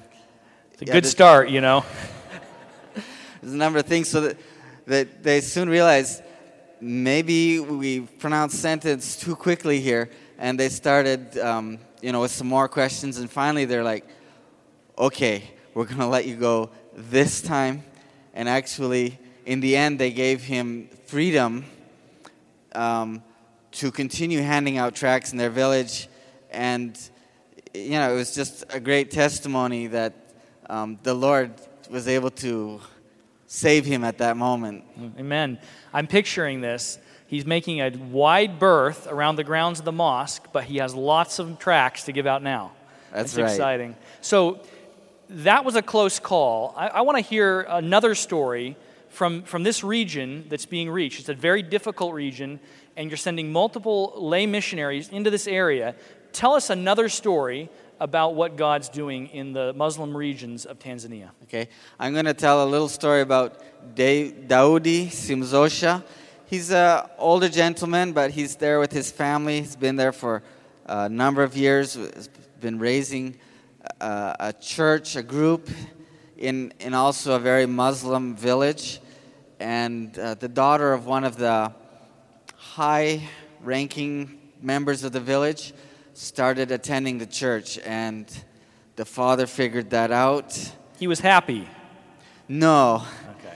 It's 0.74 0.82
a 0.82 0.86
good 0.86 1.06
start, 1.06 1.50
you 1.50 1.62
know. 1.62 1.86
there's 3.42 3.54
a 3.54 3.58
number 3.58 3.80
of 3.80 3.86
things 3.86 4.10
so 4.10 4.22
that, 4.22 4.38
that 4.88 5.24
they 5.24 5.42
soon 5.42 5.70
realized 5.70 6.22
maybe 6.82 7.60
we 7.60 8.02
pronounced 8.02 8.60
sentence 8.60 9.16
too 9.16 9.36
quickly 9.36 9.80
here. 9.80 10.10
And 10.38 10.60
they 10.60 10.70
started, 10.70 11.38
um, 11.38 11.78
you 12.02 12.12
know, 12.12 12.22
with 12.22 12.32
some 12.32 12.48
more 12.48 12.68
questions. 12.68 13.18
And 13.18 13.30
finally, 13.30 13.66
they're 13.66 13.84
like, 13.84 14.06
okay, 14.98 15.44
we're 15.74 15.86
to 16.00 16.08
let 16.08 16.26
you 16.26 16.36
go 16.36 16.72
this 16.96 17.42
time. 17.42 17.84
And 18.34 18.50
actually, 18.50 19.20
in 19.46 19.60
the 19.60 19.76
end, 19.76 20.00
they 20.00 20.12
gave 20.12 20.42
him 20.44 20.90
freedom 21.06 21.66
um, 22.74 23.22
to 23.74 23.92
continue 23.92 24.42
handing 24.42 24.78
out 24.78 24.96
tracts 24.96 25.32
in 25.32 25.38
their 25.38 25.50
village. 25.50 26.08
And, 26.50 26.98
you 27.74 27.92
know, 27.92 28.12
it 28.12 28.16
was 28.16 28.34
just 28.34 28.66
a 28.70 28.80
great 28.80 29.12
testimony 29.12 29.88
that 29.88 30.14
um, 30.70 30.98
the 31.04 31.14
Lord 31.14 31.52
was 31.90 32.08
able 32.08 32.32
to 32.32 32.82
save 33.52 33.86
him 33.86 34.06
at 34.06 34.20
that 34.20 34.38
moment. 34.38 34.82
Amen. 35.20 35.60
I'm 35.94 36.08
picturing 36.08 36.62
this. 36.62 36.98
He's 37.28 37.46
making 37.46 37.82
a 37.82 37.90
wide 37.90 38.60
berth 38.60 39.08
around 39.08 39.36
the 39.36 39.44
grounds 39.44 39.80
of 39.80 39.84
the 39.84 39.92
mosque, 39.92 40.48
but 40.54 40.64
he 40.64 40.78
has 40.78 40.96
lots 40.96 41.38
of 41.38 41.60
tracks 41.60 42.06
to 42.06 42.14
give 42.14 42.26
out 42.26 42.42
now. 42.42 42.72
That's 43.12 43.34
That's 43.34 43.44
right. 43.44 43.52
exciting. 43.52 43.96
So 44.22 44.62
that 45.28 45.66
was 45.66 45.76
a 45.76 45.82
close 45.82 46.18
call. 46.18 46.74
I, 46.78 46.88
I 46.88 47.02
want 47.02 47.18
to 47.18 47.22
hear 47.22 47.66
another 47.68 48.16
story 48.16 48.78
from, 49.10 49.44
from 49.44 49.64
this 49.64 49.84
region 49.84 50.46
that's 50.48 50.66
being 50.66 50.90
reached. 50.90 51.20
It's 51.20 51.28
a 51.28 51.34
very 51.34 51.62
difficult 51.62 52.14
region, 52.14 52.58
and 52.96 53.10
you're 53.10 53.18
sending 53.18 53.52
multiple 53.52 54.14
lay 54.16 54.46
missionaries 54.46 55.10
into 55.10 55.30
this 55.30 55.46
area. 55.46 55.96
Tell 56.32 56.54
us 56.54 56.70
another 56.70 57.10
story 57.10 57.70
about 58.02 58.34
what 58.34 58.56
God's 58.58 58.90
doing 58.90 59.28
in 59.28 59.54
the 59.54 59.74
Muslim 59.74 60.18
regions 60.18 60.66
of 60.66 60.80
Tanzania. 60.80 61.30
Okay, 61.44 61.70
I'm 62.00 62.14
going 62.14 62.26
to 62.26 62.34
tell 62.34 62.64
a 62.64 62.66
little 62.66 62.90
story 62.90 63.22
about 63.22 63.62
Da- 63.96 64.32
Daudi 64.32 65.06
Simzosha. 65.06 66.04
He's 66.48 66.72
an 66.72 67.08
older 67.20 67.48
gentleman, 67.48 68.12
but 68.12 68.32
he's 68.32 68.56
there 68.56 68.80
with 68.80 68.92
his 68.92 69.12
family. 69.12 69.60
He's 69.60 69.76
been 69.76 69.98
there 69.98 70.12
for 70.12 70.42
a 70.88 71.08
number 71.08 71.44
of 71.44 71.56
years, 71.56 71.94
he's 71.94 72.28
been 72.60 72.80
raising 72.80 73.38
a, 74.02 74.36
a 74.40 74.54
church, 74.54 75.16
a 75.16 75.22
group, 75.22 75.70
in, 76.38 76.74
in 76.80 76.96
also 76.96 77.36
a 77.36 77.40
very 77.40 77.68
Muslim 77.68 78.36
village. 78.36 79.00
And 79.60 80.18
uh, 80.18 80.34
the 80.34 80.50
daughter 80.50 80.92
of 80.92 81.06
one 81.06 81.24
of 81.24 81.38
the 81.38 81.72
high 82.56 83.22
ranking 83.62 84.40
members 84.60 85.04
of 85.04 85.12
the 85.12 85.20
village 85.20 85.72
started 86.22 86.70
attending 86.70 87.18
the 87.18 87.26
church, 87.26 87.80
and 87.80 88.32
the 88.96 89.04
father 89.04 89.48
figured 89.48 89.90
that 89.90 90.12
out. 90.12 90.56
He 91.00 91.08
was 91.08 91.20
happy. 91.20 91.68
No. 92.48 93.04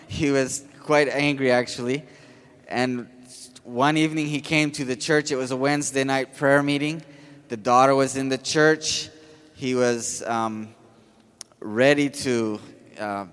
He 0.08 0.32
was 0.32 0.66
quite 0.82 1.08
angry, 1.08 1.52
actually. 1.52 2.04
And 2.68 3.08
one 3.64 3.98
evening 3.98 4.26
he 4.26 4.42
came 4.42 4.72
to 4.72 4.84
the 4.84 4.96
church. 4.96 5.32
It 5.32 5.36
was 5.36 5.52
a 5.52 5.56
Wednesday 5.56 6.04
night 6.04 6.36
prayer 6.36 6.64
meeting. 6.64 7.04
The 7.50 7.58
daughter 7.58 7.94
was 7.94 8.18
in 8.18 8.30
the 8.30 8.38
church. 8.40 9.10
He 9.54 9.76
was 9.76 10.24
um, 10.24 10.74
ready 11.60 12.10
to. 12.10 12.60
Uh, 13.00 13.26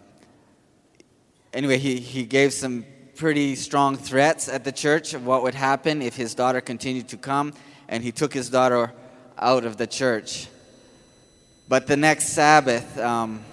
anyway, 1.54 1.78
he, 1.78 2.00
he 2.00 2.26
gave 2.26 2.52
some 2.52 2.84
pretty 3.16 3.56
strong 3.56 3.96
threats 3.96 4.50
at 4.50 4.62
the 4.62 4.72
church 4.72 5.14
of 5.14 5.24
what 5.24 5.42
would 5.42 5.54
happen 5.54 6.02
if 6.02 6.16
his 6.16 6.34
daughter 6.34 6.60
continued 6.60 7.08
to 7.08 7.16
come, 7.16 7.54
and 7.88 8.04
he 8.04 8.12
took 8.12 8.34
his 8.34 8.50
daughter 8.50 8.92
out 9.38 9.64
of 9.64 9.76
the 9.76 9.86
church. 9.86 10.48
But 11.68 11.86
the 11.86 11.96
next 11.96 12.28
Sabbath, 12.28 12.98
um, 12.98 13.44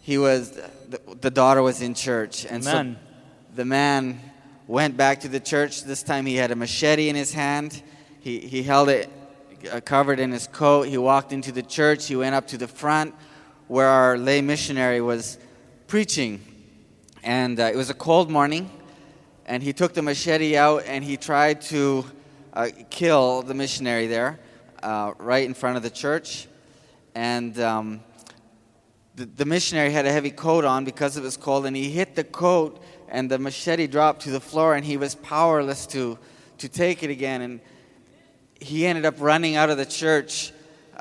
he 0.00 0.18
was 0.18 0.50
the, 0.50 1.00
the 1.20 1.30
daughter 1.30 1.62
was 1.62 1.80
in 1.80 1.94
church, 1.94 2.44
and 2.44 2.66
Amen. 2.66 2.96
so 2.96 3.56
the 3.56 3.64
man 3.64 4.20
went 4.66 4.96
back 4.96 5.20
to 5.20 5.28
the 5.28 5.40
church. 5.40 5.84
This 5.84 6.02
time 6.02 6.26
he 6.26 6.36
had 6.36 6.50
a 6.50 6.56
machete 6.56 7.08
in 7.08 7.16
his 7.16 7.32
hand. 7.32 7.82
He 8.20 8.38
he 8.40 8.62
held 8.62 8.88
it 8.88 9.08
uh, 9.72 9.80
covered 9.80 10.20
in 10.20 10.32
his 10.32 10.46
coat. 10.46 10.88
He 10.88 10.98
walked 10.98 11.32
into 11.32 11.52
the 11.52 11.62
church. 11.62 12.06
He 12.06 12.16
went 12.16 12.34
up 12.34 12.46
to 12.48 12.58
the 12.58 12.68
front 12.68 13.14
where 13.68 13.88
our 13.88 14.18
lay 14.18 14.40
missionary 14.40 15.00
was 15.00 15.38
preaching, 15.86 16.40
and 17.22 17.58
uh, 17.58 17.64
it 17.64 17.76
was 17.76 17.90
a 17.90 17.94
cold 17.94 18.30
morning. 18.30 18.70
And 19.46 19.62
he 19.62 19.72
took 19.72 19.92
the 19.92 20.02
machete 20.02 20.56
out 20.56 20.84
and 20.86 21.04
he 21.04 21.18
tried 21.18 21.60
to 21.62 22.04
uh, 22.54 22.68
kill 22.88 23.42
the 23.42 23.52
missionary 23.52 24.06
there, 24.06 24.38
uh, 24.84 25.14
right 25.18 25.44
in 25.44 25.54
front 25.54 25.76
of 25.76 25.82
the 25.82 25.90
church. 25.90 26.46
And 27.14 27.58
um, 27.58 28.00
the, 29.16 29.24
the 29.24 29.44
missionary 29.44 29.90
had 29.90 30.06
a 30.06 30.12
heavy 30.12 30.30
coat 30.30 30.64
on 30.64 30.84
because 30.84 31.16
it 31.16 31.22
was 31.22 31.36
cold, 31.36 31.66
and 31.66 31.74
he 31.74 31.90
hit 31.90 32.14
the 32.14 32.24
coat, 32.24 32.82
and 33.08 33.30
the 33.30 33.38
machete 33.38 33.86
dropped 33.86 34.22
to 34.22 34.30
the 34.30 34.40
floor, 34.40 34.74
and 34.74 34.84
he 34.84 34.96
was 34.96 35.14
powerless 35.14 35.86
to, 35.88 36.18
to 36.58 36.68
take 36.68 37.02
it 37.02 37.10
again. 37.10 37.40
And 37.40 37.60
he 38.60 38.86
ended 38.86 39.06
up 39.06 39.14
running 39.18 39.56
out 39.56 39.70
of 39.70 39.78
the 39.78 39.86
church 39.86 40.52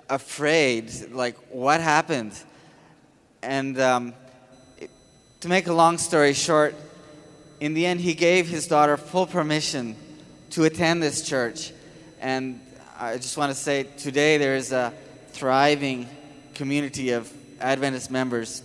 afraid, 0.09 0.91
like, 1.11 1.36
what 1.49 1.81
happened? 1.81 2.34
And 3.41 3.79
um, 3.79 4.13
it- 4.77 4.91
to 5.41 5.49
make 5.49 5.67
a 5.67 5.73
long 5.73 5.97
story 5.97 6.34
short, 6.34 6.75
in 7.59 7.73
the 7.73 7.86
end, 7.86 8.01
he 8.01 8.13
gave 8.13 8.47
his 8.47 8.67
daughter 8.67 8.97
full 8.97 9.25
permission 9.25 9.95
to 10.51 10.65
attend 10.65 11.01
this 11.01 11.27
church. 11.27 11.71
And 12.19 12.59
I 13.00 13.18
just 13.18 13.38
want 13.38 13.52
to 13.52 13.58
say 13.58 13.84
today 13.98 14.38
there 14.38 14.56
is 14.56 14.72
a 14.72 14.94
thriving 15.30 16.08
community 16.54 17.12
of 17.12 17.32
Adventist 17.60 18.12
members 18.12 18.62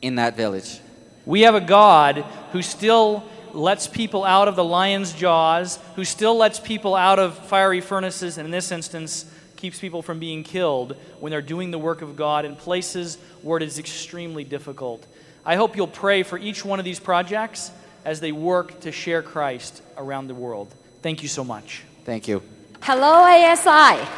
in 0.00 0.14
that 0.14 0.34
village. 0.34 0.80
We 1.26 1.42
have 1.42 1.54
a 1.54 1.60
God 1.60 2.24
who 2.52 2.62
still 2.62 3.22
lets 3.52 3.86
people 3.86 4.24
out 4.24 4.48
of 4.48 4.56
the 4.56 4.64
lion's 4.64 5.12
jaws, 5.12 5.78
who 5.94 6.04
still 6.04 6.36
lets 6.36 6.58
people 6.58 6.94
out 6.94 7.18
of 7.18 7.36
fiery 7.36 7.82
furnaces, 7.82 8.38
and 8.38 8.46
in 8.46 8.50
this 8.50 8.72
instance, 8.72 9.26
keeps 9.56 9.78
people 9.78 10.00
from 10.00 10.18
being 10.18 10.42
killed 10.42 10.96
when 11.18 11.30
they're 11.30 11.42
doing 11.42 11.70
the 11.70 11.78
work 11.78 12.00
of 12.00 12.16
God 12.16 12.46
in 12.46 12.56
places 12.56 13.18
where 13.42 13.58
it 13.58 13.62
is 13.62 13.78
extremely 13.78 14.42
difficult. 14.42 15.06
I 15.44 15.56
hope 15.56 15.76
you'll 15.76 15.86
pray 15.86 16.22
for 16.22 16.38
each 16.38 16.64
one 16.64 16.78
of 16.78 16.84
these 16.86 17.00
projects 17.00 17.70
as 18.06 18.20
they 18.20 18.32
work 18.32 18.80
to 18.80 18.92
share 18.92 19.22
Christ 19.22 19.82
around 19.98 20.28
the 20.28 20.34
world. 20.34 20.74
Thank 21.02 21.22
you 21.22 21.28
so 21.28 21.44
much. 21.44 21.82
Thank 22.04 22.26
you. 22.26 22.42
Hello, 22.82 23.24
ASI. 23.24 24.08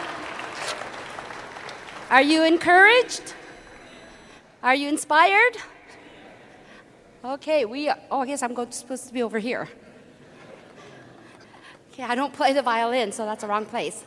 Are 2.11 2.23
you 2.23 2.45
encouraged? 2.45 3.35
Are 4.63 4.75
you 4.77 4.89
inspired? 4.89 5.57
Okay, 7.25 7.65
we. 7.65 7.91
Oh, 8.09 8.21
I 8.21 8.27
guess 8.27 8.41
I'm 8.41 8.55
supposed 8.71 9.09
to 9.09 9.13
be 9.13 9.21
over 9.21 9.41
here. 9.41 9.69
Okay, 11.93 12.05
I 12.05 12.15
don't 12.15 12.33
play 12.33 12.53
the 12.53 12.63
violin, 12.63 13.11
so 13.11 13.27
that's 13.27 13.43
the 13.43 13.49
wrong 13.49 13.67
place. 13.67 14.05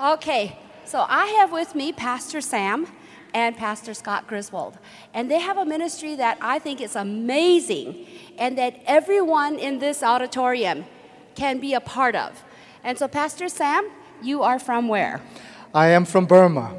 Okay, 0.00 0.58
so 0.86 1.04
I 1.06 1.26
have 1.38 1.52
with 1.52 1.74
me 1.74 1.92
Pastor 1.92 2.40
Sam 2.40 2.86
and 3.34 3.58
Pastor 3.58 3.92
Scott 3.92 4.26
Griswold. 4.26 4.78
And 5.12 5.30
they 5.30 5.40
have 5.40 5.58
a 5.58 5.66
ministry 5.66 6.16
that 6.16 6.38
I 6.40 6.60
think 6.60 6.80
is 6.80 6.96
amazing 6.96 8.06
and 8.38 8.56
that 8.56 8.80
everyone 8.86 9.58
in 9.58 9.80
this 9.80 10.02
auditorium 10.02 10.86
can 11.34 11.60
be 11.60 11.74
a 11.74 11.80
part 11.80 12.16
of. 12.16 12.42
And 12.86 12.96
so, 12.96 13.08
Pastor 13.08 13.48
Sam, 13.48 13.90
you 14.22 14.44
are 14.44 14.60
from 14.60 14.86
where? 14.86 15.20
I 15.74 15.88
am 15.88 16.04
from 16.04 16.24
Burma. 16.24 16.72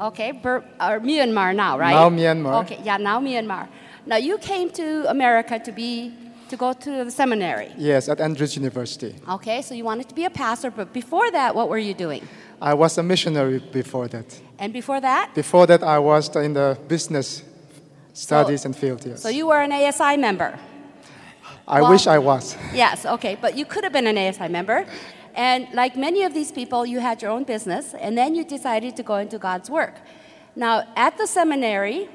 Okay, 0.00 0.32
Bur- 0.32 0.64
or 0.80 0.98
Myanmar 0.98 1.54
now, 1.54 1.78
right? 1.78 1.92
Now 1.94 2.10
Myanmar. 2.10 2.64
Okay, 2.64 2.80
yeah, 2.82 2.96
now 2.96 3.20
Myanmar. 3.20 3.68
Now 4.04 4.16
you 4.16 4.38
came 4.38 4.70
to 4.70 5.08
America 5.08 5.60
to 5.60 5.70
be 5.70 6.12
to 6.48 6.56
go 6.56 6.72
to 6.72 7.04
the 7.04 7.10
seminary. 7.12 7.70
Yes, 7.78 8.08
at 8.08 8.20
Andrews 8.20 8.56
University. 8.56 9.14
Okay, 9.28 9.62
so 9.62 9.72
you 9.72 9.84
wanted 9.84 10.08
to 10.08 10.16
be 10.16 10.24
a 10.24 10.30
pastor, 10.30 10.68
but 10.72 10.92
before 10.92 11.30
that, 11.30 11.54
what 11.54 11.68
were 11.68 11.78
you 11.78 11.94
doing? 11.94 12.26
I 12.60 12.74
was 12.74 12.98
a 12.98 13.02
missionary 13.04 13.60
before 13.60 14.08
that. 14.08 14.40
And 14.58 14.72
before 14.72 15.00
that, 15.00 15.32
Before 15.32 15.66
that, 15.68 15.84
I 15.84 16.00
was 16.00 16.28
in 16.36 16.54
the 16.54 16.76
business 16.88 17.44
studies 18.14 18.64
and 18.64 18.74
field. 18.74 19.06
Yes. 19.06 19.22
so 19.22 19.28
you 19.28 19.46
were 19.46 19.60
an 19.62 19.70
ASI 19.70 20.16
member. 20.16 20.58
I 21.68 21.80
well- 21.80 21.92
wish 21.92 22.08
I 22.08 22.18
was. 22.18 22.56
Yes, 22.74 23.06
okay, 23.06 23.36
but 23.40 23.56
you 23.56 23.64
could 23.64 23.84
have 23.84 23.92
been 23.92 24.08
an 24.08 24.18
ASI 24.18 24.48
member. 24.48 24.84
And 25.34 25.68
like 25.72 25.96
many 25.96 26.22
of 26.24 26.34
these 26.34 26.52
people, 26.52 26.84
you 26.84 27.00
had 27.00 27.22
your 27.22 27.30
own 27.30 27.44
business, 27.44 27.94
and 27.94 28.16
then 28.16 28.34
you 28.34 28.44
decided 28.44 28.96
to 28.96 29.02
go 29.02 29.16
into 29.16 29.38
God's 29.38 29.70
work. 29.70 29.94
Now, 30.54 30.84
at 30.96 31.16
the 31.16 31.26
seminary, 31.26 32.08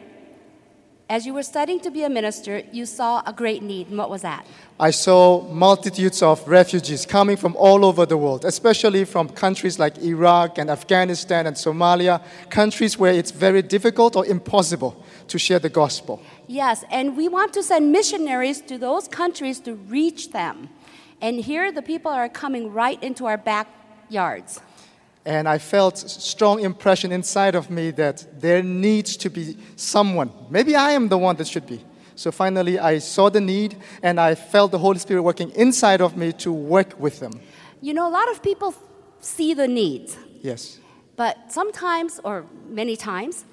as 1.10 1.26
you 1.26 1.34
were 1.34 1.44
studying 1.44 1.80
to 1.80 1.90
be 1.90 2.04
a 2.04 2.10
minister, 2.10 2.64
you 2.72 2.86
saw 2.86 3.24
a 3.26 3.32
great 3.32 3.64
need. 3.64 3.88
And 3.88 3.98
what 3.98 4.10
was 4.10 4.22
that? 4.24 4.46
I 4.80 4.92
saw 4.92 5.42
multitudes 5.42 6.22
of 6.22 6.46
refugees 6.48 7.06
coming 7.06 7.38
from 7.38 7.56
all 7.56 7.86
over 7.86 8.06
the 8.06 8.18
world, 8.18 8.46
especially 8.46 9.06
from 9.06 9.30
countries 9.30 9.80
like 9.80 9.98
Iraq 10.00 10.58
and 10.58 10.70
Afghanistan 10.70 11.48
and 11.48 11.56
Somalia, 11.56 12.22
countries 12.50 13.00
where 13.00 13.14
it's 13.14 13.32
very 13.32 13.62
difficult 13.62 14.16
or 14.16 14.26
impossible 14.26 15.02
to 15.30 15.40
share 15.40 15.60
the 15.60 15.70
gospel. 15.70 16.22
Yes, 16.48 16.84
and 16.92 17.18
we 17.18 17.28
want 17.28 17.54
to 17.54 17.64
send 17.64 17.92
missionaries 17.92 18.62
to 18.62 18.78
those 18.78 19.08
countries 19.08 19.60
to 19.62 19.76
reach 19.76 20.32
them. 20.32 20.70
And 21.22 21.40
here 21.40 21.72
the 21.72 21.82
people 21.82 22.12
are 22.12 22.30
coming 22.30 22.72
right 22.74 23.02
into 23.02 23.26
our 23.26 23.38
backyards. 23.38 24.62
And 25.26 25.48
I 25.50 25.58
felt 25.58 25.98
strong 25.98 26.62
impression 26.62 27.12
inside 27.12 27.56
of 27.56 27.70
me 27.70 27.92
that 27.92 28.26
there 28.40 28.64
needs 28.64 29.18
to 29.18 29.30
be 29.30 29.58
someone. 29.76 30.32
Maybe 30.50 30.76
I 30.76 30.92
am 30.92 31.10
the 31.10 31.18
one 31.18 31.36
that 31.38 31.48
should 31.48 31.68
be. 31.68 31.84
So 32.16 32.32
finally, 32.32 32.80
I 32.80 33.00
saw 33.00 33.30
the 33.30 33.42
need, 33.42 33.76
and 34.02 34.20
I 34.20 34.36
felt 34.36 34.72
the 34.72 34.80
Holy 34.80 34.98
Spirit 35.00 35.22
working 35.22 35.52
inside 35.52 36.02
of 36.02 36.16
me 36.18 36.32
to 36.34 36.52
work 36.52 37.00
with 37.00 37.20
them. 37.20 37.42
You 37.82 37.94
know, 37.94 38.08
a 38.08 38.14
lot 38.20 38.32
of 38.32 38.42
people 38.42 38.74
see 39.20 39.54
the 39.54 39.68
needs, 39.68 40.18
Yes. 40.42 40.80
but 41.16 41.52
sometimes, 41.52 42.20
or 42.24 42.46
many 42.70 42.96
times, 42.96 43.46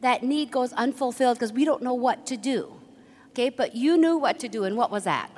that 0.00 0.22
need 0.24 0.50
goes 0.50 0.72
unfulfilled 0.72 1.36
because 1.38 1.52
we 1.52 1.64
don't 1.64 1.82
know 1.82 1.94
what 1.94 2.26
to 2.26 2.36
do. 2.36 2.72
Okay, 3.30 3.50
but 3.50 3.76
you 3.76 3.96
knew 3.96 4.16
what 4.16 4.38
to 4.40 4.48
do, 4.48 4.64
and 4.64 4.76
what 4.76 4.90
was 4.90 5.04
that? 5.04 5.30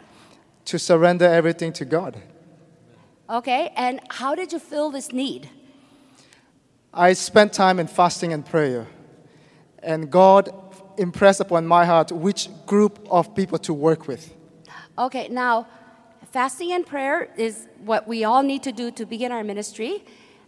To 0.67 0.79
surrender 0.79 1.27
everything 1.27 1.73
to 1.75 1.85
God. 1.85 2.21
Okay, 3.29 3.73
and 3.77 4.01
how 4.09 4.35
did 4.35 4.53
you 4.53 4.59
feel 4.59 4.91
this 4.91 5.13
need? 5.13 5.49
I 6.93 7.13
spent 7.13 7.53
time 7.53 7.79
in 7.79 7.87
fasting 7.87 8.33
and 8.33 8.45
prayer, 8.45 8.87
and 9.83 10.11
God 10.11 10.51
impressed 10.97 11.41
upon 11.41 11.67
my 11.67 11.85
heart 11.85 12.13
which 12.13 12.49
group 12.67 13.07
of 13.11 13.35
people 13.35 13.59
to 13.59 13.75
work 13.75 14.07
with. 14.07 14.35
Okay, 14.99 15.29
now, 15.29 15.67
fasting 16.31 16.73
and 16.73 16.87
prayer 16.87 17.31
is 17.37 17.67
what 17.85 18.07
we 18.07 18.25
all 18.25 18.43
need 18.43 18.63
to 18.63 18.73
do 18.73 18.91
to 18.93 19.05
begin 19.05 19.33
our 19.33 19.43
ministry. 19.43 20.05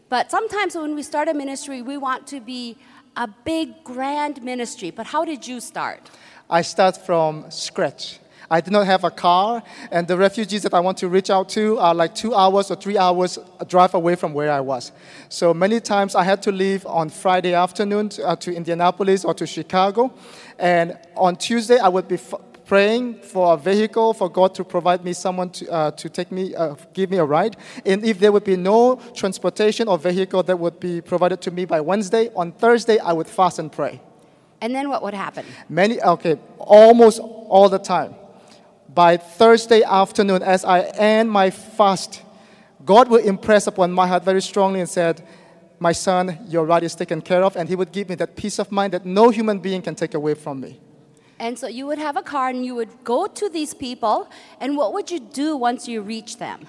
But 0.08 0.30
sometimes 0.30 0.76
when 0.76 0.94
we 0.94 1.02
start 1.02 1.28
a 1.28 1.34
ministry, 1.34 1.82
we 1.82 1.96
want 1.96 2.26
to 2.28 2.40
be 2.40 2.76
a 3.16 3.26
big, 3.26 3.82
grand 3.82 4.42
ministry. 4.42 4.90
But 4.90 5.06
how 5.06 5.24
did 5.24 5.46
you 5.46 5.60
start? 5.60 6.10
I 6.48 6.62
start 6.62 6.96
from 6.96 7.50
scratch. 7.50 8.20
I 8.50 8.60
did 8.60 8.72
not 8.72 8.86
have 8.86 9.04
a 9.04 9.10
car, 9.10 9.62
and 9.90 10.06
the 10.06 10.16
refugees 10.16 10.62
that 10.62 10.74
I 10.74 10.80
want 10.80 10.98
to 10.98 11.08
reach 11.08 11.30
out 11.30 11.48
to 11.50 11.78
are 11.78 11.94
like 11.94 12.14
two 12.14 12.34
hours 12.34 12.70
or 12.70 12.76
three 12.76 12.96
hours 12.98 13.38
drive 13.66 13.94
away 13.94 14.14
from 14.14 14.32
where 14.32 14.52
I 14.52 14.60
was. 14.60 14.92
So 15.28 15.52
many 15.52 15.80
times 15.80 16.14
I 16.14 16.22
had 16.24 16.42
to 16.42 16.52
leave 16.52 16.86
on 16.86 17.08
Friday 17.08 17.54
afternoon 17.54 18.08
to, 18.10 18.26
uh, 18.26 18.36
to 18.36 18.54
Indianapolis 18.54 19.24
or 19.24 19.34
to 19.34 19.46
Chicago, 19.46 20.12
and 20.58 20.96
on 21.16 21.36
Tuesday 21.36 21.78
I 21.78 21.88
would 21.88 22.06
be 22.06 22.16
f- 22.16 22.34
praying 22.66 23.20
for 23.22 23.54
a 23.54 23.56
vehicle 23.56 24.12
for 24.12 24.28
God 24.28 24.54
to 24.56 24.64
provide 24.64 25.04
me 25.04 25.12
someone 25.12 25.50
to, 25.50 25.70
uh, 25.70 25.90
to 25.92 26.08
take 26.08 26.32
me, 26.32 26.54
uh, 26.54 26.74
give 26.92 27.10
me 27.10 27.18
a 27.18 27.24
ride. 27.24 27.56
And 27.84 28.04
if 28.04 28.18
there 28.18 28.32
would 28.32 28.44
be 28.44 28.56
no 28.56 29.00
transportation 29.14 29.88
or 29.88 29.98
vehicle 29.98 30.42
that 30.42 30.58
would 30.58 30.80
be 30.80 31.00
provided 31.00 31.40
to 31.42 31.50
me 31.50 31.64
by 31.64 31.80
Wednesday, 31.80 32.30
on 32.34 32.52
Thursday 32.52 32.98
I 32.98 33.12
would 33.12 33.28
fast 33.28 33.58
and 33.58 33.70
pray. 33.70 34.00
And 34.60 34.74
then 34.74 34.88
what 34.88 35.02
would 35.02 35.14
happen? 35.14 35.44
Many, 35.68 36.00
okay, 36.00 36.38
almost 36.58 37.20
all 37.20 37.68
the 37.68 37.78
time. 37.78 38.14
By 38.96 39.18
Thursday 39.18 39.82
afternoon, 39.82 40.42
as 40.42 40.64
I 40.64 40.80
end 40.80 41.30
my 41.30 41.50
fast, 41.50 42.22
God 42.82 43.08
will 43.08 43.22
impress 43.22 43.66
upon 43.66 43.92
my 43.92 44.06
heart 44.06 44.24
very 44.24 44.40
strongly 44.40 44.80
and 44.80 44.88
said, 44.88 45.22
My 45.78 45.92
son, 45.92 46.38
your 46.48 46.64
right 46.64 46.82
is 46.82 46.94
taken 46.94 47.20
care 47.20 47.44
of. 47.44 47.56
And 47.56 47.68
He 47.68 47.76
would 47.76 47.92
give 47.92 48.08
me 48.08 48.14
that 48.14 48.36
peace 48.36 48.58
of 48.58 48.72
mind 48.72 48.94
that 48.94 49.04
no 49.04 49.28
human 49.28 49.58
being 49.58 49.82
can 49.82 49.94
take 49.94 50.14
away 50.14 50.32
from 50.32 50.60
me. 50.60 50.80
And 51.38 51.58
so 51.58 51.66
you 51.66 51.84
would 51.86 51.98
have 51.98 52.16
a 52.16 52.22
car 52.22 52.48
and 52.48 52.64
you 52.64 52.74
would 52.74 53.04
go 53.04 53.26
to 53.26 53.50
these 53.50 53.74
people, 53.74 54.30
and 54.62 54.78
what 54.78 54.94
would 54.94 55.10
you 55.10 55.20
do 55.20 55.58
once 55.58 55.86
you 55.86 56.00
reach 56.00 56.38
them? 56.38 56.66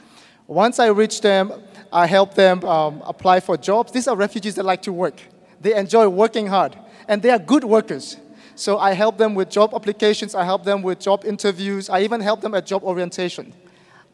Once 0.47 0.79
I 0.79 0.87
reach 0.87 1.21
them, 1.21 1.53
I 1.93 2.07
help 2.07 2.33
them 2.33 2.61
um, 2.65 3.01
apply 3.05 3.39
for 3.39 3.55
jobs. 3.55 3.93
These 3.93 4.09
are 4.09 4.17
refugees 4.17 4.55
that 4.55 4.65
like 4.65 4.81
to 4.81 4.91
work. 4.91 5.21
They 5.61 5.73
enjoy 5.75 6.09
working 6.09 6.47
hard, 6.47 6.77
and 7.07 7.21
they 7.21 7.29
are 7.29 7.39
good 7.39 7.63
workers. 7.63 8.17
So 8.57 8.79
I 8.79 8.93
help 8.93 9.17
them 9.17 9.35
with 9.35 9.49
job 9.51 9.73
applications, 9.75 10.33
I 10.33 10.43
help 10.43 10.63
them 10.63 10.81
with 10.81 10.99
job 10.99 11.23
interviews, 11.25 11.89
I 11.89 12.01
even 12.01 12.21
help 12.21 12.41
them 12.41 12.55
at 12.55 12.65
job 12.65 12.83
orientation. 12.83 13.53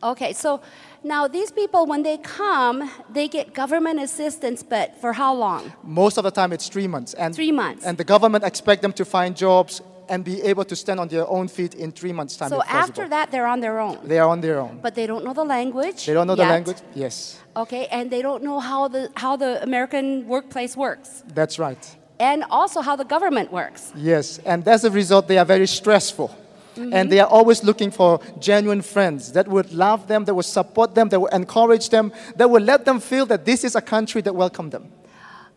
Okay, 0.04 0.34
so 0.34 0.62
now 1.02 1.30
these 1.30 1.50
people, 1.50 1.86
when 1.86 2.04
they 2.04 2.18
come, 2.18 2.92
they 3.10 3.30
get 3.30 3.54
government 3.54 4.02
assistance, 4.02 4.62
but 4.62 5.00
for 5.00 5.14
how 5.14 5.34
long? 5.34 5.72
Most 5.82 6.18
of 6.18 6.26
the 6.26 6.32
time 6.32 6.52
it's 6.52 6.68
three 6.68 6.88
months. 6.88 7.14
And, 7.14 7.34
Three 7.34 7.54
months. 7.54 7.86
And 7.86 7.98
the 7.98 8.04
government 8.04 8.44
expect 8.44 8.82
them 8.82 8.92
to 8.94 9.06
find 9.06 9.34
jobs 9.36 9.82
and 10.10 10.26
be 10.26 10.42
able 10.42 10.66
to 10.66 10.76
stand 10.76 11.00
on 11.00 11.08
their 11.08 11.26
own 11.30 11.48
feet 11.48 11.74
in 11.76 11.94
three 11.94 12.12
months' 12.12 12.36
time. 12.36 12.50
so 12.50 12.62
after 12.64 13.08
that, 13.08 13.32
they're 13.32 13.48
on 13.48 13.62
their 13.62 13.80
own. 13.80 13.98
They 14.04 14.20
are 14.20 14.28
on 14.28 14.42
their 14.42 14.60
own. 14.60 14.80
But 14.82 14.94
they 14.96 15.08
don't 15.08 15.24
know 15.24 15.34
the 15.34 15.46
language. 15.46 16.06
They 16.06 16.14
don't 16.14 16.28
know 16.28 16.36
the 16.36 16.44
language? 16.44 16.80
Yes, 16.94 17.40
Okay, 17.56 17.86
and 17.88 18.12
they 18.12 18.22
don't 18.22 18.44
know 18.44 18.60
how 18.60 18.90
the, 18.90 19.10
how 19.16 19.38
the 19.38 19.64
American 19.64 20.28
workplace 20.28 20.76
works, 20.76 21.24
that's 21.34 21.58
right. 21.60 21.96
And 22.24 22.46
also 22.50 22.80
how 22.82 22.96
the 22.96 23.04
government 23.16 23.52
works. 23.52 23.92
Yes, 23.96 24.40
and 24.46 24.66
as 24.68 24.86
a 24.86 24.92
result, 25.02 25.28
they 25.28 25.38
are 25.38 25.50
very 25.56 25.68
stressful. 25.68 26.30
Mm-hmm. 26.30 26.94
And 26.94 27.12
they 27.12 27.20
are 27.20 27.28
always 27.28 27.64
looking 27.64 27.92
for 27.92 28.20
genuine 28.40 28.82
friends 28.82 29.34
that 29.34 29.48
would 29.48 29.72
love 29.74 30.08
them, 30.08 30.26
that 30.26 30.34
would 30.34 30.46
support 30.60 30.96
them, 30.96 31.10
that 31.10 31.20
would 31.20 31.34
encourage 31.34 31.90
them, 31.90 32.12
that 32.38 32.50
would 32.50 32.64
let 32.64 32.86
them 32.86 33.00
feel 33.00 33.26
that 33.28 33.46
this 33.46 33.64
is 33.64 33.76
a 33.76 33.82
country 33.82 34.22
that 34.22 34.34
welcomes 34.34 34.72
them. 34.72 34.86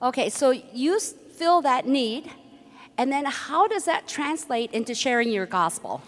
Okay, 0.03 0.29
so 0.29 0.51
you 0.51 0.99
fill 1.41 1.63
that 1.63 1.87
need, 1.87 2.31
and 2.99 3.11
then 3.11 3.25
how 3.25 3.67
does 3.67 3.85
that 3.85 4.07
translate 4.07 4.71
into 4.73 4.95
sharing 4.95 5.31
your 5.31 5.47
gospel? 5.47 6.03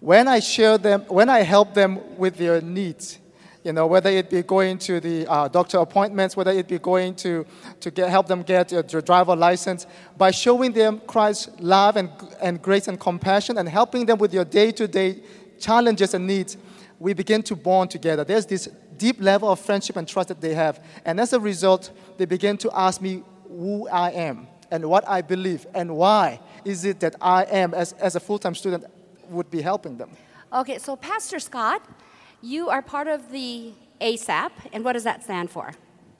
When 0.00 0.28
I 0.28 0.40
share 0.40 0.78
them, 0.78 1.00
when 1.08 1.28
I 1.28 1.40
help 1.42 1.74
them 1.74 1.90
with 2.16 2.36
their 2.36 2.60
needs, 2.62 3.18
you 3.64 3.72
know, 3.72 3.86
whether 3.86 4.10
it 4.10 4.28
be 4.28 4.42
going 4.42 4.78
to 4.78 4.98
the 4.98 5.26
uh, 5.30 5.48
doctor 5.48 5.78
appointments, 5.78 6.36
whether 6.36 6.50
it 6.50 6.66
be 6.66 6.78
going 6.78 7.14
to, 7.14 7.46
to 7.80 7.90
get, 7.90 8.10
help 8.10 8.26
them 8.26 8.42
get 8.42 8.72
a 8.72 8.82
dr- 8.82 9.04
driver 9.04 9.36
license, 9.36 9.86
by 10.16 10.30
showing 10.30 10.72
them 10.72 11.00
Christ's 11.06 11.48
love 11.60 11.96
and, 11.96 12.10
and 12.40 12.60
grace 12.60 12.88
and 12.88 12.98
compassion 12.98 13.58
and 13.58 13.68
helping 13.68 14.06
them 14.06 14.18
with 14.18 14.32
their 14.32 14.44
day 14.44 14.72
to 14.72 14.88
day 14.88 15.22
challenges 15.60 16.14
and 16.14 16.26
needs, 16.26 16.56
we 16.98 17.12
begin 17.12 17.42
to 17.44 17.56
bond 17.56 17.90
together. 17.90 18.24
There's 18.24 18.46
this 18.46 18.68
deep 18.96 19.20
level 19.20 19.50
of 19.50 19.60
friendship 19.60 19.96
and 19.96 20.06
trust 20.06 20.28
that 20.28 20.40
they 20.40 20.54
have. 20.54 20.84
And 21.04 21.20
as 21.20 21.32
a 21.32 21.40
result, 21.40 21.90
they 22.18 22.24
begin 22.24 22.56
to 22.58 22.70
ask 22.74 23.00
me 23.00 23.22
who 23.48 23.88
I 23.88 24.10
am 24.10 24.48
and 24.70 24.88
what 24.88 25.06
I 25.08 25.22
believe 25.22 25.66
and 25.74 25.96
why 25.96 26.40
is 26.64 26.84
it 26.84 27.00
that 27.00 27.16
I 27.20 27.44
am, 27.44 27.74
as, 27.74 27.92
as 27.94 28.16
a 28.16 28.20
full 28.20 28.38
time 28.38 28.54
student, 28.54 28.84
would 29.28 29.50
be 29.50 29.60
helping 29.60 29.96
them. 29.96 30.10
Okay, 30.52 30.78
so 30.78 30.96
Pastor 30.96 31.38
Scott, 31.38 31.82
you 32.42 32.68
are 32.68 32.82
part 32.82 33.08
of 33.08 33.30
the 33.30 33.72
ASAP, 34.00 34.50
and 34.72 34.84
what 34.84 34.92
does 34.92 35.04
that 35.04 35.22
stand 35.22 35.50
for? 35.50 35.72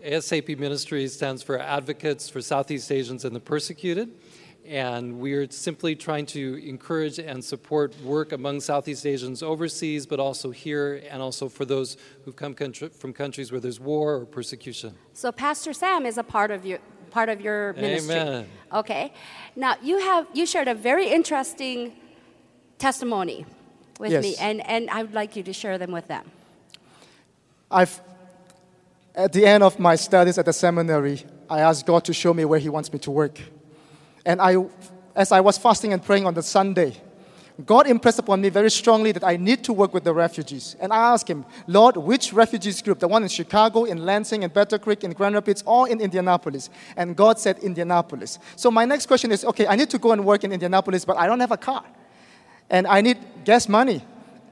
ASAP 0.05 0.59
Ministries 0.59 1.13
stands 1.13 1.43
for 1.43 1.59
Advocates 1.59 2.29
for 2.29 2.41
Southeast 2.41 2.91
Asians 2.91 3.25
and 3.25 3.35
the 3.35 3.41
Persecuted. 3.41 4.11
And 4.65 5.19
we're 5.19 5.51
simply 5.51 5.97
trying 5.97 6.27
to 6.27 6.55
encourage 6.65 7.19
and 7.19 7.45
support 7.45 8.01
work 8.03 8.31
among 8.31 8.61
Southeast 8.61 9.05
Asians 9.05 9.43
overseas, 9.43 10.07
but 10.07 10.21
also 10.21 10.53
here, 10.53 11.03
and 11.11 11.21
also 11.21 11.49
for 11.49 11.65
those 11.65 11.97
who've 12.25 12.37
come 12.37 12.55
country, 12.55 12.89
from 12.91 13.13
countries 13.13 13.51
where 13.51 13.61
there's 13.61 13.81
war 13.81 14.15
or 14.15 14.25
persecution. 14.25 14.95
So 15.15 15.33
Pastor 15.33 15.73
Sam 15.73 16.07
is 16.07 16.17
a 16.17 16.23
part 16.23 16.53
of 16.53 16.65
your 16.65 16.79
part 17.11 17.29
of 17.29 17.41
your 17.41 17.73
ministry. 17.75 18.15
Amen. 18.15 18.49
Okay. 18.73 19.13
Now 19.57 19.75
you 19.83 19.99
have 19.99 20.29
you 20.33 20.47
shared 20.47 20.69
a 20.69 20.75
very 20.75 21.09
interesting 21.09 21.95
testimony 22.79 23.45
with 24.03 24.13
Yes. 24.13 24.23
me, 24.23 24.35
and, 24.39 24.67
and 24.69 24.91
I 24.91 25.03
would 25.03 25.15
like 25.15 25.37
you 25.37 25.43
to 25.45 25.53
share 25.53 25.79
them 25.79 25.93
with 25.93 26.09
them. 26.09 26.31
I've, 27.71 28.01
at 29.15 29.33
the 29.33 29.47
end 29.47 29.63
of 29.63 29.79
my 29.79 29.95
studies 29.97 30.37
at 30.39 30.45
the 30.45 30.53
seminary, 30.53 31.23
I 31.49 31.61
asked 31.61 31.87
God 31.87 32.05
to 32.05 32.13
show 32.13 32.35
me 32.35 32.45
where 32.45 32.59
He 32.59 32.69
wants 32.69 32.93
me 32.93 32.99
to 32.99 33.11
work. 33.11 33.41
And 34.27 34.43
I, 34.43 34.57
as 35.15 35.33
I 35.33 35.41
was 35.41 35.57
fasting 35.57 35.93
and 35.93 36.05
praying 36.05 36.27
on 36.27 36.35
the 36.35 36.43
Sunday, 36.43 36.97
God 37.65 37.87
impressed 37.87 38.19
upon 38.19 38.41
me 38.41 38.49
very 38.49 38.71
strongly 38.71 39.13
that 39.13 39.23
I 39.23 39.37
need 39.37 39.63
to 39.65 39.73
work 39.73 39.95
with 39.95 40.05
the 40.05 40.13
refugees. 40.13 40.75
And 40.81 40.93
I 40.93 41.13
asked 41.13 41.29
Him, 41.29 41.45
Lord, 41.69 41.97
which 41.97 42.33
refugees 42.33 42.83
group? 42.83 42.99
The 42.99 43.07
one 43.07 43.23
in 43.23 43.29
Chicago, 43.29 43.85
in 43.85 44.05
Lansing, 44.05 44.43
in 44.43 44.51
Battle 44.51 44.81
Creek, 44.81 45.05
in 45.05 45.13
Grand 45.13 45.35
Rapids, 45.35 45.63
or 45.65 45.89
in 45.89 46.01
Indianapolis? 46.01 46.71
And 46.97 47.15
God 47.15 47.39
said 47.39 47.59
Indianapolis. 47.61 48.41
So 48.57 48.71
my 48.71 48.85
next 48.85 49.07
question 49.07 49.31
is 49.31 49.45
okay, 49.45 49.67
I 49.69 49.77
need 49.77 49.91
to 49.91 49.99
go 49.99 50.11
and 50.11 50.25
work 50.25 50.43
in 50.43 50.53
Indianapolis, 50.53 51.05
but 51.05 51.17
I 51.17 51.29
don't 51.29 51.41
have 51.41 51.53
a 51.53 51.57
car. 51.57 51.85
And 52.73 52.87
I 52.89 53.03
need 53.03 53.19
gas 53.45 53.69
money. 53.69 54.03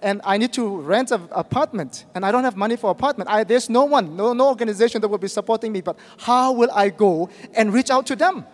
And 0.02 0.20
I 0.24 0.38
need 0.38 0.52
to 0.52 0.80
rent 0.82 1.10
an 1.10 1.28
apartment. 1.32 2.04
And 2.14 2.24
I 2.24 2.30
don't 2.30 2.44
have 2.44 2.56
money 2.56 2.76
for 2.76 2.90
apartment. 2.90 3.28
I, 3.28 3.44
there's 3.44 3.68
no 3.68 3.84
one, 3.84 4.16
no, 4.16 4.32
no 4.32 4.48
organization 4.48 5.00
that 5.00 5.08
will 5.08 5.18
be 5.18 5.28
supporting 5.28 5.72
me. 5.72 5.80
But 5.80 5.98
how 6.18 6.52
will 6.52 6.70
I 6.70 6.90
go 6.90 7.28
and 7.54 7.72
reach 7.72 7.90
out 7.90 8.06
to 8.06 8.16
them? 8.16 8.46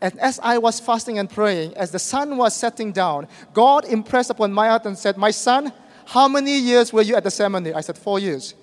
And 0.00 0.18
as 0.20 0.38
I 0.42 0.58
was 0.58 0.78
fasting 0.78 1.18
and 1.18 1.28
praying, 1.28 1.76
as 1.76 1.90
the 1.90 1.98
sun 1.98 2.36
was 2.36 2.54
setting 2.54 2.92
down, 2.92 3.26
God 3.54 3.84
impressed 3.84 4.30
upon 4.30 4.52
my 4.52 4.68
heart 4.68 4.84
and 4.86 4.96
said, 4.96 5.16
My 5.16 5.30
son, 5.30 5.72
how 6.04 6.28
many 6.28 6.56
years 6.58 6.92
were 6.92 7.02
you 7.02 7.16
at 7.16 7.24
the 7.24 7.30
seminary? 7.30 7.74
I 7.74 7.80
said, 7.80 7.98
Four 7.98 8.20
years. 8.20 8.54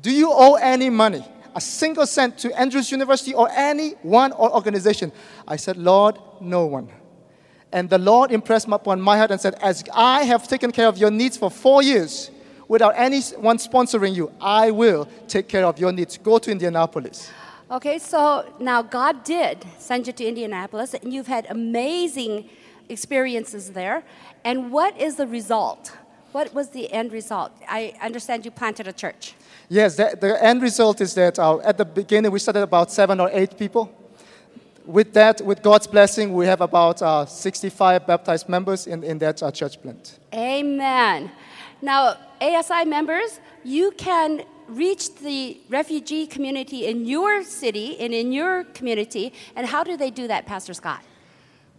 Do 0.00 0.10
you 0.10 0.30
owe 0.32 0.54
any 0.54 0.88
money, 0.88 1.24
a 1.54 1.60
single 1.60 2.06
cent 2.06 2.38
to 2.38 2.58
Andrews 2.58 2.90
University 2.90 3.34
or 3.34 3.50
any 3.50 3.90
one 4.02 4.32
or 4.32 4.54
organization? 4.54 5.12
I 5.46 5.56
said, 5.56 5.76
Lord, 5.76 6.18
no 6.40 6.64
one. 6.64 6.88
And 7.72 7.88
the 7.88 7.98
Lord 7.98 8.32
impressed 8.32 8.68
upon 8.68 9.00
my 9.00 9.16
heart 9.16 9.30
and 9.30 9.40
said, 9.40 9.54
As 9.62 9.84
I 9.94 10.24
have 10.24 10.48
taken 10.48 10.72
care 10.72 10.88
of 10.88 10.98
your 10.98 11.10
needs 11.10 11.36
for 11.36 11.50
four 11.50 11.82
years 11.82 12.30
without 12.66 12.94
anyone 12.96 13.58
sponsoring 13.58 14.14
you, 14.14 14.32
I 14.40 14.70
will 14.70 15.08
take 15.28 15.48
care 15.48 15.64
of 15.64 15.78
your 15.78 15.92
needs. 15.92 16.18
Go 16.18 16.38
to 16.38 16.50
Indianapolis. 16.50 17.30
Okay, 17.70 17.98
so 17.98 18.52
now 18.58 18.82
God 18.82 19.22
did 19.22 19.64
send 19.78 20.08
you 20.08 20.12
to 20.14 20.24
Indianapolis, 20.24 20.94
and 20.94 21.14
you've 21.14 21.28
had 21.28 21.46
amazing 21.48 22.48
experiences 22.88 23.70
there. 23.70 24.02
And 24.44 24.72
what 24.72 25.00
is 25.00 25.14
the 25.14 25.26
result? 25.26 25.96
What 26.32 26.52
was 26.52 26.70
the 26.70 26.92
end 26.92 27.12
result? 27.12 27.52
I 27.68 27.94
understand 28.02 28.44
you 28.44 28.50
planted 28.50 28.88
a 28.88 28.92
church. 28.92 29.34
Yes, 29.68 29.94
the, 29.96 30.16
the 30.20 30.44
end 30.44 30.62
result 30.62 31.00
is 31.00 31.14
that 31.14 31.38
uh, 31.38 31.58
at 31.58 31.78
the 31.78 31.84
beginning 31.84 32.32
we 32.32 32.40
started 32.40 32.62
about 32.62 32.90
seven 32.90 33.20
or 33.20 33.30
eight 33.32 33.56
people. 33.56 33.92
With 34.90 35.12
that, 35.12 35.40
with 35.42 35.62
God's 35.62 35.86
blessing, 35.86 36.34
we 36.34 36.46
have 36.46 36.60
about 36.60 37.00
uh, 37.00 37.24
65 37.24 38.08
baptized 38.08 38.48
members 38.48 38.88
in, 38.88 39.04
in 39.04 39.18
that 39.18 39.40
uh, 39.40 39.52
church 39.52 39.80
plant. 39.80 40.18
Amen. 40.34 41.30
Now, 41.80 42.16
ASI 42.40 42.86
members, 42.86 43.38
you 43.62 43.92
can 43.92 44.42
reach 44.66 45.14
the 45.14 45.60
refugee 45.68 46.26
community 46.26 46.86
in 46.86 47.06
your 47.06 47.44
city 47.44 48.00
and 48.00 48.12
in 48.12 48.32
your 48.32 48.64
community. 48.64 49.32
And 49.54 49.64
how 49.64 49.84
do 49.84 49.96
they 49.96 50.10
do 50.10 50.26
that, 50.26 50.46
Pastor 50.46 50.74
Scott? 50.74 51.04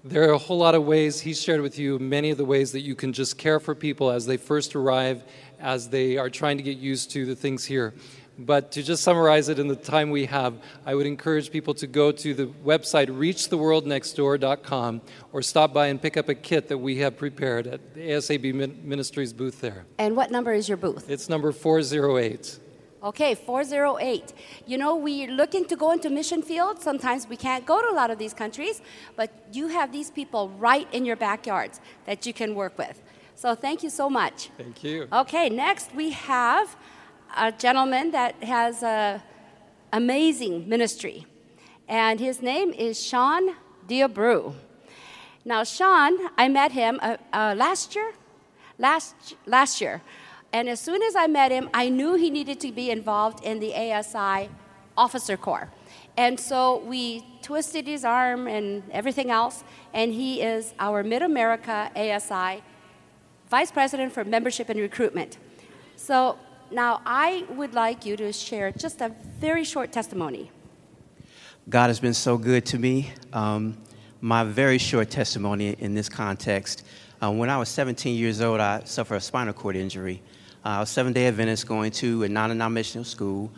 There 0.05 0.29
are 0.29 0.31
a 0.31 0.37
whole 0.37 0.57
lot 0.57 0.73
of 0.73 0.85
ways. 0.85 1.19
He 1.19 1.33
shared 1.33 1.59
with 1.59 1.77
you 1.77 1.99
many 1.99 2.29
of 2.31 2.37
the 2.37 2.45
ways 2.45 2.71
that 2.71 2.81
you 2.81 2.95
can 2.95 3.11
just 3.11 3.37
care 3.37 3.59
for 3.59 3.75
people 3.75 4.09
as 4.09 4.25
they 4.25 4.37
first 4.37 4.73
arrive, 4.73 5.25
as 5.59 5.89
they 5.89 6.17
are 6.17 6.29
trying 6.29 6.55
to 6.55 6.63
get 6.63 6.77
used 6.77 7.11
to 7.11 7.25
the 7.25 7.35
things 7.35 7.65
here. 7.65 7.93
But 8.37 8.71
to 8.73 8.83
just 8.83 9.03
summarize 9.03 9.49
it 9.49 9.59
in 9.59 9.67
the 9.67 9.75
time 9.75 10.09
we 10.09 10.25
have, 10.25 10.55
I 10.85 10.95
would 10.95 11.05
encourage 11.05 11.51
people 11.51 11.73
to 11.75 11.87
go 11.87 12.11
to 12.11 12.33
the 12.33 12.47
website 12.65 13.07
reachtheworldnextdoor.com 13.07 15.01
or 15.31 15.41
stop 15.41 15.73
by 15.73 15.87
and 15.87 16.01
pick 16.01 16.17
up 16.17 16.29
a 16.29 16.35
kit 16.35 16.67
that 16.69 16.77
we 16.77 16.97
have 16.99 17.17
prepared 17.17 17.67
at 17.67 17.93
the 17.93 18.01
ASAP 18.01 18.53
Min- 18.53 18.79
Ministries 18.83 19.33
booth 19.33 19.61
there. 19.61 19.85
And 19.97 20.15
what 20.15 20.31
number 20.31 20.53
is 20.53 20.67
your 20.67 20.77
booth? 20.77 21.09
It's 21.09 21.29
number 21.29 21.51
408. 21.51 22.59
Okay, 23.03 23.33
408. 23.33 24.33
You 24.67 24.77
know, 24.77 24.95
we're 24.95 25.31
looking 25.31 25.65
to 25.65 25.75
go 25.75 25.91
into 25.91 26.09
mission 26.09 26.43
fields. 26.43 26.83
Sometimes 26.83 27.27
we 27.27 27.35
can't 27.35 27.65
go 27.65 27.81
to 27.81 27.89
a 27.89 27.95
lot 27.95 28.11
of 28.11 28.19
these 28.19 28.33
countries, 28.33 28.81
but 29.15 29.31
you 29.51 29.67
have 29.69 29.91
these 29.91 30.11
people 30.11 30.49
right 30.49 30.87
in 30.91 31.03
your 31.03 31.15
backyards 31.15 31.79
that 32.05 32.27
you 32.27 32.33
can 32.33 32.53
work 32.53 32.77
with. 32.77 33.01
So 33.35 33.55
thank 33.55 33.81
you 33.81 33.89
so 33.89 34.07
much. 34.07 34.49
Thank 34.55 34.83
you. 34.83 35.07
Okay, 35.11 35.49
next 35.49 35.95
we 35.95 36.11
have 36.11 36.75
a 37.35 37.51
gentleman 37.51 38.11
that 38.11 38.43
has 38.43 38.83
a 38.83 39.23
amazing 39.93 40.67
ministry, 40.67 41.25
and 41.87 42.19
his 42.19 42.41
name 42.41 42.71
is 42.73 43.03
Sean 43.03 43.55
Diabru. 43.87 44.53
Now, 45.43 45.63
Sean, 45.63 46.17
I 46.37 46.47
met 46.47 46.71
him 46.71 46.99
uh, 47.01 47.17
uh, 47.33 47.55
last 47.57 47.95
year, 47.95 48.13
last 48.77 49.35
last 49.45 49.81
year, 49.81 50.01
and 50.53 50.69
as 50.69 50.79
soon 50.79 51.01
as 51.01 51.15
I 51.15 51.27
met 51.27 51.51
him, 51.51 51.69
I 51.73 51.89
knew 51.89 52.15
he 52.15 52.29
needed 52.29 52.59
to 52.61 52.71
be 52.71 52.89
involved 52.91 53.43
in 53.43 53.59
the 53.59 53.73
ASI 53.73 54.49
Officer 54.97 55.37
Corps, 55.37 55.69
and 56.17 56.39
so 56.39 56.79
we 56.85 57.25
twisted 57.41 57.87
his 57.87 58.05
arm 58.05 58.47
and 58.47 58.83
everything 58.91 59.31
else, 59.31 59.63
and 59.93 60.13
he 60.13 60.41
is 60.41 60.73
our 60.79 61.03
Mid 61.03 61.21
America 61.21 61.91
ASI 61.95 62.63
Vice 63.49 63.71
President 63.71 64.13
for 64.13 64.23
Membership 64.23 64.69
and 64.69 64.79
Recruitment. 64.79 65.37
So 65.97 66.37
now 66.71 67.01
I 67.05 67.45
would 67.49 67.73
like 67.73 68.05
you 68.05 68.17
to 68.17 68.31
share 68.33 68.71
just 68.71 69.01
a 69.01 69.09
very 69.39 69.63
short 69.63 69.91
testimony. 69.91 70.51
God 71.69 71.87
has 71.87 71.99
been 71.99 72.13
so 72.13 72.37
good 72.37 72.65
to 72.67 72.79
me. 72.79 73.11
Um, 73.33 73.77
my 74.19 74.43
very 74.43 74.77
short 74.77 75.09
testimony 75.09 75.75
in 75.79 75.93
this 75.93 76.09
context 76.09 76.83
um, 77.23 77.37
when 77.37 77.51
I 77.51 77.57
was 77.57 77.69
17 77.69 78.15
years 78.15 78.41
old, 78.41 78.59
I 78.59 78.81
suffered 78.85 79.17
a 79.17 79.21
spinal 79.21 79.53
cord 79.53 79.75
injury. 79.75 80.23
Uh, 80.65 80.69
I 80.69 80.79
was 80.79 80.89
seven 80.89 81.13
day 81.13 81.27
Adventist 81.27 81.67
going 81.67 81.91
to 81.91 82.23
a 82.23 82.29
non 82.29 82.49
denominational 82.49 83.05
school, 83.05 83.51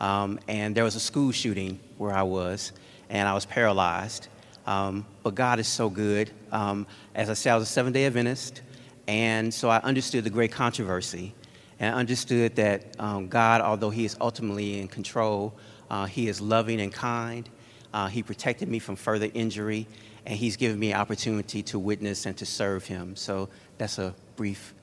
um, 0.00 0.40
and 0.48 0.74
there 0.74 0.84
was 0.84 0.94
a 0.96 1.00
school 1.00 1.30
shooting 1.30 1.78
where 1.98 2.14
I 2.14 2.22
was, 2.22 2.72
and 3.10 3.28
I 3.28 3.34
was 3.34 3.44
paralyzed. 3.44 4.28
Um, 4.66 5.04
but 5.22 5.34
God 5.34 5.58
is 5.58 5.68
so 5.68 5.90
good. 5.90 6.30
Um, 6.50 6.86
as 7.14 7.28
I 7.28 7.34
said, 7.34 7.52
I 7.52 7.56
was 7.56 7.68
a 7.68 7.70
seven 7.70 7.92
day 7.92 8.06
Adventist, 8.06 8.62
and 9.06 9.52
so 9.52 9.68
I 9.68 9.80
understood 9.80 10.24
the 10.24 10.30
great 10.30 10.52
controversy 10.52 11.34
and 11.80 11.94
understood 11.94 12.54
that 12.56 12.94
um, 13.00 13.26
God, 13.26 13.60
although 13.62 13.90
He 13.90 14.04
is 14.04 14.16
ultimately 14.20 14.80
in 14.80 14.86
control, 14.86 15.54
uh, 15.90 16.04
He 16.04 16.28
is 16.28 16.40
loving 16.40 16.80
and 16.80 16.92
kind. 16.92 17.48
Uh, 17.92 18.06
he 18.06 18.22
protected 18.22 18.68
me 18.68 18.78
from 18.78 18.94
further 18.94 19.28
injury, 19.34 19.86
and 20.24 20.36
He's 20.36 20.56
given 20.56 20.78
me 20.78 20.92
an 20.92 21.00
opportunity 21.00 21.62
to 21.64 21.78
witness 21.78 22.26
and 22.26 22.36
to 22.36 22.46
serve 22.46 22.86
Him. 22.86 23.16
So 23.16 23.48
that's 23.78 23.98
a 23.98 24.14
brief. 24.36 24.74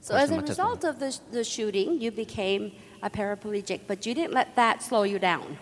So, 0.00 0.14
as 0.14 0.30
a 0.30 0.40
result 0.40 0.84
of 0.84 0.98
the, 0.98 1.16
the 1.32 1.44
shooting, 1.44 2.00
you 2.00 2.10
became 2.10 2.72
a 3.02 3.10
paraplegic, 3.10 3.82
but 3.86 4.06
you 4.06 4.14
didn't 4.14 4.32
let 4.32 4.54
that 4.56 4.82
slow 4.82 5.02
you 5.02 5.18
down. 5.18 5.58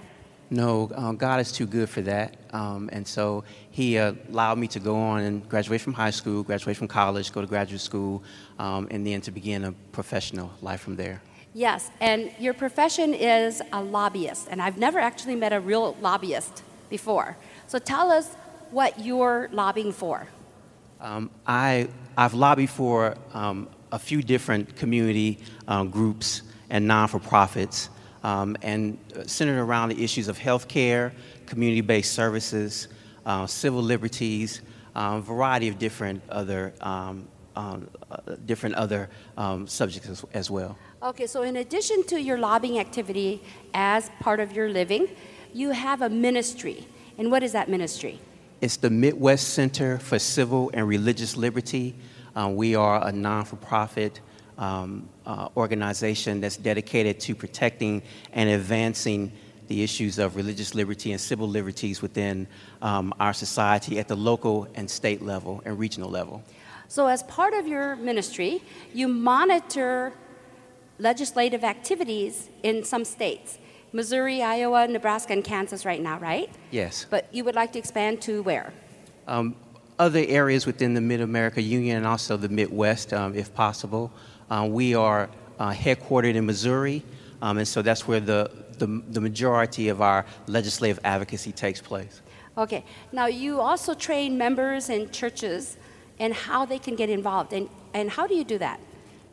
No, 0.51 0.90
um, 0.95 1.16
God 1.16 1.40
is 1.40 1.51
too 1.51 1.66
good 1.66 1.88
for 1.88 2.03
that. 2.03 2.36
Um, 2.53 2.88
and 2.92 3.07
so 3.07 3.45
He 3.70 3.99
uh, 3.99 4.14
allowed 4.30 4.59
me 4.59 4.68
to 4.68 4.80
go 4.80 4.97
on 4.97 5.22
and 5.22 5.49
graduate 5.49 5.80
from 5.80 5.95
high 5.95 6.11
school, 6.11 6.42
graduate 6.42 6.76
from 6.76 6.88
college, 6.88 7.32
go 7.32 7.40
to 7.40 7.47
graduate 7.47 7.80
school, 7.80 8.22
um, 8.59 8.86
and 8.90 9.07
then 9.07 9.20
to 9.22 9.30
begin 9.30 9.64
a 9.64 9.72
professional 9.92 10.51
life 10.61 10.80
from 10.80 10.97
there. 10.97 11.20
Yes, 11.55 11.90
and 12.01 12.32
your 12.38 12.53
profession 12.53 13.14
is 13.14 13.62
a 13.72 13.80
lobbyist, 13.80 14.49
and 14.51 14.61
I've 14.61 14.76
never 14.76 14.99
actually 14.99 15.36
met 15.36 15.53
a 15.53 15.61
real 15.61 15.97
lobbyist 16.01 16.62
before. 16.90 17.36
So 17.68 17.78
tell 17.78 18.11
us 18.11 18.34
what 18.70 18.99
you're 18.99 19.49
lobbying 19.53 19.92
for. 19.92 20.26
Um, 21.01 21.30
I, 21.47 21.88
I've 22.16 22.34
lobbied 22.34 22.70
for 22.70 23.16
um, 23.32 23.68
a 23.92 23.99
few 23.99 24.20
different 24.20 24.74
community 24.74 25.38
um, 25.68 25.90
groups 25.90 26.42
and 26.70 26.88
non 26.88 27.07
for 27.09 27.20
profits 27.20 27.88
um, 28.25 28.57
and 28.62 28.99
centered 29.27 29.61
around 29.61 29.91
the 29.91 30.03
issues 30.03 30.27
of 30.27 30.39
health 30.39 30.66
care, 30.66 31.12
community 31.47 31.83
based 31.83 32.12
services, 32.14 32.89
uh, 33.27 33.47
civil 33.47 33.83
liberties, 33.83 34.62
a 34.97 35.01
um, 35.01 35.22
variety 35.22 35.68
of 35.68 35.79
different 35.79 36.22
other, 36.31 36.72
um, 36.81 37.29
um, 37.55 37.89
uh, 38.11 38.16
different 38.47 38.75
other 38.77 39.11
um, 39.37 39.66
subjects 39.66 40.09
as, 40.09 40.25
as 40.33 40.51
well. 40.51 40.77
Okay, 41.03 41.27
so 41.27 41.43
in 41.43 41.57
addition 41.57 42.03
to 42.05 42.20
your 42.20 42.39
lobbying 42.39 42.79
activity 42.79 43.43
as 43.75 44.11
part 44.20 44.41
of 44.41 44.53
your 44.53 44.70
living, 44.70 45.09
you 45.53 45.70
have 45.70 46.01
a 46.01 46.09
ministry. 46.09 46.87
And 47.18 47.31
what 47.31 47.43
is 47.43 47.53
that 47.53 47.68
ministry? 47.68 48.18
It's 48.61 48.77
the 48.77 48.91
Midwest 48.91 49.49
Center 49.49 49.99
for 49.99 50.18
Civil 50.18 50.70
and 50.72 50.89
Religious 50.89 51.37
Liberty. 51.37 51.95
Uh, 52.35 52.49
we 52.49 52.75
are 52.75 53.07
a 53.07 53.12
non 53.12 53.45
for 53.45 53.57
profit 53.57 54.20
um, 54.59 55.09
uh, 55.26 55.48
organization 55.57 56.40
that's 56.40 56.57
dedicated 56.57 57.20
to 57.20 57.34
protecting 57.34 58.02
and 58.32 58.48
advancing 58.50 59.32
the 59.68 59.82
issues 59.82 60.18
of 60.18 60.36
religious 60.36 60.74
liberty 60.74 61.12
and 61.12 61.20
civil 61.20 61.48
liberties 61.48 62.02
within 62.02 62.46
um, 62.82 63.14
our 63.18 63.32
society 63.32 63.98
at 63.98 64.09
the 64.09 64.16
local 64.16 64.68
and 64.74 64.90
state 64.90 65.22
level 65.22 65.62
and 65.64 65.78
regional 65.78 66.11
level. 66.11 66.42
So, 66.88 67.07
as 67.07 67.22
part 67.24 67.55
of 67.55 67.66
your 67.66 67.96
ministry, 67.96 68.62
you 68.92 69.09
monitor 69.09 70.12
legislative 70.98 71.64
activities 71.64 72.50
in 72.62 72.84
some 72.84 73.05
states 73.05 73.59
Missouri, 73.92 74.42
Iowa, 74.42 74.88
Nebraska, 74.88 75.32
and 75.32 75.44
Kansas 75.44 75.84
right 75.84 76.02
now, 76.02 76.18
right? 76.18 76.50
Yes. 76.70 77.07
But 77.09 77.28
you 77.32 77.44
would 77.44 77.55
like 77.55 77.72
to 77.72 77.78
expand 77.78 78.20
to 78.22 78.42
where? 78.42 78.72
Um, 79.28 79.55
other 79.98 80.24
areas 80.26 80.66
within 80.66 80.94
the 80.94 81.00
Mid 81.00 81.20
America 81.20 81.62
Union 81.62 81.98
and 81.98 82.07
also 82.07 82.36
the 82.36 82.48
Midwest, 82.48 83.12
um, 83.12 83.36
if 83.36 83.55
possible. 83.55 84.12
Uh, 84.51 84.66
we 84.70 84.95
are 84.95 85.28
uh, 85.59 85.70
headquartered 85.72 86.34
in 86.34 86.47
Missouri, 86.47 87.03
um, 87.42 87.59
and 87.59 87.66
so 87.66 87.82
that's 87.82 88.07
where 88.07 88.20
the, 88.20 88.51
the, 88.78 88.86
the 89.11 89.20
majority 89.20 89.88
of 89.88 90.01
our 90.01 90.24
legislative 90.47 90.99
advocacy 91.05 91.53
takes 91.53 91.80
place. 91.80 92.22
Okay. 92.57 92.84
Now, 93.12 93.26
you 93.26 93.61
also 93.61 93.95
train 93.95 94.38
members 94.38 94.88
in 94.88 95.11
churches 95.11 95.76
and 96.20 96.32
how 96.32 96.64
they 96.64 96.78
can 96.78 96.95
get 96.95 97.11
involved. 97.11 97.53
And, 97.53 97.68
and 97.92 98.09
how 98.09 98.26
do 98.26 98.34
you 98.34 98.45
do 98.45 98.59
that? 98.59 98.78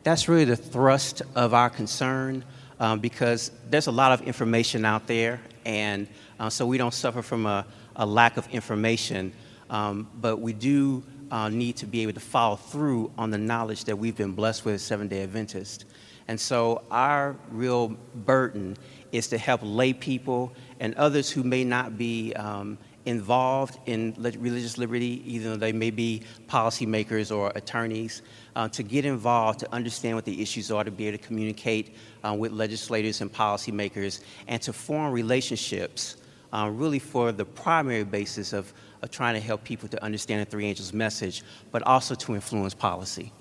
That's 0.02 0.28
really 0.28 0.44
the 0.44 0.56
thrust 0.56 1.22
of 1.36 1.54
our 1.54 1.70
concern 1.70 2.44
um, 2.80 2.98
because 2.98 3.52
there's 3.70 3.86
a 3.86 3.92
lot 3.92 4.10
of 4.10 4.26
information 4.26 4.84
out 4.84 5.06
there, 5.06 5.40
and 5.64 6.08
uh, 6.40 6.50
so 6.50 6.66
we 6.66 6.76
don't 6.78 6.94
suffer 6.94 7.22
from 7.22 7.46
a, 7.46 7.64
a 7.94 8.04
lack 8.04 8.36
of 8.36 8.48
information. 8.48 9.32
Um, 9.70 10.08
but 10.20 10.40
we 10.40 10.52
do 10.52 11.04
uh, 11.32 11.48
need 11.48 11.76
to 11.76 11.86
be 11.86 12.02
able 12.02 12.12
to 12.12 12.20
follow 12.20 12.56
through 12.56 13.10
on 13.16 13.30
the 13.30 13.38
knowledge 13.38 13.84
that 13.86 13.96
we've 13.96 14.16
been 14.16 14.32
blessed 14.32 14.64
with 14.64 14.80
Seventh 14.80 15.10
day 15.10 15.22
Adventists. 15.22 15.86
And 16.28 16.38
so 16.38 16.82
our 16.90 17.34
real 17.50 17.96
burden 18.14 18.76
is 19.10 19.26
to 19.28 19.38
help 19.38 19.60
lay 19.64 19.92
people 19.92 20.52
and 20.78 20.94
others 20.94 21.30
who 21.30 21.42
may 21.42 21.64
not 21.64 21.98
be 21.98 22.32
um, 22.34 22.78
involved 23.06 23.78
in 23.86 24.14
religious 24.18 24.78
liberty, 24.78 25.22
even 25.26 25.50
though 25.50 25.56
they 25.56 25.72
may 25.72 25.90
be 25.90 26.22
policymakers 26.48 27.34
or 27.34 27.50
attorneys, 27.54 28.22
uh, 28.54 28.68
to 28.68 28.82
get 28.82 29.04
involved, 29.04 29.58
to 29.60 29.74
understand 29.74 30.14
what 30.14 30.24
the 30.24 30.40
issues 30.40 30.70
are, 30.70 30.84
to 30.84 30.90
be 30.90 31.08
able 31.08 31.18
to 31.18 31.24
communicate 31.24 31.96
uh, 32.24 32.34
with 32.38 32.52
legislators 32.52 33.22
and 33.22 33.32
policymakers, 33.32 34.22
and 34.46 34.62
to 34.62 34.72
form 34.72 35.12
relationships 35.12 36.16
uh, 36.52 36.70
really 36.72 36.98
for 36.98 37.32
the 37.32 37.44
primary 37.44 38.04
basis 38.04 38.52
of 38.52 38.72
of 39.02 39.10
trying 39.10 39.34
to 39.34 39.40
help 39.40 39.64
people 39.64 39.88
to 39.88 40.02
understand 40.02 40.40
the 40.40 40.50
three 40.50 40.66
angels 40.66 40.92
message, 40.92 41.42
but 41.70 41.82
also 41.82 42.14
to 42.14 42.34
influence 42.34 42.72
policy. 42.72 43.32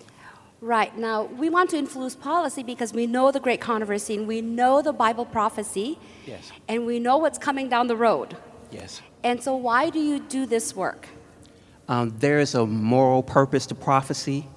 Right. 0.60 0.96
Now, 0.96 1.24
we 1.24 1.50
want 1.50 1.72
to 1.72 1.78
influence 1.78 2.16
policy 2.16 2.62
because 2.62 2.94
we 2.94 3.08
know 3.08 3.32
the 3.32 3.40
great 3.40 3.62
controversy 3.62 4.16
and 4.16 4.28
we 4.28 4.42
know 4.42 4.82
the 4.82 4.94
Bible 4.94 5.26
prophecy. 5.26 5.98
Yes. 6.28 6.52
And 6.68 6.86
we 6.86 7.00
know 7.00 7.18
what's 7.18 7.40
coming 7.40 7.68
down 7.68 7.88
the 7.88 7.96
road. 7.96 8.38
Yes. 8.70 9.02
And 9.24 9.42
so, 9.42 9.56
why 9.56 9.90
do 9.90 10.00
you 10.00 10.20
do 10.20 10.46
this 10.46 10.76
work? 10.76 11.08
Um, 11.88 12.14
there 12.20 12.40
is 12.40 12.54
a 12.54 12.66
moral 12.66 13.24
purpose 13.24 13.66
to 13.68 13.76
prophecy. 13.76 14.48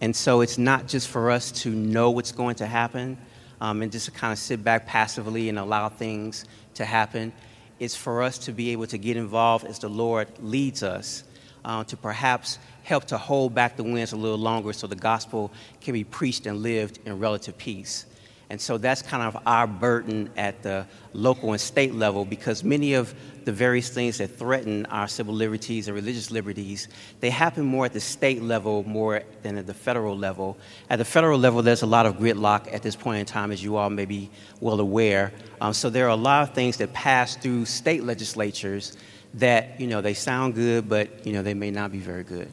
And 0.00 0.16
so, 0.16 0.40
it's 0.40 0.56
not 0.56 0.88
just 0.88 1.08
for 1.08 1.30
us 1.30 1.52
to 1.62 1.70
know 1.70 2.10
what's 2.10 2.32
going 2.32 2.54
to 2.56 2.66
happen 2.66 3.18
um, 3.60 3.82
and 3.82 3.92
just 3.92 4.06
to 4.06 4.12
kind 4.12 4.32
of 4.32 4.38
sit 4.38 4.64
back 4.64 4.86
passively 4.86 5.50
and 5.50 5.58
allow 5.58 5.90
things 5.90 6.46
to 6.74 6.86
happen 6.86 7.32
is 7.80 7.96
for 7.96 8.22
us 8.22 8.38
to 8.38 8.52
be 8.52 8.70
able 8.70 8.86
to 8.86 8.98
get 8.98 9.16
involved 9.16 9.66
as 9.66 9.80
the 9.80 9.88
Lord 9.88 10.28
leads 10.40 10.84
us, 10.84 11.24
uh, 11.64 11.82
to 11.84 11.96
perhaps 11.96 12.58
help 12.84 13.06
to 13.06 13.18
hold 13.18 13.54
back 13.54 13.76
the 13.76 13.82
winds 13.82 14.12
a 14.12 14.16
little 14.16 14.38
longer 14.38 14.72
so 14.72 14.86
the 14.86 14.94
gospel 14.94 15.50
can 15.80 15.94
be 15.94 16.04
preached 16.04 16.46
and 16.46 16.62
lived 16.62 17.00
in 17.04 17.18
relative 17.18 17.56
peace. 17.58 18.06
And 18.50 18.60
so 18.60 18.78
that's 18.78 19.00
kind 19.00 19.22
of 19.22 19.40
our 19.46 19.66
burden 19.66 20.30
at 20.36 20.62
the 20.62 20.86
local 21.12 21.52
and 21.52 21.60
state 21.60 21.94
level 21.94 22.24
because 22.24 22.64
many 22.64 22.94
of 22.94 23.14
the 23.44 23.52
various 23.52 23.88
things 23.88 24.18
that 24.18 24.36
threaten 24.36 24.86
our 24.86 25.08
civil 25.08 25.34
liberties 25.34 25.88
and 25.88 25.94
religious 25.94 26.30
liberties, 26.30 26.88
they 27.20 27.30
happen 27.30 27.64
more 27.64 27.86
at 27.86 27.92
the 27.92 28.00
state 28.00 28.42
level 28.42 28.84
more 28.84 29.22
than 29.42 29.58
at 29.58 29.66
the 29.66 29.74
federal 29.74 30.16
level. 30.16 30.56
At 30.88 30.98
the 30.98 31.04
federal 31.04 31.38
level, 31.38 31.62
there's 31.62 31.82
a 31.82 31.86
lot 31.86 32.06
of 32.06 32.16
gridlock 32.16 32.72
at 32.72 32.82
this 32.82 32.96
point 32.96 33.20
in 33.20 33.26
time, 33.26 33.52
as 33.52 33.62
you 33.62 33.76
all 33.76 33.90
may 33.90 34.04
be 34.04 34.30
well 34.60 34.80
aware. 34.80 35.32
Um, 35.60 35.72
so 35.72 35.90
there 35.90 36.06
are 36.06 36.10
a 36.10 36.16
lot 36.16 36.48
of 36.48 36.54
things 36.54 36.76
that 36.78 36.92
pass 36.92 37.36
through 37.36 37.64
state 37.64 38.04
legislatures 38.04 38.96
that, 39.34 39.80
you 39.80 39.86
know, 39.86 40.00
they 40.00 40.14
sound 40.14 40.54
good, 40.54 40.88
but, 40.88 41.26
you 41.26 41.32
know, 41.32 41.42
they 41.42 41.54
may 41.54 41.70
not 41.70 41.92
be 41.92 41.98
very 41.98 42.24
good. 42.24 42.52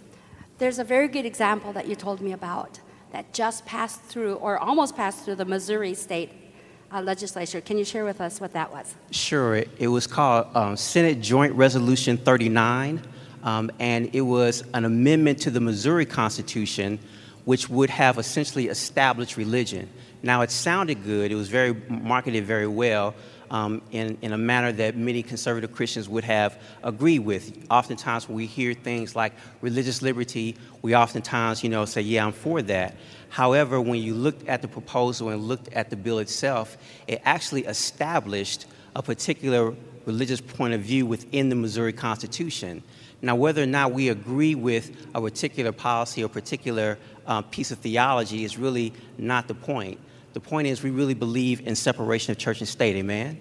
There's 0.58 0.80
a 0.80 0.84
very 0.84 1.08
good 1.08 1.26
example 1.26 1.74
that 1.74 1.88
you 1.88 1.96
told 1.96 2.22
me 2.22 2.32
about 2.32 2.80
that 3.12 3.34
just 3.34 3.66
passed 3.66 4.02
through 4.02 4.36
or 4.36 4.58
almost 4.58 4.96
passed 4.96 5.24
through 5.24 5.36
the 5.36 5.46
Missouri 5.46 5.94
state 5.94 6.47
uh, 6.92 7.02
legislature. 7.02 7.62
Can 7.62 7.78
you 7.78 7.86
share 7.86 8.06
with 8.06 8.22
us 8.22 8.40
what 8.40 8.54
that 8.54 8.72
was? 8.72 8.96
Sure. 9.12 9.56
It, 9.56 9.70
it 9.78 9.88
was 9.88 10.08
called 10.08 10.48
um, 10.56 10.78
Senate 10.78 11.22
Joint 11.22 11.54
Resolution 11.54 12.18
39, 12.18 13.02
um, 13.44 13.72
and 13.80 14.10
it 14.14 14.22
was 14.22 14.64
an 14.74 14.86
amendment 14.86 15.40
to 15.42 15.52
the 15.52 15.60
Missouri 15.60 16.06
Constitution 16.06 17.00
which 17.48 17.70
would 17.70 17.90
have 17.90 18.18
essentially 18.18 18.68
established 18.68 19.38
religion. 19.38 19.88
Now, 20.22 20.42
it 20.42 20.52
sounded 20.52 21.06
good, 21.06 21.32
it 21.32 21.36
was 21.36 21.48
very 21.48 21.74
marketed 21.88 22.44
very 22.44 22.68
well. 22.68 23.16
Um, 23.50 23.82
in, 23.92 24.18
in 24.22 24.34
a 24.34 24.38
manner 24.38 24.74
that 24.74 24.98
many 24.98 25.24
conservative 25.24 25.72
Christians 25.72 26.10
would 26.10 26.26
have 26.26 26.62
agreed 26.84 27.20
with. 27.20 27.66
Oftentimes, 27.72 28.28
when 28.28 28.36
we 28.36 28.46
hear 28.46 28.74
things 28.74 29.16
like 29.16 29.32
religious 29.62 30.02
liberty, 30.02 30.58
we 30.82 30.94
oftentimes, 30.98 31.64
you 31.64 31.70
know, 31.70 31.86
say, 31.86 32.02
"Yeah, 32.02 32.26
I'm 32.26 32.34
for 32.34 32.62
that." 32.64 32.98
However, 33.30 33.80
when 33.82 34.02
you 34.02 34.14
looked 34.14 34.48
at 34.48 34.62
the 34.62 34.68
proposal 34.68 35.30
and 35.30 35.44
looked 35.44 35.72
at 35.74 35.90
the 35.90 35.96
bill 35.96 36.20
itself, 36.20 36.78
it 37.08 37.22
actually 37.26 37.66
established 37.66 38.66
a 38.96 39.02
particular 39.02 39.74
religious 40.06 40.42
point 40.42 40.74
of 40.74 40.82
view 40.82 41.06
within 41.06 41.50
the 41.50 41.56
Missouri 41.56 41.94
Constitution. 41.94 42.82
Now, 43.22 43.36
whether 43.36 43.64
or 43.64 43.68
not 43.68 43.92
we 43.92 44.10
agree 44.10 44.56
with 44.56 45.08
a 45.14 45.22
particular 45.22 45.72
policy 45.72 46.24
or 46.24 46.30
particular 46.30 46.98
uh, 47.26 47.42
piece 47.42 47.72
of 47.72 47.80
theology 47.80 48.44
is 48.44 48.58
really 48.58 48.94
not 49.18 49.48
the 49.48 49.54
point. 49.54 50.00
The 50.34 50.40
point 50.40 50.68
is, 50.68 50.84
we 50.84 50.92
really 50.92 51.16
believe 51.16 51.66
in 51.66 51.76
separation 51.76 52.32
of 52.32 52.38
church 52.38 52.60
and 52.60 52.68
state, 52.68 52.96
amen? 52.96 53.40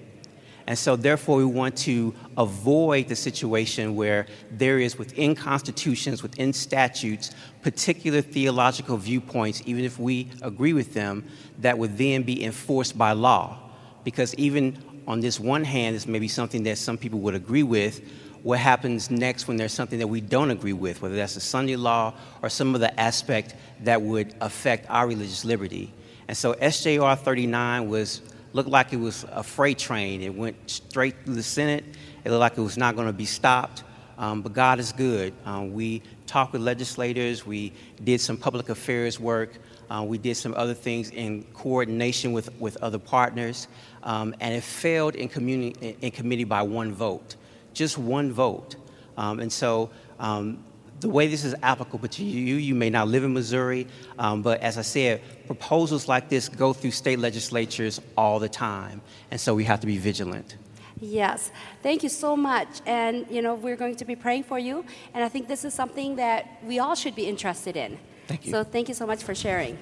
And 0.67 0.77
so, 0.77 0.97
therefore, 0.97 1.37
we 1.37 1.45
want 1.45 1.77
to 1.79 2.13
avoid 2.37 3.07
the 3.07 3.15
situation 3.15 3.95
where 3.95 4.27
there 4.51 4.81
is 4.81 4.99
within 4.99 5.37
constitutions, 5.37 6.23
within 6.23 6.53
statutes, 6.53 7.31
particular 7.63 8.21
theological 8.21 8.97
viewpoints, 8.97 9.63
even 9.65 9.85
if 9.85 9.99
we 9.99 10.29
agree 10.43 10.73
with 10.73 10.93
them, 10.93 11.25
that 11.61 11.79
would 11.79 11.97
then 11.97 12.25
be 12.25 12.43
enforced 12.43 12.99
by 12.99 13.13
law. 13.13 13.59
Because 14.03 14.35
even 14.35 14.77
on 15.07 15.21
this 15.21 15.39
one 15.39 15.63
hand, 15.63 15.95
this 15.95 16.09
may 16.09 16.19
be 16.19 16.29
something 16.29 16.65
that 16.65 16.79
some 16.79 16.99
people 16.99 17.21
would 17.21 17.35
agree 17.35 17.63
with. 17.63 18.01
what 18.47 18.61
happens 18.61 19.11
next 19.11 19.49
when 19.49 19.57
there's 19.57 19.73
something 19.73 19.99
that 19.99 20.07
we 20.07 20.21
don't 20.21 20.53
agree 20.53 20.73
with, 20.73 21.03
whether 21.03 21.17
that's 21.17 21.35
the 21.35 21.41
Sunday 21.41 21.75
law 21.75 22.15
or 22.43 22.49
some 22.49 22.77
of 22.77 22.81
the 22.81 23.01
aspect 23.01 23.57
that 23.81 24.01
would 24.01 24.33
affect 24.41 24.89
our 24.89 25.09
religious 25.09 25.45
liberty. 25.45 25.93
And 26.29 26.37
so 26.37 26.55
SJR 26.55 27.19
39 27.19 27.89
was 27.89 28.23
looked 28.57 28.71
like 28.71 28.95
it 28.95 28.97
was 28.97 29.25
a 29.31 29.43
freight 29.43 29.79
train. 29.79 30.23
It 30.23 30.35
went 30.35 30.57
straight 30.69 31.15
through 31.25 31.35
the 31.35 31.43
Senate. 31.43 31.85
It 32.25 32.31
looked 32.31 32.41
like 32.41 32.57
it 32.57 32.63
was 32.63 32.79
not 32.79 32.97
going 32.97 33.07
to 33.07 33.13
be 33.13 33.27
stopped. 33.27 33.85
Um, 34.17 34.41
but 34.41 34.55
God 34.55 34.81
is 34.81 34.93
good. 34.93 35.35
Um, 35.45 35.75
we 35.75 36.01
talked 36.27 36.55
with 36.55 36.63
legislators. 36.63 37.45
We 37.45 37.75
did 38.03 38.19
some 38.19 38.39
public 38.39 38.71
affairs 38.71 39.21
work. 39.21 39.59
Uh, 39.91 40.05
we 40.09 40.17
did 40.17 40.37
some 40.37 40.55
other 40.57 40.73
things 40.73 41.11
in 41.11 41.45
coordination 41.53 42.33
with, 42.33 42.51
with 42.59 42.79
other 42.83 42.99
partners. 42.99 43.69
Um, 44.03 44.35
and 44.41 44.55
it 44.55 44.63
failed 44.63 45.17
in, 45.17 45.29
communi- 45.29 45.97
in 46.01 46.11
committee 46.11 46.45
by 46.45 46.63
one 46.63 46.95
vote, 46.95 47.37
just 47.75 47.99
one 47.99 48.33
vote. 48.33 48.77
Um, 49.19 49.39
and 49.39 49.53
so 49.53 49.91
um, 50.19 50.65
the 51.01 51.09
way 51.09 51.27
this 51.27 51.45
is 51.45 51.55
applicable 51.63 52.09
to 52.09 52.25
you, 52.25 52.57
you 52.57 52.75
may 52.75 52.91
not 52.91 53.09
live 53.09 53.25
in 53.25 53.33
Missouri, 53.35 53.87
um, 54.19 54.43
but 54.43 54.61
as 54.61 54.79
I 54.79 54.83
said, 54.83 55.21
proposals 55.47 56.09
like 56.09 56.29
this 56.29 56.49
go 56.49 56.73
through 56.73 56.93
state 56.93 57.19
legislatures 57.19 58.01
all 58.17 58.39
the 58.39 58.49
time. 58.49 59.01
And 59.31 59.41
so 59.41 59.55
we 59.55 59.65
have 59.65 59.81
to 59.81 59.87
be 59.87 59.99
vigilant. 59.99 60.57
Yes, 60.99 61.51
thank 61.83 62.03
you 62.03 62.09
so 62.09 62.37
much. 62.37 62.81
And 62.87 63.27
you 63.31 63.43
know, 63.43 63.55
we're 63.55 63.77
going 63.77 63.97
to 63.97 64.05
be 64.05 64.17
praying 64.17 64.45
for 64.45 64.59
you, 64.59 64.85
and 65.13 65.23
I 65.23 65.29
think 65.29 65.47
this 65.47 65.65
is 65.65 65.75
something 65.75 66.17
that 66.17 66.59
we 66.65 66.79
all 66.79 66.95
should 66.95 67.15
be 67.15 67.27
interested 67.27 67.77
in. 67.77 67.99
Thank 68.27 68.47
you. 68.47 68.53
So 68.53 68.65
thank 68.65 68.89
you 68.89 68.95
so 68.95 69.07
much 69.07 69.23
for 69.23 69.35
sharing. 69.35 69.79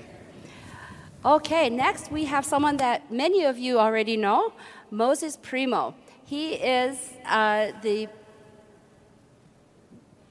Okay, 1.25 1.71
next 1.71 2.11
we 2.11 2.25
have 2.25 2.45
someone 2.45 2.77
that 2.79 3.12
many 3.12 3.45
of 3.45 3.57
you 3.57 3.79
already 3.79 4.17
know, 4.17 4.53
Moses 4.91 5.39
Primo. 5.41 5.95
He 6.27 6.55
is 6.55 7.12
uh, 7.27 7.73
the 7.83 8.09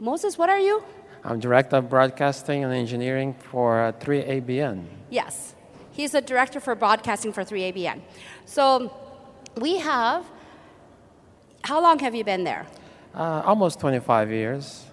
Moses. 0.04 0.38
What 0.38 0.50
are 0.50 0.60
you? 0.60 0.84
I'm 1.24 1.40
director 1.40 1.78
of 1.78 1.90
broadcasting 1.90 2.66
and 2.66 2.74
engineering 2.74 3.34
for 3.34 3.86
uh, 3.86 3.94
3ABN. 3.94 4.84
Yes, 5.10 5.56
he's 5.94 6.12
the 6.12 6.20
director 6.20 6.60
for 6.60 6.76
broadcasting 6.76 7.32
for 7.32 7.46
3ABN. 7.46 8.02
So 8.46 8.94
we 9.56 9.78
have. 9.78 10.26
How 11.62 11.82
long 11.82 12.00
have 12.00 12.14
you 12.14 12.26
been 12.26 12.44
there? 12.44 12.68
Uh, 13.16 13.44
almost 13.46 13.80
25 13.80 14.30
years. 14.30 14.86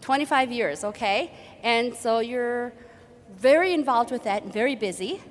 25 0.00 0.50
years, 0.50 0.82
okay. 0.82 1.30
And 1.62 1.94
so 1.94 2.18
you're 2.18 2.72
very 3.36 3.72
involved 3.72 4.10
with 4.10 4.24
that 4.24 4.42
and 4.42 4.52
very 4.52 4.74
busy. 4.74 5.22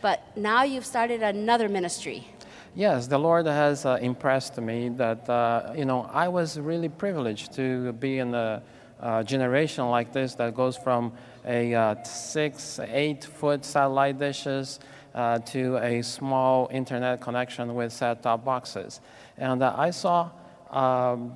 But 0.00 0.34
now 0.34 0.62
you've 0.62 0.86
started 0.86 1.22
another 1.22 1.68
ministry. 1.68 2.26
Yes, 2.74 3.08
the 3.08 3.18
Lord 3.18 3.46
has 3.46 3.84
uh, 3.84 3.98
impressed 4.00 4.56
me 4.60 4.90
that, 4.90 5.28
uh, 5.28 5.72
you 5.76 5.84
know, 5.84 6.08
I 6.12 6.28
was 6.28 6.58
really 6.58 6.88
privileged 6.88 7.52
to 7.54 7.92
be 7.94 8.18
in 8.18 8.32
a 8.32 8.62
uh, 9.00 9.22
generation 9.24 9.88
like 9.88 10.12
this 10.12 10.34
that 10.36 10.54
goes 10.54 10.76
from 10.76 11.12
a 11.44 11.74
uh, 11.74 12.02
six, 12.04 12.78
eight 12.86 13.24
foot 13.24 13.64
satellite 13.64 14.18
dishes 14.18 14.78
uh, 15.14 15.38
to 15.38 15.78
a 15.78 16.02
small 16.02 16.68
internet 16.70 17.20
connection 17.20 17.74
with 17.74 17.92
set 17.92 18.22
top 18.22 18.44
boxes. 18.44 19.00
And 19.36 19.62
uh, 19.64 19.74
I 19.76 19.90
saw 19.90 20.30
um, 20.70 21.32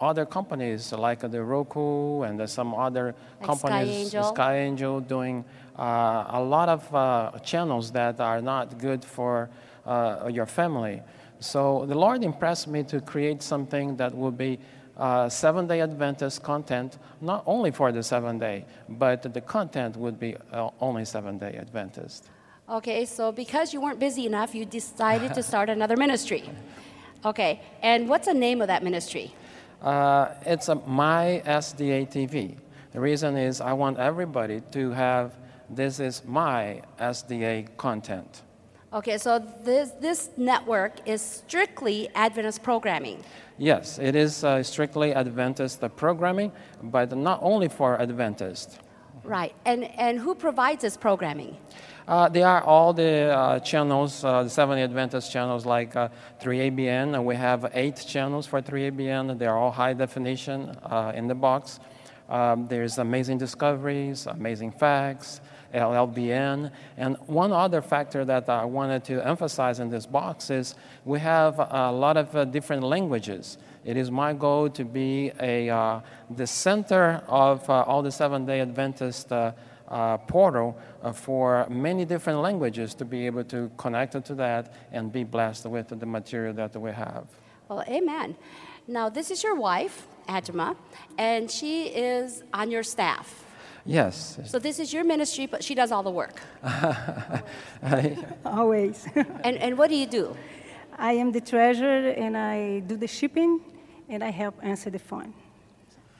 other 0.00 0.24
companies 0.24 0.92
like 0.92 1.20
the 1.20 1.42
Roku 1.42 2.22
and 2.22 2.48
some 2.48 2.74
other 2.74 3.14
Like 3.40 3.46
companies, 3.46 4.08
Sky 4.08 4.18
Angel. 4.18 4.24
Sky 4.24 4.58
Angel, 4.60 5.00
doing 5.00 5.44
uh, 5.78 6.24
a 6.28 6.40
lot 6.40 6.70
of 6.70 6.94
uh, 6.94 7.38
channels 7.40 7.92
that 7.92 8.18
are 8.18 8.40
not 8.40 8.78
good 8.78 9.04
for 9.04 9.50
uh, 9.86 10.28
your 10.32 10.46
family. 10.46 11.02
So 11.40 11.86
the 11.86 11.94
Lord 11.94 12.22
impressed 12.22 12.68
me 12.68 12.82
to 12.84 13.00
create 13.00 13.42
something 13.42 13.96
that 13.96 14.14
would 14.14 14.36
be 14.36 14.58
uh, 14.96 15.28
seven 15.28 15.66
day 15.66 15.80
Adventist 15.80 16.42
content, 16.42 16.98
not 17.20 17.42
only 17.46 17.70
for 17.70 17.90
the 17.90 18.02
seven 18.02 18.38
day, 18.38 18.66
but 18.88 19.22
the 19.22 19.40
content 19.40 19.96
would 19.96 20.20
be 20.20 20.36
uh, 20.52 20.68
only 20.80 21.04
seven 21.04 21.38
day 21.38 21.56
Adventist. 21.58 22.28
Okay, 22.68 23.04
so 23.04 23.32
because 23.32 23.72
you 23.72 23.80
weren't 23.80 23.98
busy 23.98 24.26
enough, 24.26 24.54
you 24.54 24.64
decided 24.64 25.34
to 25.34 25.42
start 25.50 25.70
another 25.70 25.96
ministry. 25.96 26.48
Okay, 27.24 27.60
and 27.82 28.08
what's 28.08 28.26
the 28.26 28.34
name 28.34 28.60
of 28.60 28.68
that 28.68 28.82
ministry? 28.82 29.34
Uh, 29.82 30.34
it's 30.44 30.68
a 30.68 30.74
my 30.74 31.42
SDA 31.46 32.08
TV. 32.08 32.56
The 32.92 33.00
reason 33.00 33.36
is 33.36 33.60
I 33.60 33.72
want 33.72 33.98
everybody 33.98 34.60
to 34.72 34.90
have 34.90 35.32
this 35.70 36.00
is 36.00 36.24
my 36.24 36.82
SDA 36.98 37.76
content. 37.76 38.42
Okay, 38.92 39.18
so 39.18 39.38
this, 39.62 39.90
this 40.00 40.30
network 40.36 40.94
is 41.06 41.22
strictly 41.22 42.08
Adventist 42.16 42.60
programming. 42.64 43.22
Yes, 43.56 44.00
it 44.00 44.16
is 44.16 44.42
uh, 44.42 44.64
strictly 44.64 45.14
Adventist 45.14 45.80
programming, 45.94 46.50
but 46.82 47.16
not 47.16 47.38
only 47.40 47.68
for 47.68 48.00
Adventist. 48.00 48.80
Right, 49.22 49.54
and, 49.64 49.84
and 49.84 50.18
who 50.18 50.34
provides 50.34 50.82
this 50.82 50.96
programming? 50.96 51.56
Uh, 52.08 52.28
they 52.28 52.42
are 52.42 52.64
all 52.64 52.92
the 52.92 53.30
uh, 53.30 53.60
channels, 53.60 54.24
uh, 54.24 54.42
the 54.42 54.50
seven 54.50 54.76
Adventist 54.76 55.30
channels 55.30 55.64
like 55.64 55.94
uh, 55.94 56.08
3ABN. 56.42 57.14
and 57.14 57.24
We 57.24 57.36
have 57.36 57.70
eight 57.74 58.04
channels 58.04 58.44
for 58.44 58.60
3ABN. 58.60 59.38
They 59.38 59.46
are 59.46 59.56
all 59.56 59.70
high 59.70 59.92
definition 59.92 60.76
uh, 60.82 61.12
in 61.14 61.28
the 61.28 61.36
box. 61.36 61.78
Um, 62.28 62.66
there's 62.66 62.98
Amazing 62.98 63.38
Discoveries, 63.38 64.26
Amazing 64.26 64.72
Facts, 64.72 65.40
LLBN. 65.74 66.70
And 66.96 67.16
one 67.26 67.52
other 67.52 67.82
factor 67.82 68.24
that 68.24 68.48
I 68.48 68.64
wanted 68.64 69.04
to 69.04 69.26
emphasize 69.26 69.80
in 69.80 69.90
this 69.90 70.06
box 70.06 70.50
is 70.50 70.74
we 71.04 71.20
have 71.20 71.58
a 71.58 71.92
lot 71.92 72.16
of 72.16 72.34
uh, 72.34 72.44
different 72.44 72.82
languages. 72.82 73.58
It 73.84 73.96
is 73.96 74.10
my 74.10 74.32
goal 74.32 74.68
to 74.70 74.84
be 74.84 75.32
a, 75.40 75.70
uh, 75.70 76.00
the 76.36 76.46
center 76.46 77.22
of 77.26 77.68
uh, 77.70 77.82
all 77.82 78.02
the 78.02 78.12
Seventh 78.12 78.46
day 78.46 78.60
Adventist 78.60 79.32
uh, 79.32 79.52
uh, 79.88 80.18
portal 80.18 80.78
uh, 81.02 81.12
for 81.12 81.66
many 81.68 82.04
different 82.04 82.40
languages 82.40 82.94
to 82.94 83.04
be 83.04 83.26
able 83.26 83.44
to 83.44 83.70
connect 83.76 84.22
to 84.24 84.34
that 84.34 84.72
and 84.92 85.12
be 85.12 85.24
blessed 85.24 85.66
with 85.66 85.88
the 85.88 86.06
material 86.06 86.52
that 86.54 86.76
we 86.80 86.92
have. 86.92 87.26
Well, 87.68 87.82
amen. 87.88 88.36
Now, 88.86 89.08
this 89.08 89.30
is 89.30 89.42
your 89.42 89.54
wife, 89.54 90.06
Ajima, 90.28 90.76
and 91.18 91.50
she 91.50 91.86
is 91.86 92.42
on 92.52 92.70
your 92.70 92.82
staff. 92.82 93.44
Yes. 93.86 94.38
So 94.44 94.58
this 94.58 94.78
is 94.78 94.92
your 94.92 95.04
ministry, 95.04 95.46
but 95.46 95.64
she 95.64 95.74
does 95.74 95.90
all 95.92 96.02
the 96.02 96.10
work. 96.10 96.40
Always. 98.44 99.06
And, 99.44 99.56
and 99.56 99.78
what 99.78 99.88
do 99.88 99.96
you 99.96 100.06
do? 100.06 100.36
I 100.98 101.12
am 101.12 101.32
the 101.32 101.40
treasurer 101.40 102.10
and 102.10 102.36
I 102.36 102.80
do 102.80 102.96
the 102.96 103.06
shipping 103.06 103.60
and 104.08 104.22
I 104.22 104.30
help 104.30 104.54
answer 104.62 104.90
the 104.90 104.98
phone. 104.98 105.32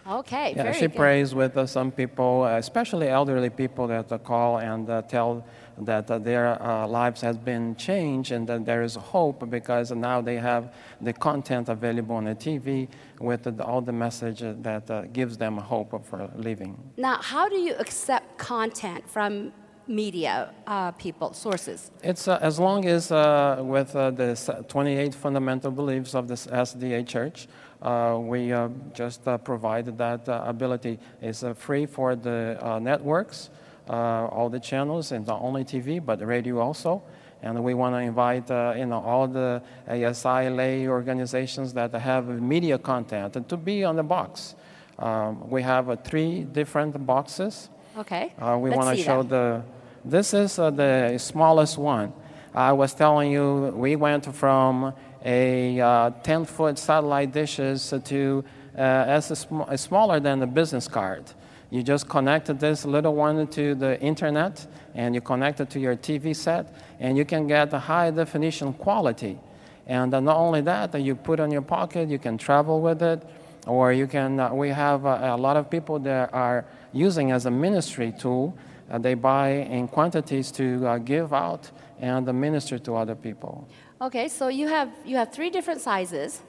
Okay, 0.09 0.55
Yeah, 0.57 0.63
very 0.63 0.75
she 0.75 0.81
good. 0.89 0.97
prays 0.97 1.35
with 1.35 1.57
uh, 1.57 1.67
some 1.67 1.91
people, 1.93 2.43
uh, 2.45 2.57
especially 2.57 3.09
elderly 3.09 3.51
people 3.51 3.87
that 3.89 4.11
uh, 4.11 4.17
call 4.19 4.59
and 4.59 4.89
uh, 4.89 5.03
tell 5.03 5.45
that 5.79 6.11
uh, 6.11 6.19
their 6.19 6.61
uh, 6.63 6.87
lives 6.87 7.21
has 7.21 7.37
been 7.37 7.75
changed 7.77 8.33
and 8.33 8.47
that 8.49 8.65
there 8.65 8.83
is 8.83 8.95
hope 8.95 9.49
because 9.51 9.91
now 9.91 10.21
they 10.21 10.37
have 10.37 10.73
the 11.01 11.13
content 11.13 11.69
available 11.69 12.17
on 12.17 12.25
the 12.25 12.35
TV 12.35 12.89
with 13.21 13.61
all 13.61 13.81
the 13.81 13.93
message 13.93 14.41
that 14.41 14.91
uh, 14.91 15.03
gives 15.13 15.37
them 15.37 15.57
hope 15.57 16.05
for 16.07 16.31
living. 16.37 16.77
Now, 16.97 17.17
how 17.21 17.49
do 17.49 17.57
you 17.57 17.75
accept 17.77 18.39
content 18.39 19.09
from 19.09 19.53
media 19.87 20.55
uh, 20.67 20.93
people, 20.93 21.33
sources? 21.33 21.91
It's 22.03 22.29
uh, 22.29 22.39
as 22.41 22.59
long 22.59 22.87
as 22.87 23.11
uh, 23.11 23.61
with 23.61 23.95
uh, 23.97 24.11
the 24.13 24.65
28 24.69 25.15
fundamental 25.15 25.71
beliefs 25.71 26.15
of 26.15 26.29
the 26.29 26.35
SDA 26.35 27.07
Church, 27.07 27.49
uh, 27.83 28.19
we 28.21 28.53
uh, 28.53 28.69
just 28.95 29.27
uh, 29.27 29.39
provide 29.39 29.99
that 29.99 30.29
uh, 30.29 30.45
ability. 30.47 30.99
It's 31.21 31.43
uh, 31.43 31.55
free 31.55 31.87
for 31.87 32.15
the 32.15 32.59
uh, 32.61 32.79
networks, 32.79 33.49
uh, 33.49 33.57
all 33.95 34.49
the 34.49 34.61
channels, 34.61 35.13
and 35.13 35.27
not 35.27 35.41
only 35.43 35.65
TV 35.65 36.05
but 36.05 36.25
radio 36.25 36.59
also. 36.59 37.03
And 37.43 37.65
we 37.65 37.73
want 37.73 37.95
to 37.95 38.01
invite 38.01 38.51
uh, 38.51 38.75
you 38.77 38.87
know 38.87 39.01
all 39.01 39.27
the 39.27 39.63
ASI 39.89 40.51
lay 40.51 40.87
organizations 40.87 41.73
that 41.73 41.93
have 41.95 42.27
media 42.29 42.79
content 42.79 43.49
to 43.49 43.57
be 43.57 43.85
on 43.85 43.97
the 43.97 44.03
box. 44.03 44.55
Um, 44.99 45.49
we 45.49 45.63
have 45.63 45.89
uh, 45.89 45.97
three 45.97 46.45
different 46.45 47.07
boxes. 47.07 47.71
Okay. 47.97 48.33
Uh, 48.39 48.59
we 48.61 48.71
want 48.71 48.97
to 48.97 49.03
show 49.03 49.23
them. 49.23 49.29
the. 49.29 49.63
This 50.05 50.33
is 50.33 50.59
uh, 50.59 50.71
the 50.71 51.19
smallest 51.19 51.77
one. 51.79 52.13
I 52.55 52.73
was 52.73 52.95
telling 52.95 53.31
you 53.31 53.73
we 53.77 53.97
went 53.97 54.35
from 54.35 54.93
a 55.25 55.81
uh, 55.81 56.11
10 56.23 56.45
foot 56.47 56.79
satellite 56.79 57.33
dishes 57.33 57.93
to 58.05 58.45
uh, 58.77 58.81
as 58.81 59.31
a 59.31 59.37
sm- 59.37 59.63
uh, 59.63 59.77
smaller 59.77 60.21
than 60.21 60.43
a 60.43 60.47
business 60.47 60.89
card. 60.89 61.25
You 61.71 61.85
just 61.85 62.09
connect 62.09 62.47
this 62.59 62.85
little 62.85 63.15
one 63.15 63.47
to 63.47 63.75
the 63.77 64.01
internet 64.01 64.67
and 64.95 65.15
you 65.15 65.21
connect 65.21 65.61
it 65.61 65.71
to 65.71 65.79
your 65.79 65.97
TV 65.97 66.35
set, 66.35 66.75
and 66.99 67.17
you 67.17 67.25
can 67.25 67.47
get 67.47 67.73
a 67.73 67.79
high 67.79 68.11
definition 68.11 68.73
quality. 68.73 69.39
And 69.87 70.13
uh, 70.13 70.21
not 70.21 70.37
only 70.37 70.61
that, 70.63 71.01
you 71.01 71.15
put 71.15 71.41
on 71.41 71.51
your 71.51 71.63
pocket, 71.63 72.09
you 72.09 72.19
can 72.19 72.37
travel 72.39 72.81
with 72.81 73.03
it, 73.03 73.23
or 73.67 73.93
you 73.93 74.07
can. 74.07 74.41
Uh, 74.41 74.53
we 74.53 74.69
have 74.71 75.07
uh, 75.07 75.19
a 75.23 75.37
lot 75.37 75.57
of 75.57 75.71
people 75.71 75.99
that 76.01 76.33
are 76.35 76.65
using 76.93 77.31
as 77.31 77.47
a 77.47 77.51
ministry 77.51 78.13
tool. 78.19 78.57
Uh, 78.91 78.99
they 78.99 79.15
buy 79.15 79.51
in 79.51 79.87
quantities 79.87 80.51
to 80.53 80.87
uh, 80.87 80.99
give 80.99 81.33
out 81.33 81.71
and 82.01 82.27
minister 82.35 82.79
to 82.79 82.97
other 82.97 83.15
people. 83.15 83.69
Okay, 84.01 84.29
so 84.29 84.49
you 84.49 84.67
have 84.69 84.91
you 85.05 85.17
have 85.17 85.33
three 85.33 85.51
different 85.51 85.81
sizes 85.81 86.43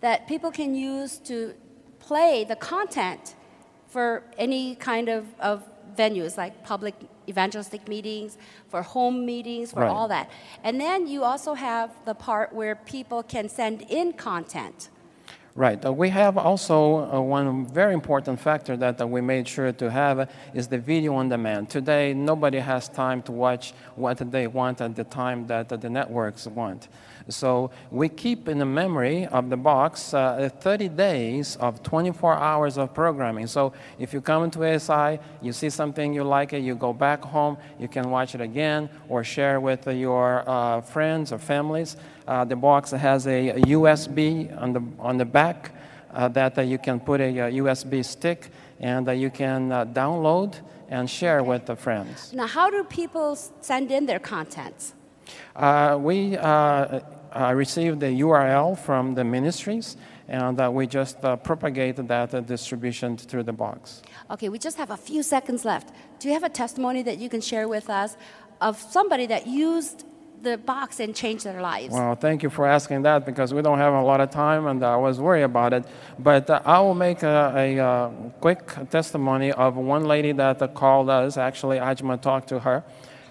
that 0.00 0.26
people 0.26 0.50
can 0.50 0.74
use 0.74 1.18
to 1.18 1.54
play 1.98 2.44
the 2.44 2.56
content 2.56 3.35
for 3.96 4.22
any 4.36 4.74
kind 4.74 5.08
of, 5.08 5.24
of 5.40 5.62
venues 5.96 6.36
like 6.36 6.62
public 6.62 6.94
evangelistic 7.28 7.88
meetings, 7.88 8.36
for 8.68 8.82
home 8.82 9.24
meetings, 9.24 9.72
for 9.72 9.80
Right. 9.80 9.90
all 9.90 10.06
that. 10.08 10.28
And 10.62 10.78
then 10.78 11.06
you 11.06 11.24
also 11.24 11.54
have 11.54 11.88
the 12.04 12.12
part 12.12 12.52
where 12.52 12.74
people 12.76 13.22
can 13.22 13.48
send 13.48 13.80
in 13.88 14.12
content. 14.12 14.90
Right. 15.54 15.82
Uh, 15.82 15.90
we 15.90 16.10
have 16.10 16.36
also 16.36 16.76
uh, 17.10 17.18
one 17.22 17.64
very 17.64 17.94
important 17.94 18.38
factor 18.38 18.76
that 18.76 19.00
uh, 19.00 19.06
we 19.06 19.22
made 19.22 19.48
sure 19.48 19.72
to 19.72 19.90
have 19.90 20.28
is 20.52 20.68
the 20.68 20.76
video 20.76 21.14
on 21.14 21.30
demand. 21.30 21.70
Today, 21.70 22.12
nobody 22.12 22.58
has 22.58 22.90
time 22.90 23.22
to 23.22 23.32
watch 23.32 23.72
what 23.94 24.18
they 24.30 24.46
want 24.46 24.82
at 24.82 24.94
the 24.94 25.04
time 25.04 25.46
that 25.46 25.72
uh, 25.72 25.76
the 25.78 25.88
networks 25.88 26.46
want. 26.46 26.88
So 27.28 27.70
we 27.90 28.08
keep 28.08 28.48
in 28.48 28.58
the 28.58 28.66
memory 28.66 29.26
of 29.26 29.50
the 29.50 29.56
box 29.56 30.14
uh, 30.14 30.48
30 30.60 30.88
days 30.90 31.56
of 31.56 31.82
24 31.82 32.34
hours 32.34 32.78
of 32.78 32.94
programming. 32.94 33.48
So 33.48 33.72
if 33.98 34.12
you 34.12 34.20
come 34.20 34.44
into 34.44 34.64
ASI, 34.64 35.18
you 35.42 35.52
see 35.52 35.70
something 35.70 36.12
you 36.12 36.22
like 36.22 36.52
it, 36.52 36.60
you 36.60 36.76
go 36.76 36.92
back 36.92 37.22
home, 37.22 37.58
you 37.80 37.88
can 37.88 38.10
watch 38.10 38.34
it 38.34 38.40
again 38.40 38.88
or 39.08 39.24
share 39.24 39.58
with 39.60 39.86
your 39.88 40.48
uh, 40.48 40.80
friends 40.82 41.32
or 41.32 41.38
families. 41.38 41.96
Uh, 42.28 42.44
the 42.44 42.56
box 42.56 42.92
has 42.92 43.26
a, 43.26 43.52
USB 43.66 44.60
on 44.60 44.72
the, 44.72 44.82
on 44.98 45.18
the 45.18 45.24
back 45.24 45.72
uh, 46.12 46.28
that 46.28 46.56
uh, 46.58 46.62
you 46.62 46.78
can 46.78 47.00
put 47.00 47.20
a, 47.20 47.32
USB 47.32 48.04
stick 48.04 48.50
and 48.78 49.08
uh, 49.08 49.12
you 49.12 49.30
can 49.30 49.72
uh, 49.72 49.84
download 49.84 50.54
and 50.88 51.10
share 51.10 51.42
with 51.42 51.66
the 51.66 51.74
friends. 51.74 52.32
Now, 52.32 52.46
how 52.46 52.70
do 52.70 52.84
people 52.84 53.36
send 53.60 53.90
in 53.90 54.06
their 54.06 54.20
contents? 54.20 54.94
Uh, 55.54 55.98
we 56.00 56.36
uh, 56.36 57.00
uh, 57.36 57.52
received 57.52 58.00
the 58.00 58.20
URL 58.20 58.78
from 58.78 59.14
the 59.14 59.24
ministries 59.24 59.96
and 60.28 60.60
uh, 60.60 60.70
we 60.70 60.86
just 60.86 61.24
uh, 61.24 61.36
propagate 61.36 61.96
that 62.08 62.34
uh, 62.34 62.40
distribution 62.40 63.16
through 63.16 63.44
the 63.44 63.52
box. 63.52 64.02
Okay, 64.30 64.48
we 64.48 64.58
just 64.58 64.76
have 64.76 64.90
a 64.90 64.96
few 64.96 65.22
seconds 65.22 65.64
left. 65.64 65.92
Do 66.18 66.28
you 66.28 66.34
have 66.34 66.42
a 66.42 66.48
testimony 66.48 67.02
that 67.02 67.18
you 67.18 67.28
can 67.28 67.40
share 67.40 67.68
with 67.68 67.88
us 67.88 68.16
of 68.60 68.78
somebody 68.78 69.26
that 69.26 69.46
used 69.46 70.04
the 70.42 70.58
box 70.58 71.00
and 71.00 71.14
changed 71.14 71.44
their 71.44 71.60
lives? 71.60 71.92
Well, 71.92 72.14
thank 72.14 72.42
you 72.42 72.50
for 72.50 72.66
asking 72.66 73.02
that 73.02 73.24
because 73.24 73.54
we 73.54 73.62
don't 73.62 73.78
have 73.78 73.94
a 73.94 74.02
lot 74.02 74.20
of 74.20 74.30
time 74.30 74.66
and 74.66 74.84
I 74.84 74.96
was 74.96 75.20
worried 75.20 75.44
about 75.44 75.72
it. 75.72 75.84
But 76.18 76.50
uh, 76.50 76.60
I 76.64 76.80
will 76.80 76.94
make 76.94 77.22
a, 77.22 77.52
a, 77.56 77.78
uh 77.78 78.08
quick 78.40 78.62
testimony 78.90 79.52
of 79.52 79.76
one 79.76 80.04
lady 80.04 80.32
that 80.32 80.60
uh, 80.60 80.68
called 80.68 81.08
us. 81.08 81.36
Actually, 81.36 81.78
Ajma 81.78 82.20
talked 82.20 82.48
to 82.48 82.58
her. 82.60 82.84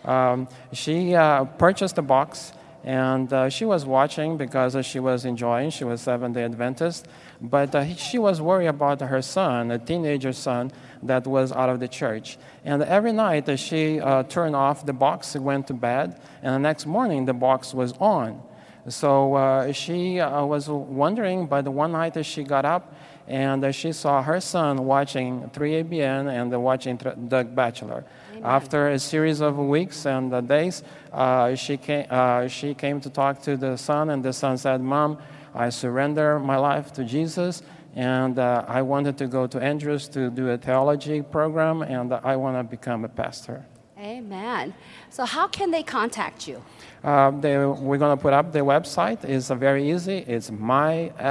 Um, 0.03 0.47
she 0.71 1.15
uh, 1.15 1.45
purchased 1.45 1.97
a 1.97 2.01
box 2.01 2.53
and 2.85 3.33
uh, 3.33 3.49
she 3.49 3.65
was 3.65 3.83
watching 3.83 4.37
because 4.37 4.77
she 4.85 4.99
was 4.99 5.25
enjoying. 5.25 5.71
She 5.71 5.83
was 5.83 6.01
Seventh 6.01 6.35
day 6.35 6.43
Adventist. 6.43 7.07
But 7.41 7.73
uh, 7.73 7.95
she 7.95 8.19
was 8.19 8.39
worried 8.39 8.67
about 8.67 9.01
her 9.01 9.23
son, 9.23 9.71
a 9.71 9.79
teenager 9.79 10.31
son 10.31 10.71
that 11.01 11.25
was 11.25 11.51
out 11.51 11.69
of 11.69 11.79
the 11.79 11.87
church. 11.87 12.37
And 12.63 12.83
every 12.83 13.11
night 13.11 13.49
uh, 13.49 13.55
she 13.55 13.99
uh, 13.99 14.21
turned 14.23 14.55
off 14.55 14.85
the 14.85 14.93
box, 14.93 15.35
went 15.35 15.65
to 15.67 15.73
bed, 15.73 16.21
and 16.43 16.53
the 16.53 16.59
next 16.59 16.85
morning 16.85 17.25
the 17.25 17.33
box 17.33 17.73
was 17.73 17.93
on. 17.93 18.39
So 18.87 19.33
uh, 19.33 19.71
she 19.71 20.19
uh, 20.19 20.45
was 20.45 20.69
wondering, 20.69 21.47
but 21.47 21.67
one 21.67 21.93
night 21.93 22.23
she 22.23 22.43
got 22.43 22.65
up 22.65 22.93
and 23.27 23.73
she 23.73 23.91
saw 23.93 24.21
her 24.21 24.39
son 24.39 24.85
watching 24.85 25.49
3ABN 25.55 26.29
and 26.29 26.63
watching 26.63 26.97
Doug 26.97 27.55
Batchelor. 27.55 28.05
After 28.45 28.89
a 28.89 28.99
series 28.99 29.41
of 29.41 29.57
weeks 29.57 30.05
and 30.05 30.31
uh, 30.31 30.39
days, 30.39 30.83
uh, 31.11 31.55
she, 31.55 31.77
came, 31.77 32.05
uh, 32.11 32.47
she 32.47 32.75
came 32.75 33.01
to 33.01 33.09
talk 33.09 33.41
to 33.41 33.57
the 33.57 33.75
son, 33.75 34.11
and 34.11 34.23
the 34.23 34.33
son 34.33 34.59
said, 34.59 34.81
Mom, 34.81 35.17
I 35.55 35.69
surrender 35.69 36.37
my 36.37 36.57
life 36.57 36.93
to 36.93 37.03
Jesus, 37.03 37.63
and 37.95 38.37
uh, 38.37 38.63
I 38.67 38.83
wanted 38.83 39.17
to 39.17 39.25
go 39.25 39.47
to 39.47 39.59
Andrews 39.59 40.07
to 40.09 40.29
do 40.29 40.51
a 40.51 40.59
theology 40.59 41.23
program, 41.23 41.81
and 41.81 42.13
I 42.13 42.35
want 42.35 42.55
to 42.57 42.63
become 42.63 43.03
a 43.03 43.09
pastor. 43.09 43.65
Amen. 43.97 44.75
So, 45.09 45.25
how 45.25 45.47
can 45.47 45.71
they 45.71 45.81
contact 45.81 46.47
you? 46.47 46.61
Uh, 47.03 47.31
they, 47.31 47.57
we're 47.57 47.97
going 47.97 48.15
to 48.15 48.21
put 48.21 48.33
up 48.33 48.51
the 48.51 48.59
website. 48.59 49.23
It's 49.23 49.49
uh, 49.49 49.55
very 49.55 49.89
easy. 49.89 50.17
It's 50.17 50.51
mysdatv.org. 50.51 51.27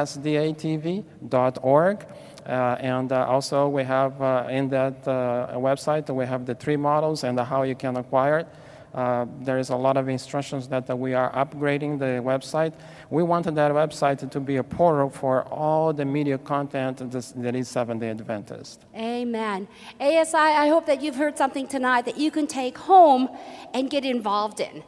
Uh, 2.46 2.76
and 2.80 3.10
uh, 3.12 3.26
also, 3.26 3.68
we 3.68 3.82
have 3.84 4.20
uh, 4.20 4.46
in 4.50 4.68
that 4.68 5.06
uh, 5.08 5.48
website, 5.54 6.08
we 6.14 6.26
have 6.26 6.44
the 6.44 6.54
three 6.54 6.76
models 6.76 7.24
and 7.24 7.38
how 7.40 7.62
you 7.62 7.74
can 7.74 7.96
acquire 7.96 8.40
it. 8.40 8.48
Uh, 8.94 9.26
there 9.40 9.58
is 9.58 9.70
a 9.70 9.76
lot 9.76 9.96
of 9.96 10.08
instructions 10.08 10.68
that 10.68 10.88
uh, 10.88 10.94
we 10.94 11.14
are 11.14 11.32
upgrading 11.32 11.98
the 11.98 12.22
website. 12.22 12.72
We 13.10 13.24
wanted 13.24 13.56
that 13.56 13.72
website 13.72 14.30
to 14.30 14.40
be 14.40 14.56
a 14.56 14.62
portal 14.62 15.10
for 15.10 15.42
all 15.48 15.92
the 15.92 16.04
media 16.04 16.38
content 16.38 16.98
that- 16.98 17.32
that 17.42 17.56
is 17.56 17.68
Seventh 17.68 18.00
day 18.00 18.10
Adventist. 18.10 18.84
Amen. 18.94 19.66
ASI, 19.98 20.36
I 20.36 20.68
hope 20.68 20.86
that 20.86 21.02
you've 21.02 21.16
heard 21.16 21.36
something 21.36 21.66
tonight 21.66 22.04
that 22.04 22.18
you 22.18 22.30
can 22.30 22.46
take 22.46 22.78
home 22.78 23.28
and 23.72 23.90
get 23.90 24.04
involved 24.04 24.60
in. 24.60 24.84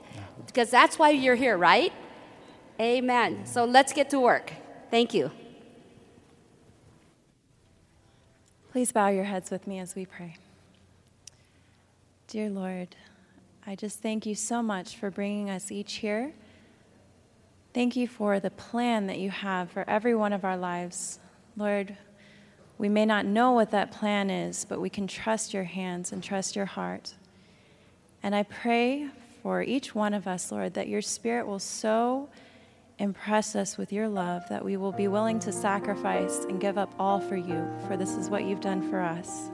Because 0.46 0.70
that's 0.70 0.98
why 1.00 1.11
you're 1.11 1.34
here, 1.34 1.57
right? 1.57 1.92
Amen. 2.80 3.44
So 3.44 3.64
let's 3.64 3.92
get 3.92 4.09
to 4.11 4.20
work. 4.20 4.52
Thank 4.90 5.14
you. 5.14 5.32
Please 8.77 8.93
bow 8.93 9.09
your 9.09 9.24
heads 9.24 9.51
with 9.51 9.66
me 9.66 9.79
as 9.79 9.95
we 9.95 10.05
pray. 10.05 10.37
Dear 12.27 12.51
Lord, 12.51 12.95
I 13.66 13.74
just 13.74 14.03
thank 14.03 14.27
you 14.27 14.35
so 14.35 14.62
much 14.62 14.99
for 14.99 15.11
bringing 15.11 15.49
us 15.49 15.72
each 15.72 15.95
here. 15.95 16.35
Thank 17.72 17.97
you 17.97 18.07
for 18.07 18.39
the 18.39 18.51
plan 18.51 19.07
that 19.07 19.18
you 19.18 19.31
have 19.31 19.70
for 19.70 19.89
every 19.89 20.14
one 20.14 20.35
of 20.35 20.45
our 20.45 20.59
lives. 20.59 21.20
Lord, 21.57 21.97
we 22.77 22.91
may 22.91 23.07
not 23.07 23.24
know 23.24 23.53
what 23.53 23.70
that 23.70 23.93
plan 23.93 24.29
is, 24.29 24.66
but 24.66 24.79
we 24.79 24.91
can 24.91 25.07
trust 25.07 25.55
your 25.55 25.64
hands 25.64 26.12
and 26.12 26.22
trust 26.22 26.55
your 26.55 26.66
heart. 26.66 27.14
And 28.22 28.35
I 28.35 28.43
pray 28.43 29.09
for 29.43 29.62
each 29.62 29.95
one 29.95 30.12
of 30.12 30.27
us, 30.27 30.53
Lord, 30.53 30.74
that 30.74 30.87
your 30.87 31.01
spirit 31.01 31.47
will 31.47 31.61
so 31.61 32.29
impress 32.99 33.55
us 33.55 33.76
with 33.76 33.92
your 33.92 34.09
love 34.09 34.42
that 34.49 34.64
we 34.64 34.76
will 34.76 34.92
be 34.92 35.09
willing 35.09 35.38
to 35.40 35.53
sacrifice 35.53 36.44
and 36.49 36.61
give 36.61 36.78
up 36.78 36.94
all 36.99 37.20
for 37.20 37.36
you, 37.36 37.68
for 37.86 37.97
this 37.97 38.16
is 38.16 38.30
what 38.30 38.44
you've 38.44 38.61
done 38.61 38.88
for 38.90 39.01
us. 39.01 39.51